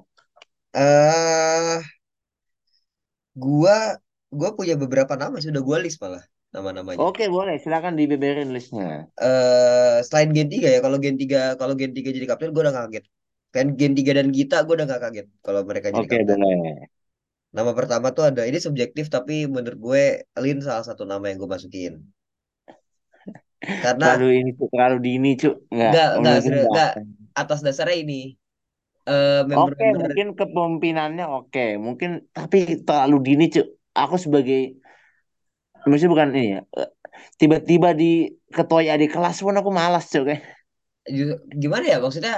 Eh, 0.73 1.81
gua 3.43 3.75
gua 4.39 4.49
punya 4.57 4.75
beberapa 4.83 5.13
nama 5.21 5.37
sudah 5.45 5.61
gua 5.67 5.77
list 5.83 5.97
malah 6.03 6.23
nama-namanya. 6.53 7.07
Oke, 7.07 7.23
boleh. 7.35 7.55
Silakan 7.63 7.93
dibeberin 7.99 8.49
listnya. 8.55 8.89
eh 9.25 9.95
selain 10.07 10.29
Gen 10.35 10.47
3 10.53 10.67
ya, 10.75 10.79
kalau 10.85 10.97
Gen 11.03 11.15
3 11.21 11.37
kalau 11.59 11.73
Gen 11.79 11.91
3 11.97 12.09
jadi 12.15 12.25
kapten 12.29 12.49
gue 12.53 12.61
udah 12.63 12.73
gak 12.77 12.85
kaget. 12.87 13.03
Kan 13.55 13.65
Gen 13.79 13.93
3 13.97 14.11
dan 14.17 14.27
Gita 14.35 14.55
gue 14.65 14.73
udah 14.77 14.85
gak 14.93 15.01
kaget 15.05 15.25
kalau 15.45 15.61
mereka 15.69 15.89
jadi 15.97 16.07
Oke, 16.07 16.15
kapten. 16.15 16.37
boleh. 16.39 16.87
Nama 17.57 17.71
pertama 17.79 18.07
tuh 18.17 18.23
ada 18.29 18.41
ini 18.49 18.59
subjektif 18.65 19.05
tapi 19.15 19.35
menurut 19.55 19.79
gue 19.87 20.03
Lin 20.43 20.59
salah 20.67 20.85
satu 20.89 21.03
nama 21.11 21.25
yang 21.29 21.37
gue 21.41 21.49
masukin. 21.55 21.93
Karena 23.83 24.05
Terlalu 24.05 24.25
ini, 24.39 24.49
Cuk. 24.57 24.67
Terlalu 24.73 24.97
dini, 25.05 25.29
Cuk. 25.41 25.55
Enggak, 25.83 26.07
enggak. 26.17 26.35
nggak 26.71 26.89
atas 27.41 27.59
dasarnya 27.65 27.97
ini 28.03 28.19
eh 29.09 29.41
Oke, 29.61 29.83
mungkin 30.01 30.25
kepemimpinannya 30.39 31.23
oke. 31.35 31.59
Mungkin, 31.85 32.09
tapi 32.37 32.57
terlalu 32.87 33.15
dini, 33.27 33.43
Cuk. 33.53 33.65
Aku 34.01 34.15
sebagai, 34.25 34.57
maksudnya 35.87 36.11
bukan 36.15 36.29
ini 36.35 36.41
ya. 36.55 36.59
Tiba-tiba 37.41 37.89
di 38.01 38.05
ketua 38.55 38.81
adik 38.95 39.09
kelas 39.15 39.37
pun 39.45 39.55
aku 39.59 39.71
malas, 39.79 40.05
eh. 40.33 40.39
ju- 41.17 41.39
gimana 41.61 41.85
ya 41.91 41.97
maksudnya 42.03 42.33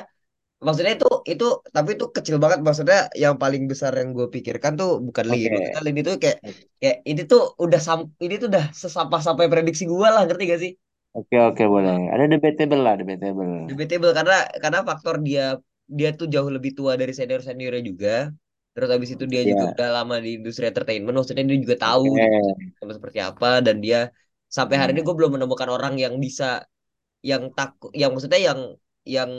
maksudnya 0.66 0.92
itu 0.98 1.08
itu 1.34 1.46
tapi 1.76 1.90
itu 1.96 2.06
kecil 2.18 2.38
banget 2.44 2.60
maksudnya 2.68 2.98
yang 3.24 3.36
paling 3.44 3.64
besar 3.72 3.92
yang 4.02 4.10
gue 4.18 4.28
pikirkan 4.36 4.74
tuh 4.82 4.90
bukan 5.08 5.26
Lin. 5.32 5.50
Oke. 5.50 5.56
Maksudnya 5.58 5.82
Lin 5.86 5.98
itu 6.02 6.12
kayak 6.24 6.38
kayak 6.82 6.98
ini 7.12 7.22
tuh 7.32 7.42
udah 7.66 7.80
sam 7.88 8.00
ini 8.26 8.34
tuh 8.42 8.48
udah 8.52 8.66
sesampah 8.84 9.22
sampai 9.28 9.46
prediksi 9.52 9.84
gue 9.94 10.08
lah 10.16 10.22
ngerti 10.28 10.44
gak 10.54 10.62
sih? 10.66 10.72
Oke, 11.20 11.36
oke, 11.50 11.64
boleh. 11.74 11.96
Ada 12.14 12.26
debatable 12.34 12.80
lah, 12.86 12.94
debatable. 13.02 13.54
debatable 13.70 14.12
karena 14.18 14.36
karena 14.64 14.80
faktor 14.90 15.16
dia 15.28 15.44
dia 15.98 16.10
tuh 16.20 16.28
jauh 16.34 16.50
lebih 16.56 16.72
tua 16.78 16.94
dari 17.02 17.14
senior 17.18 17.42
seniornya 17.48 17.84
juga 17.92 18.10
terus 18.76 18.90
habis 18.94 19.10
itu 19.16 19.26
dia 19.34 19.42
juga 19.52 19.64
Iya. 19.64 19.72
udah 19.74 19.90
lama 20.04 20.16
di 20.26 20.30
industri 20.40 20.66
entertainment 20.72 21.16
maksudnya 21.18 21.46
dia 21.52 21.60
juga 21.66 21.78
tahu 21.86 22.06
Oke. 22.08 22.24
gitu 22.24 22.40
sama 22.80 22.94
seperti 23.00 23.20
apa 23.30 23.48
dan 23.66 23.78
dia 23.86 24.00
sampai 24.58 24.76
hari 24.82 24.92
ini 24.96 25.02
gue 25.08 25.16
belum 25.20 25.32
menemukan 25.40 25.70
orang 25.76 25.94
yang 26.04 26.16
bisa 26.26 26.46
yang 27.32 27.44
takut 27.58 27.92
yang 28.02 28.10
maksudnya 28.14 28.42
yang 28.50 28.60
yang 29.16 29.32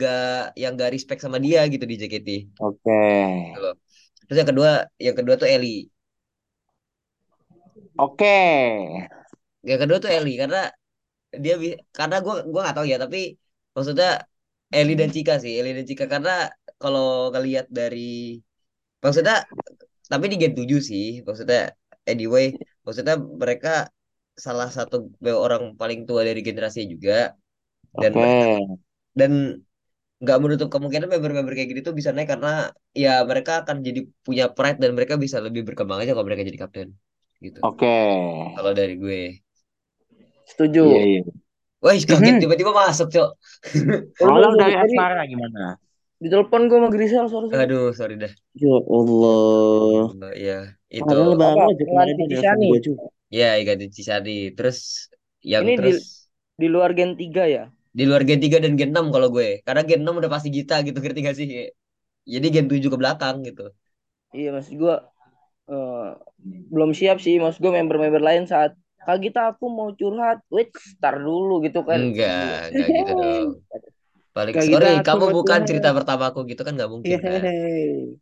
gak 0.00 0.54
yang 0.62 0.72
gak 0.80 0.90
respect 0.96 1.20
sama 1.24 1.38
dia 1.46 1.60
gitu 1.72 1.84
di 1.90 1.96
JKT 2.00 2.28
Oke. 2.58 2.98
gitu 3.46 3.58
loh. 3.64 3.74
terus 4.26 4.38
yang 4.40 4.50
kedua 4.52 4.70
yang 5.06 5.16
kedua 5.18 5.34
tuh 5.42 5.48
Eli 5.54 5.68
Oke. 7.98 8.34
yang 9.68 9.78
kedua 9.82 9.98
tuh 10.04 10.10
Eli 10.16 10.30
karena 10.42 10.58
dia 11.44 11.54
karena 11.98 12.16
gue 12.24 12.34
gua 12.52 12.60
nggak 12.64 12.76
tahu 12.78 12.86
ya 12.92 12.98
tapi 13.04 13.18
maksudnya 13.76 14.08
Eli 14.78 14.92
dan 15.00 15.10
Cika 15.16 15.34
sih 15.44 15.52
Eli 15.60 15.70
dan 15.78 15.86
Cika 15.90 16.04
karena 16.14 16.30
kalau 16.82 17.04
ngelihat 17.34 17.66
dari 17.78 17.98
maksudnya 19.04 19.36
tapi 20.12 20.24
di 20.32 20.36
Gen 20.42 20.52
7 20.58 20.80
sih 20.90 21.04
maksudnya 21.26 21.58
anyway 22.10 22.46
maksudnya 22.84 23.14
mereka 23.42 23.68
salah 24.46 24.68
satu 24.76 24.96
orang 25.46 25.62
paling 25.80 26.00
tua 26.08 26.20
dari 26.28 26.40
generasi 26.48 26.80
juga 26.92 27.12
dan 28.00 28.12
Oke. 28.12 28.22
mereka 28.22 28.46
dan 29.20 29.32
nggak 30.22 30.38
menutup 30.42 30.68
kemungkinan 30.74 31.08
member-member 31.12 31.52
kayak 31.56 31.68
gitu 31.72 31.82
tuh 31.92 31.96
bisa 32.00 32.10
naik 32.16 32.28
karena 32.32 32.48
ya 33.02 33.10
mereka 33.30 33.52
akan 33.62 33.76
jadi 33.86 34.00
punya 34.26 34.44
pride 34.56 34.78
dan 34.82 34.92
mereka 34.98 35.14
bisa 35.24 35.38
lebih 35.46 35.62
berkembang 35.68 35.98
aja 36.02 36.12
kalau 36.14 36.26
mereka 36.28 36.44
jadi 36.48 36.60
kapten 36.62 36.88
gitu 37.46 37.60
Oke. 37.62 37.92
kalau 38.54 38.72
dari 38.78 38.94
gue 39.02 39.20
Setuju. 40.50 40.80
Iya, 40.84 40.98
iya. 41.08 41.20
wah 41.82 41.94
kaget 42.10 42.34
Mhm. 42.34 42.40
tiba-tiba 42.42 42.72
masuk 42.80 43.08
cok 43.14 43.28
Kalau 44.18 44.50
dari 44.60 44.74
Asmara 44.82 45.22
gimana? 45.32 45.78
Ditelepon 46.24 46.62
gue 46.68 46.78
sama 46.80 46.90
Grisel 46.94 47.26
sorry 47.32 47.48
sorry. 47.54 47.68
aduh 47.68 47.84
sorry 47.98 48.14
dah 48.22 48.32
Ya 48.62 48.70
Allah. 48.96 50.14
Oh, 50.22 50.32
ya 50.46 50.52
itu 50.98 51.14
Padahal 51.14 51.32
baru 51.42 51.58
Apa? 51.58 51.64
aja 51.70 51.84
kemarin 51.90 52.16
Cisani. 52.28 52.28
nelfon 52.32 52.60
gue 52.68 52.78
juga. 52.86 53.04
ya 53.38 53.46
ganti 53.68 53.86
Cisadi 53.96 54.30
terus 54.56 54.78
yang 55.52 55.66
Ini 55.66 55.74
di 55.84 55.90
terus 55.90 55.98
di 56.60 56.66
luar 56.74 56.90
Gen 56.98 57.10
3 57.20 57.44
ya. 57.54 57.64
di 57.98 58.02
luar 58.08 58.22
Gen 58.28 58.40
3 58.44 58.58
dan 58.64 58.72
Gen 58.78 58.90
6 58.94 59.06
kalau 59.14 59.28
gue. 59.36 59.48
Karena 59.66 59.82
Gen 59.88 60.00
6 60.04 60.14
udah 60.20 60.30
pasti 60.34 60.48
Gita 60.56 60.74
gitu, 60.86 60.98
ngerti 61.02 61.18
gak 61.28 61.36
sih? 61.40 61.48
Jadi 62.34 62.46
Gen 62.54 62.66
7 62.72 62.88
ke 62.94 62.98
belakang 63.02 63.36
gitu. 63.48 63.62
Iya 64.36 64.48
maksud 64.54 64.74
gue 64.82 64.94
eh, 65.72 66.06
belum 66.74 66.90
siap 67.00 67.16
sih 67.24 67.34
maksud 67.42 67.60
gue 67.64 67.72
member-member 67.78 68.22
lain 68.28 68.44
saat 68.52 68.72
Kak 69.06 69.18
Gita 69.24 69.40
aku 69.52 69.64
mau 69.78 69.88
curhat, 70.00 70.38
wait, 70.54 70.68
start 70.92 71.18
dulu 71.28 71.52
gitu 71.66 71.80
kan. 71.90 72.00
Enggak, 72.00 72.54
enggak 72.70 72.88
gitu 72.96 73.12
dong. 73.20 73.50
Paling 74.34 74.50
Kayak 74.50 74.66
sorry, 74.66 74.90
gitu 74.98 75.06
kamu 75.06 75.24
mau 75.30 75.34
bukan 75.38 75.60
cerita 75.62 75.88
pertama 75.94 76.24
aku 76.34 76.42
gitu 76.50 76.66
kan 76.66 76.74
nggak 76.74 76.90
mungkin 76.90 77.18
kan? 77.22 77.38
Hehehe. 77.38 78.18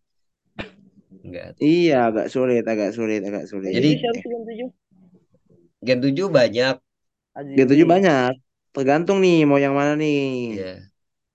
Enggak. 1.24 1.56
Iya, 1.56 2.12
agak 2.12 2.26
sulit, 2.28 2.64
agak 2.68 2.92
sulit, 2.92 3.24
agak 3.24 3.48
sulit. 3.48 3.72
Jadi- 3.72 3.96
7 3.96 4.02
siapa 4.04 4.20
Gen 4.20 4.42
7? 4.44 4.68
Gen 5.80 5.98
7 6.04 6.28
banyak. 6.28 6.76
Gen 7.56 7.66
tujuh 7.72 7.86
banyak. 7.88 8.32
Tergantung 8.76 9.24
nih 9.24 9.48
mau 9.48 9.56
yang 9.56 9.72
mana 9.72 9.96
nih. 9.96 10.60
Iya. 10.60 10.74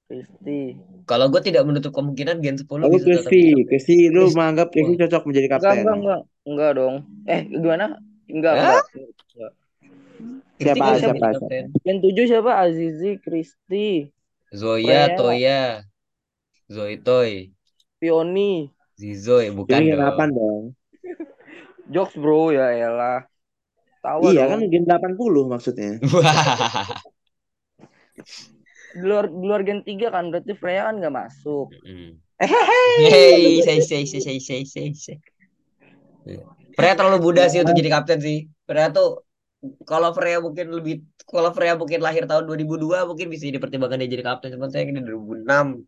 Kristi. 0.07 0.77
Kalau 1.03 1.27
gue 1.27 1.41
tidak 1.43 1.67
menutup 1.67 1.91
kemungkinan 1.91 2.39
Gen 2.39 2.55
10 2.61 2.85
Aku 2.85 3.01
bisa 3.01 3.27
kapten. 3.27 3.65
Kesi 3.67 4.07
lu 4.13 4.29
menganggap 4.31 4.71
Kesi 4.71 4.93
Wah. 4.93 4.97
cocok 5.03 5.23
menjadi 5.27 5.47
Enggak, 5.51 5.61
kapten. 5.67 5.83
enggak, 5.83 5.97
enggak. 5.97 6.21
Enggak 6.47 6.71
dong. 6.79 6.95
Eh, 7.27 7.41
gimana? 7.49 7.85
Enggak, 8.29 8.53
enggak. 8.55 8.83
Kristi 10.57 10.79
Siapa, 10.79 10.85
siapa, 11.01 11.27
kapten. 11.33 11.65
Gen 11.81 11.97
7 11.99 12.23
siapa? 12.29 12.51
Azizi, 12.61 13.11
Kristi, 13.19 13.87
Zoya, 14.55 15.11
Freya. 15.11 15.17
Toya, 15.17 15.61
Zoe 16.71 16.95
Toy, 17.03 17.51
Pioni, 17.99 18.71
Zizoy, 18.97 19.51
bukan 19.53 19.83
gen 19.85 19.99
dong. 19.99 20.17
8 20.17 20.29
dong. 20.33 20.63
Jokes 21.93 22.15
bro, 22.19 22.51
ya 22.51 22.71
elah. 22.75 23.27
Tawa 24.03 24.31
Iya 24.31 24.43
dong. 24.47 24.49
kan 24.51 24.59
gen 24.71 24.83
80 24.87 25.43
maksudnya. 25.47 25.99
Di 28.97 29.05
luar, 29.05 29.29
di 29.29 29.45
luar 29.45 29.61
Gen 29.61 29.85
3 29.85 30.09
kan, 30.09 30.33
berarti 30.33 30.57
Freya 30.57 30.89
kan 30.89 30.97
nggak 30.97 31.13
masuk. 31.13 31.69
Mm. 31.85 32.17
Hey, 32.41 33.61
say, 33.61 33.77
say, 33.81 34.05
say, 34.09 34.19
say, 34.21 34.37
say, 34.41 34.61
say, 34.65 34.89
say. 34.93 35.17
Freya 36.73 36.93
terlalu 36.97 37.21
muda 37.21 37.45
sih 37.45 37.61
untuk 37.61 37.77
jadi 37.77 37.89
kapten 37.93 38.17
sih. 38.17 38.49
Freya 38.65 38.89
tuh 38.89 39.26
kalau 39.89 40.13
Freya 40.13 40.37
mungkin 40.37 40.69
lebih 40.69 41.01
kalau 41.25 41.49
Freya 41.49 41.73
mungkin 41.73 41.99
lahir 41.99 42.29
tahun 42.29 42.45
2002 42.45 43.09
mungkin 43.09 43.27
bisa 43.33 43.49
dipertimbangkan 43.49 43.97
dia 44.05 44.09
jadi 44.13 44.25
kapten. 44.25 44.53
Cuman 44.53 44.69
saya 44.69 44.85
ini 44.85 45.01
2006 45.01 45.81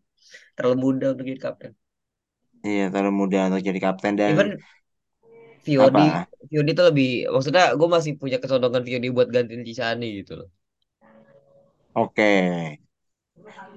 terlalu 0.57 0.77
muda 0.77 1.05
untuk 1.13 1.25
jadi 1.29 1.41
kapten. 1.41 1.71
Iya, 2.65 2.91
terlalu 2.91 3.13
muda 3.15 3.39
untuk 3.47 3.61
jadi 3.63 3.79
kapten 3.79 4.13
dan 4.19 4.29
Even 4.35 4.49
Viodi, 5.63 6.05
apa? 6.07 6.25
Viodi 6.49 6.71
tuh 6.73 6.85
lebih 6.89 7.09
maksudnya 7.29 7.75
gue 7.75 7.87
masih 7.87 8.11
punya 8.17 8.37
kesondongan 8.41 8.81
Viodi 8.83 9.07
buat 9.13 9.27
gantiin 9.29 9.63
Cisani 9.63 10.23
gitu 10.23 10.43
loh. 10.43 10.49
Oke. 11.95 12.31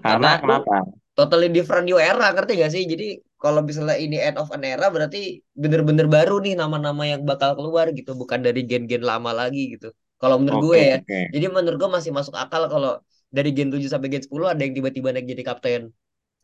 Karena 0.02 0.38
Karena- 0.38 0.40
kenapa? 0.40 1.01
Totally 1.18 1.46
different 1.56 1.84
new 1.88 1.98
era 2.08 2.24
ngerti 2.34 2.52
gak 2.62 2.70
sih? 2.74 2.82
Jadi 2.92 3.04
kalau 3.42 3.60
misalnya 3.68 3.96
ini 4.04 4.16
end 4.26 4.36
of 4.42 4.48
an 4.56 4.62
era 4.72 4.86
berarti 4.94 5.18
bener-bener 5.62 6.06
baru 6.16 6.34
nih 6.44 6.54
nama-nama 6.60 7.02
yang 7.12 7.22
bakal 7.30 7.50
keluar 7.58 7.86
gitu, 7.98 8.10
bukan 8.20 8.40
dari 8.46 8.60
gen-gen 8.70 9.02
lama 9.10 9.30
lagi 9.40 9.60
gitu. 9.74 9.86
Kalau 10.20 10.36
menurut 10.40 10.60
gue 10.66 10.78
Oke, 10.78 10.82
ya. 10.92 10.96
oke. 10.96 11.18
Jadi 11.32 11.44
menurut 11.56 11.76
gue 11.82 11.90
masih 11.96 12.12
masuk 12.18 12.34
akal 12.42 12.62
kalau 12.72 12.90
dari 13.36 13.48
gen 13.56 13.68
7 13.72 13.88
sampai 13.92 14.08
gen 14.12 14.22
10 14.26 14.46
ada 14.52 14.60
yang 14.64 14.74
tiba-tiba 14.78 15.08
naik 15.14 15.26
jadi 15.32 15.42
kapten. 15.48 15.82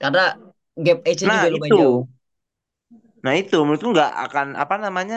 Karena 0.02 0.20
gap 0.84 0.98
age-nya 1.08 1.28
Nah, 1.28 1.42
juga 1.42 1.50
lumayan 1.54 1.74
itu. 1.80 1.80
jauh. 1.80 2.02
Nah, 3.24 3.32
itu 3.40 3.54
menurutku 3.64 3.88
nggak 3.94 4.10
akan 4.24 4.46
apa 4.62 4.74
namanya 4.84 5.16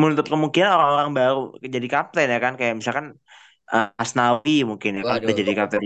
menutup 0.00 0.26
kemungkinan 0.32 0.70
orang-orang 0.76 1.10
baru 1.18 1.38
jadi 1.74 1.86
kapten 1.94 2.26
ya 2.34 2.38
kan 2.44 2.52
kayak 2.60 2.74
misalkan 2.80 3.06
eh, 3.74 3.86
Asnawi 4.02 4.52
mungkin 4.70 4.90
ya 4.98 5.02
kan 5.08 5.16
udah 5.22 5.34
Waduh. 5.34 5.42
jadi 5.42 5.52
kapten 5.58 5.82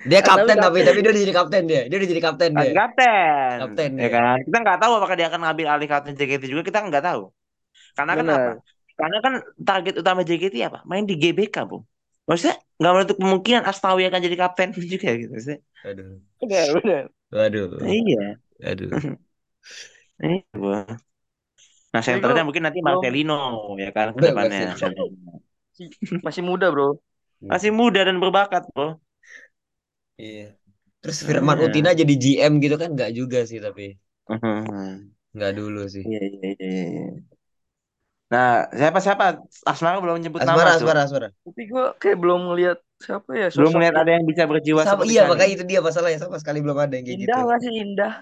Dia 0.00 0.20
kapten 0.24 0.56
tapi 0.56 0.80
kapten. 0.80 0.86
tapi 0.88 0.98
dia 1.04 1.10
udah 1.12 1.22
jadi 1.24 1.34
kapten 1.36 1.62
dia. 1.68 1.82
Dia 1.88 1.96
udah 2.00 2.08
jadi 2.08 2.22
kapten 2.24 2.50
dia. 2.56 2.72
kapten 2.72 3.56
Kapten 3.60 3.90
ya 4.00 4.08
dia. 4.08 4.14
kan 4.16 4.36
kita 4.46 4.56
nggak 4.64 4.78
tahu 4.80 4.92
apakah 4.96 5.14
dia 5.18 5.26
akan 5.28 5.40
ngambil 5.44 5.66
alih 5.74 5.88
kapten 5.92 6.12
JKT 6.16 6.42
juga 6.48 6.62
kita 6.64 6.78
nggak 6.88 7.04
tahu 7.04 7.22
karena 7.96 8.12
kan 8.18 8.26
apa 8.28 8.40
Benar. 8.40 8.54
karena 9.00 9.16
kan 9.24 9.32
target 9.68 9.94
utama 10.00 10.20
JKT 10.24 10.54
apa 10.68 10.78
main 10.88 11.04
di 11.08 11.14
GBK 11.20 11.56
bu 11.68 11.76
maksudnya 12.28 12.56
nggak 12.80 12.92
menutup 12.96 13.16
kemungkinan 13.20 13.62
Asnawi 13.68 14.02
akan 14.08 14.20
jadi 14.26 14.36
kapten 14.40 14.68
juga 14.92 15.08
gitu 15.20 15.30
maksudnya 15.34 15.60
Aduh. 15.84 16.08
Benar, 16.40 16.66
benar. 16.80 17.04
Waduh. 17.32 17.66
iya 17.84 18.22
Aduh. 18.64 18.90
iya 20.24 20.44
Bu. 20.56 20.68
nah 21.90 22.02
senternya 22.06 22.42
mungkin 22.46 22.62
nanti 22.66 22.78
Marcelino 22.86 23.34
ya 23.82 23.90
kan 23.96 24.14
ke 24.14 24.22
depannya 24.30 24.58
ya. 24.78 24.88
masih 26.26 26.42
muda, 26.44 26.66
Bro. 26.74 27.00
masih 27.52 27.70
muda 27.72 28.00
dan 28.06 28.16
berbakat 28.22 28.62
bro 28.74 29.00
Iya. 30.20 30.46
Terus 31.00 31.18
Firman 31.24 31.56
Iya. 31.58 31.66
Utina 31.72 31.90
jadi 32.00 32.14
GM 32.22 32.52
gitu 32.60 32.76
kan 32.82 32.90
nggak 32.96 33.10
juga 33.18 33.38
sih 33.48 33.58
tapi 33.66 33.96
Mhm. 34.28 35.16
nggak 35.34 35.52
dulu 35.58 35.82
sih. 35.94 36.04
Iya, 36.06 36.20
iya, 36.26 36.48
iya, 36.60 36.70
iya. 36.90 37.04
Nah, 38.30 38.70
siapa 38.70 38.98
siapa? 39.02 39.24
Asmara 39.66 39.98
belum 39.98 40.22
nyebut 40.22 40.38
Asmara, 40.38 40.70
nama 40.70 40.78
tuh. 40.78 40.86
Asmara, 40.86 41.00
Asmara. 41.06 41.28
Tapi 41.50 41.62
gue 41.66 41.84
kayak 41.98 42.16
belum 42.22 42.40
ngeliat 42.52 42.78
siapa 43.02 43.30
ya 43.34 43.48
Belum 43.50 43.72
sosok 43.74 43.82
yang 43.82 43.96
ada 43.96 44.10
yang 44.14 44.24
bisa 44.30 44.42
berjiwa 44.46 44.80
Sama, 44.86 45.02
seperti 45.02 45.12
iya 45.18 45.22
makanya 45.26 45.50
itu 45.56 45.64
dia 45.66 45.80
masalahnya 45.82 46.18
sama 46.22 46.36
sekali 46.38 46.58
belum 46.62 46.78
ada 46.78 46.94
yang 46.94 47.06
kayak 47.10 47.18
indah 47.26 47.38
gitu. 47.40 47.42
nggak 47.48 47.60
sih 47.64 47.72
indah? 47.74 48.12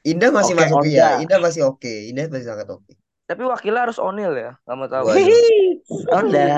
Indah 0.00 0.30
masih 0.32 0.54
Oke, 0.56 0.60
masuk 0.60 0.80
ya. 0.92 1.08
Indah 1.22 1.38
masih 1.40 1.62
oke. 1.70 1.92
Indah 2.12 2.24
masih 2.28 2.46
sangat 2.50 2.68
oke. 2.72 2.92
Tapi 3.30 3.42
wakilnya 3.46 3.80
harus 3.86 3.98
Onil 4.02 4.32
ya, 4.34 4.50
nggak 4.66 4.76
mau 4.76 4.88
tahu. 4.90 5.04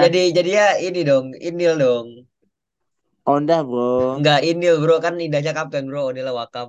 Jadi 0.02 0.20
jadi 0.34 0.50
ya 0.50 0.68
ini 0.80 1.00
dong, 1.04 1.26
Inil 1.36 1.72
dong. 1.78 2.06
Onda, 3.26 3.62
bro. 3.64 3.90
Enggak 4.16 4.38
Inil 4.50 4.74
bro 4.82 4.96
kan 5.04 5.14
indahnya 5.24 5.52
kapten 5.58 5.84
bro, 5.88 6.00
Onil 6.10 6.28
wakap. 6.40 6.66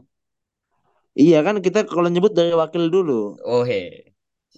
Iya 1.22 1.38
kan 1.46 1.56
kita 1.66 1.80
kalau 1.94 2.10
nyebut 2.14 2.32
dari 2.38 2.52
wakil 2.62 2.84
dulu. 2.96 3.14
Oh 3.52 3.64
he. 3.70 3.80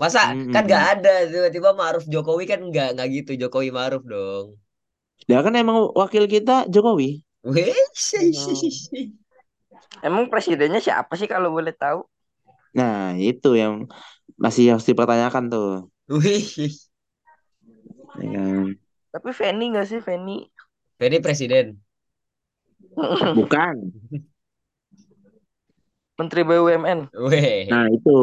Masa 0.02 0.22
Mm-mm. 0.24 0.52
kan 0.54 0.64
nggak 0.68 0.84
ada 1.00 1.12
tiba-tiba 1.32 1.70
Ma'ruf 1.80 2.04
Jokowi 2.14 2.44
kan 2.52 2.60
nggak 2.70 2.88
nggak 2.96 3.08
gitu 3.16 3.32
Jokowi 3.42 3.70
Ma'ruf 3.78 4.04
dong. 4.14 4.48
Ya 5.32 5.38
kan 5.46 5.54
emang 5.62 5.78
wakil 6.00 6.24
kita 6.34 6.56
Jokowi. 6.74 7.10
Wih, 7.44 7.74
Hmm. 8.20 8.76
Emang 10.08 10.26
presidennya 10.34 10.80
siapa 10.86 11.14
sih 11.20 11.28
kalau 11.34 11.50
boleh 11.56 11.74
tahu? 11.84 12.00
Nah, 12.78 12.98
itu 13.28 13.48
yang 13.62 13.74
masih 14.44 14.64
harus 14.72 14.86
dipertanyakan 14.90 15.44
tuh. 15.54 15.66
wih. 16.10 16.80
Ya 18.16 18.32
kan? 18.32 18.80
Tapi 19.14 19.30
Feni 19.40 19.64
nggak 19.72 19.88
sih 19.90 20.00
Feni? 20.08 20.32
Ferry 21.00 21.18
presiden. 21.26 21.66
Bukan. 23.40 23.76
Menteri 26.16 26.42
BUMN. 26.48 27.00
Wih. 27.12 27.68
Nah, 27.68 27.86
itu. 27.92 28.16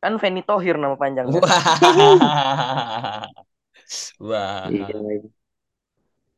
Kan 0.00 0.16
Feni 0.16 0.40
Tohir 0.40 0.76
nama 0.80 0.96
panjangnya. 0.96 1.40
Wah. 1.40 1.76
Wah. 4.20 4.66
Iya. 4.72 4.96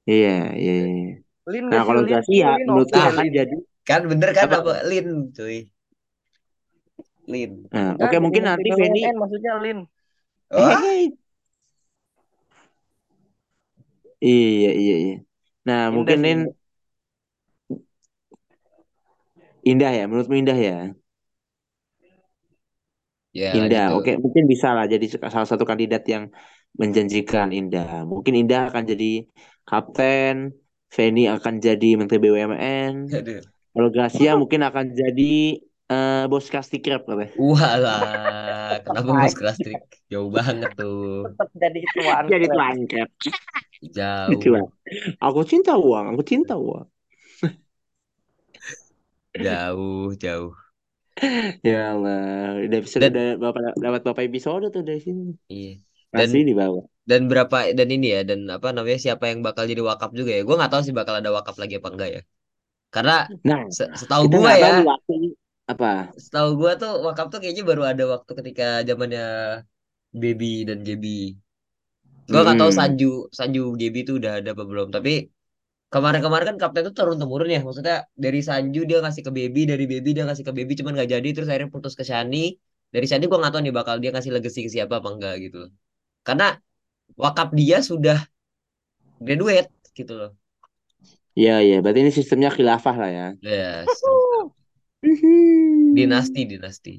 Iya, 0.08 0.36
iya. 0.56 0.74
iya. 0.88 1.12
Lin 1.48 1.64
Nah, 1.72 1.80
nggak 1.84 2.22
sih 2.28 2.44
kalau 2.44 2.58
menurutku 2.66 2.98
oke, 2.98 3.08
akan 3.08 3.24
Lin. 3.24 3.32
jadi 3.32 3.56
Kan 3.88 4.02
bener 4.04 4.30
kan 4.36 4.52
Apa? 4.52 4.56
apa? 4.60 4.74
Lin, 4.84 5.08
cuy. 5.32 5.56
Lin. 7.24 7.52
Nah, 7.72 7.96
Kan 7.96 8.04
oke 8.04 8.16
mungkin 8.20 8.42
Menteri 8.44 8.68
nanti 8.68 8.68
Feni 8.76 9.00
maksudnya 9.16 9.52
Lin. 9.64 9.78
Wah, 10.52 10.80
Iya, 14.18 14.70
iya, 14.74 14.94
iya. 15.04 15.27
Nah, 15.68 15.82
Indah 15.94 15.96
mungkin 15.96 16.18
sih, 16.20 16.30
Lin 16.30 16.38
Indah. 16.38 16.54
indah 19.70 19.90
ya, 19.98 20.02
menurutmu 20.08 20.36
indah 20.42 20.58
ya? 20.58 20.74
ya 23.32 23.54
Indah, 23.56 23.82
tuh. 23.86 23.96
oke, 23.96 24.10
mungkin 24.24 24.44
bisa 24.52 24.68
lah 24.76 24.84
jadi 24.92 25.04
salah 25.32 25.48
satu 25.52 25.64
kandidat 25.70 26.02
yang 26.14 26.24
menjanjikan 26.80 27.48
Indah. 27.58 28.04
Mungkin 28.12 28.34
Indah 28.40 28.60
akan 28.68 28.84
jadi 28.92 29.04
kapten, 29.68 30.34
Feni 30.96 31.20
akan 31.34 31.54
jadi 31.66 31.86
Menteri 31.98 32.18
BUMN, 32.24 32.94
Aduh. 33.12 33.42
kalau 33.72 33.88
Gracia 33.94 34.30
mungkin 34.40 34.60
akan 34.68 34.86
jadi 35.00 35.24
eh, 35.92 36.22
bos 36.30 36.46
Krusty 36.52 36.78
Krab 36.84 37.02
katanya. 37.08 37.32
Walah, 37.36 38.00
kenapa 38.84 39.10
bos 39.24 39.34
klasik? 39.36 39.76
Jauh 40.12 40.28
banget 40.32 40.70
tuh. 40.76 41.28
Tetap 41.32 41.48
jadi 41.56 41.80
tuan. 41.96 42.22
Jadi 42.32 42.46
tuan 42.48 42.76
Krab. 42.90 43.10
Jauh. 43.96 44.66
Aku 45.22 45.40
cinta 45.46 45.72
uang, 45.78 46.04
aku 46.12 46.22
cinta 46.26 46.54
uang. 46.58 46.86
Jauh, 49.44 50.10
jauh. 50.18 50.52
Ya 51.66 51.98
Allah, 51.98 52.62
udah 52.62 52.78
episode 52.78 53.02
Dan- 53.02 53.14
udah 53.14 53.26
berapa 53.42 53.58
dapat 53.84 54.00
berapa 54.06 54.22
episode 54.22 54.64
tuh 54.70 54.82
dari 54.86 55.00
sini. 55.02 55.34
Iya. 55.50 55.72
Dan 56.08 56.28
Masih 56.32 56.42
di 56.48 56.54
bawah. 56.56 56.84
dan 57.08 57.20
berapa 57.28 57.56
dan 57.72 57.88
ini 57.88 58.06
ya 58.16 58.20
dan 58.24 58.40
apa 58.48 58.68
namanya 58.72 58.96
siapa 59.00 59.28
yang 59.32 59.40
bakal 59.44 59.64
jadi 59.68 59.82
wakap 59.84 60.10
juga 60.16 60.30
ya? 60.36 60.40
Gue 60.46 60.56
nggak 60.56 60.72
tahu 60.72 60.82
sih 60.86 60.94
bakal 60.96 61.20
ada 61.20 61.30
wakap 61.32 61.54
lagi 61.60 61.74
apa 61.80 61.88
enggak 61.92 62.10
ya. 62.16 62.20
Karena 62.94 63.16
Nah, 63.44 63.60
se- 63.68 63.92
setahu 63.96 64.24
gue 64.32 64.52
ya, 64.62 64.80
waktu 64.84 65.12
apa. 65.68 66.10
setahu 66.24 66.48
gue 66.60 66.72
tuh 66.82 66.92
wakap 67.06 67.26
tuh 67.32 67.38
kayaknya 67.42 67.64
baru 67.70 67.82
ada 67.90 68.04
waktu 68.12 68.32
ketika 68.38 68.64
zamannya 68.88 69.22
Baby 70.22 70.46
dan 70.68 70.78
Gaby. 70.86 71.36
Gue 72.28 72.40
nggak 72.44 72.58
tahu 72.60 72.70
Hmm. 72.72 72.78
Sanju 72.78 73.06
Sanju 73.38 73.62
Gaby 73.80 74.00
tuh 74.08 74.14
udah 74.20 74.32
ada 74.40 74.50
apa 74.54 74.64
belum. 74.70 74.88
Tapi 74.96 75.12
kemarin-kemarin 75.94 76.46
kan 76.50 76.56
kapten 76.62 76.82
tuh 76.88 76.94
turun 76.98 77.16
temurun 77.20 77.48
ya. 77.56 77.60
Maksudnya 77.66 77.96
dari 78.24 78.40
Sanju 78.48 78.80
dia 78.88 78.98
ngasih 79.04 79.22
ke 79.26 79.32
Baby, 79.38 79.60
dari 79.72 79.84
Baby 79.92 80.10
dia 80.16 80.24
ngasih 80.28 80.44
ke 80.48 80.52
Baby 80.56 80.72
cuman 80.80 80.92
nggak 80.96 81.10
jadi. 81.14 81.28
Terus 81.34 81.48
akhirnya 81.50 81.70
putus 81.74 81.94
ke 82.00 82.04
Shani. 82.10 82.56
Dari 82.94 83.06
Shani 83.10 83.24
gue 83.30 83.38
nggak 83.40 83.52
tahu 83.54 83.62
nih 83.66 83.74
bakal 83.78 83.96
dia 84.02 84.10
ngasih 84.14 84.32
legacy 84.36 84.60
ke 84.66 84.70
siapa 84.74 84.94
apa 85.00 85.08
enggak 85.14 85.34
gitu. 85.44 85.58
Karena 86.26 86.46
wakap 87.16 87.48
dia 87.58 87.78
sudah 87.90 88.18
graduate 89.20 89.70
gitu 89.98 90.12
loh. 90.14 90.30
Iya, 91.38 91.52
iya. 91.66 91.76
Berarti 91.82 91.98
ini 92.02 92.12
sistemnya 92.18 92.50
khilafah 92.56 92.94
lah 93.00 93.10
ya. 93.18 93.26
Ya, 93.42 93.86
dinasti 95.96 96.40
dinasti. 96.50 96.92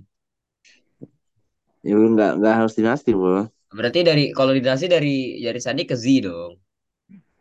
Ya 1.87 1.95
nggak 2.13 2.31
nggak 2.39 2.53
harus 2.59 2.73
dinasti, 2.79 3.09
bro. 3.19 3.41
Berarti 3.77 3.99
dari 4.09 4.23
kalau 4.37 4.51
dinasti 4.57 4.85
dari 4.95 5.15
dari 5.45 5.59
Sandi 5.65 5.83
ke 5.89 5.95
Z 6.03 6.05
dong. 6.27 6.53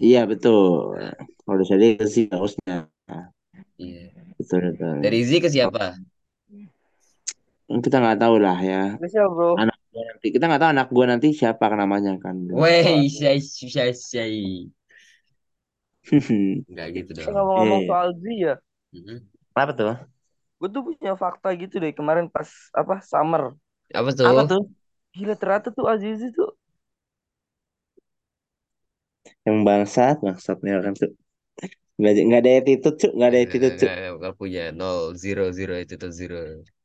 Iya 0.04 0.18
betul. 0.30 0.94
Kalau 1.44 1.62
jadi 1.70 1.86
sih 2.14 2.24
harusnya. 2.34 2.74
Iya. 3.78 4.10
Betul 4.38 4.58
betul. 4.70 4.94
Dari 5.02 5.18
Z 5.28 5.30
ke 5.44 5.48
siapa? 5.54 5.84
Kita 7.84 7.96
nggak 8.02 8.18
tahu 8.22 8.34
lah 8.44 8.58
ya. 8.70 8.76
Bisa 9.02 9.22
bro. 9.28 9.56
Anak 9.62 9.76
gua 9.92 10.02
nanti 10.08 10.26
kita 10.34 10.44
nggak 10.48 10.60
tahu 10.62 10.70
anak 10.74 10.88
gua 10.94 11.04
nanti 11.12 11.28
siapa 11.40 11.64
namanya 11.82 12.12
kan. 12.24 12.36
Weh, 12.60 13.08
syai 13.16 13.38
syai 13.40 13.92
syai. 14.08 14.38
Enggak 16.68 16.88
gitu 16.96 17.10
dong. 17.18 17.32
ngomong-ngomong 17.34 17.80
Iya. 17.80 17.88
soal 17.88 18.08
Z 18.20 18.24
ya. 18.44 18.54
Mm-mm. 18.94 19.18
Apa 19.56 19.72
tuh? 19.78 19.92
Gue 20.58 20.68
tuh 20.74 20.82
punya 20.88 21.10
fakta 21.22 21.48
gitu 21.60 21.74
deh 21.82 21.92
kemarin 21.98 22.26
pas 22.34 22.48
apa 22.80 22.94
summer. 23.10 23.42
Apa 23.98 24.10
tuh? 24.18 24.26
Apa 24.30 24.42
tuh? 24.50 24.60
Gila 25.16 25.34
ternyata 25.40 25.68
tuh 25.76 25.86
Azizi 25.92 26.26
tuh 26.38 26.48
Yang 29.46 29.58
bangsat, 29.66 30.16
bangsatnya 30.24 30.74
kan 30.84 30.92
tuh. 31.00 31.10
Nggak, 32.00 32.12
nggak 32.28 32.40
ada 32.42 32.50
attitude 32.58 32.96
cuy, 33.00 33.10
nggak 33.16 33.28
ada 33.30 33.40
attitude 33.44 33.76
cuy. 33.80 33.88
Nggak 33.90 34.10
nggak 34.20 34.34
punya 34.40 34.62
nol 34.78 35.00
zero 35.22 35.44
zero 35.58 35.74
itu 35.84 35.94
tuh 36.02 36.10
zero. 36.20 36.36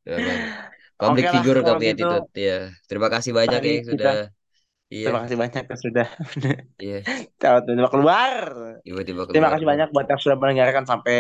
Public 1.02 1.26
Oke 1.26 1.28
lah, 1.34 1.44
figure 1.44 1.60
nggak 1.62 1.66
kalau 1.66 1.80
punya 1.80 1.92
gitu 1.94 2.06
attitude 2.06 2.28
ya. 2.48 2.58
Terima 2.90 3.08
kasih 3.14 3.32
banyak 3.40 3.60
tadi 3.60 3.68
ya 3.68 3.72
yang 3.78 3.88
sudah. 3.92 4.14
Iya, 4.94 5.06
Terima 5.06 5.20
kasih 5.26 5.38
banyak 5.42 5.64
yang 5.70 5.82
sudah 5.86 6.08
iya. 6.84 6.98
tiba 7.68 7.90
keluar. 7.94 8.34
Tiba-tiba 8.84 9.24
Terima 9.32 9.48
keluar. 9.48 9.54
kasih 9.54 9.68
banyak 9.72 9.88
buat 9.94 10.08
yang 10.12 10.22
sudah 10.22 10.38
mendengarkan 10.40 10.86
sampai 10.86 11.16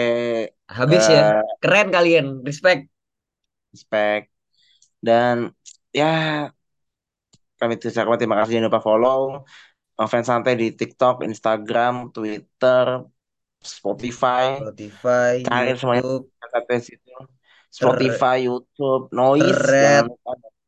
Habis 0.73 1.05
eh, 1.07 1.21
ya. 1.21 1.45
Keren 1.61 1.93
kalian. 1.93 2.41
Respect. 2.41 2.89
respect 3.73 4.29
dan 5.01 5.49
ya 5.89 6.47
kami 7.57 7.75
ucapkan 7.81 8.21
terima 8.21 8.37
kasih 8.37 8.61
jangan 8.61 8.69
lupa 8.69 8.81
follow 8.85 9.21
uh, 9.97 10.07
fans 10.07 10.29
santai 10.29 10.55
di 10.55 10.71
TikTok, 10.73 11.25
Instagram, 11.25 12.13
Twitter, 12.13 13.03
Spotify, 13.59 14.61
Spotify, 14.61 15.33
cari 15.43 15.73
semuanya 15.75 16.03
situ. 16.79 17.15
ter 17.73 17.89
Spotify, 17.89 18.45
YouTube, 18.45 19.09
Noise, 19.09 19.57
Thread, 19.57 20.05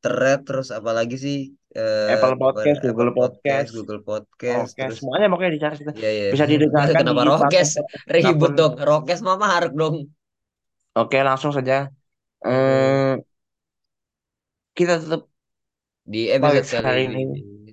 Thread, 0.01 0.39
terus 0.41 0.73
apa 0.73 0.89
lagi 0.89 1.21
sih? 1.21 1.53
Eh, 1.75 2.15
Apple 2.15 2.39
Podcast, 2.39 2.79
Apple 2.79 2.95
Google 2.95 3.11
Podcast, 3.11 3.43
Podcast, 3.43 3.69
Google 3.75 4.01
Podcast, 4.07 4.71
Oke, 4.71 4.79
terus 4.79 4.97
semuanya 5.03 5.27
pokoknya 5.27 5.51
dicari 5.59 5.75
situ. 5.75 5.91
Iya, 5.99 6.11
iya. 6.15 6.27
Bisa 6.31 6.45
didengarkan 6.47 6.95
Kenapa 7.03 7.19
di 7.19 7.27
Rokes? 7.27 7.69
Ribut 8.07 8.51
dong. 8.55 8.73
Rokes 8.79 9.19
mama 9.19 9.45
harus 9.51 9.71
dong. 9.75 9.95
Oke, 10.95 11.19
langsung 11.19 11.51
saja. 11.51 11.91
Oke. 12.39 12.47
Eh, 12.47 13.13
kita 14.71 15.03
tutup 15.03 15.27
Di 16.05 16.31
episode 16.31 16.63
podcast 16.63 16.71
kali 16.71 16.85
hari 16.87 17.03
ini 17.11 17.23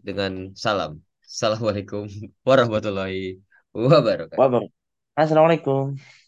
dengan 0.03 0.50
salam. 0.59 0.98
Assalamualaikum 1.22 2.11
warahmatullahi 2.42 3.38
wabarakatuh. 3.70 4.34
Bang. 4.34 4.66
Assalamualaikum. 5.14 5.94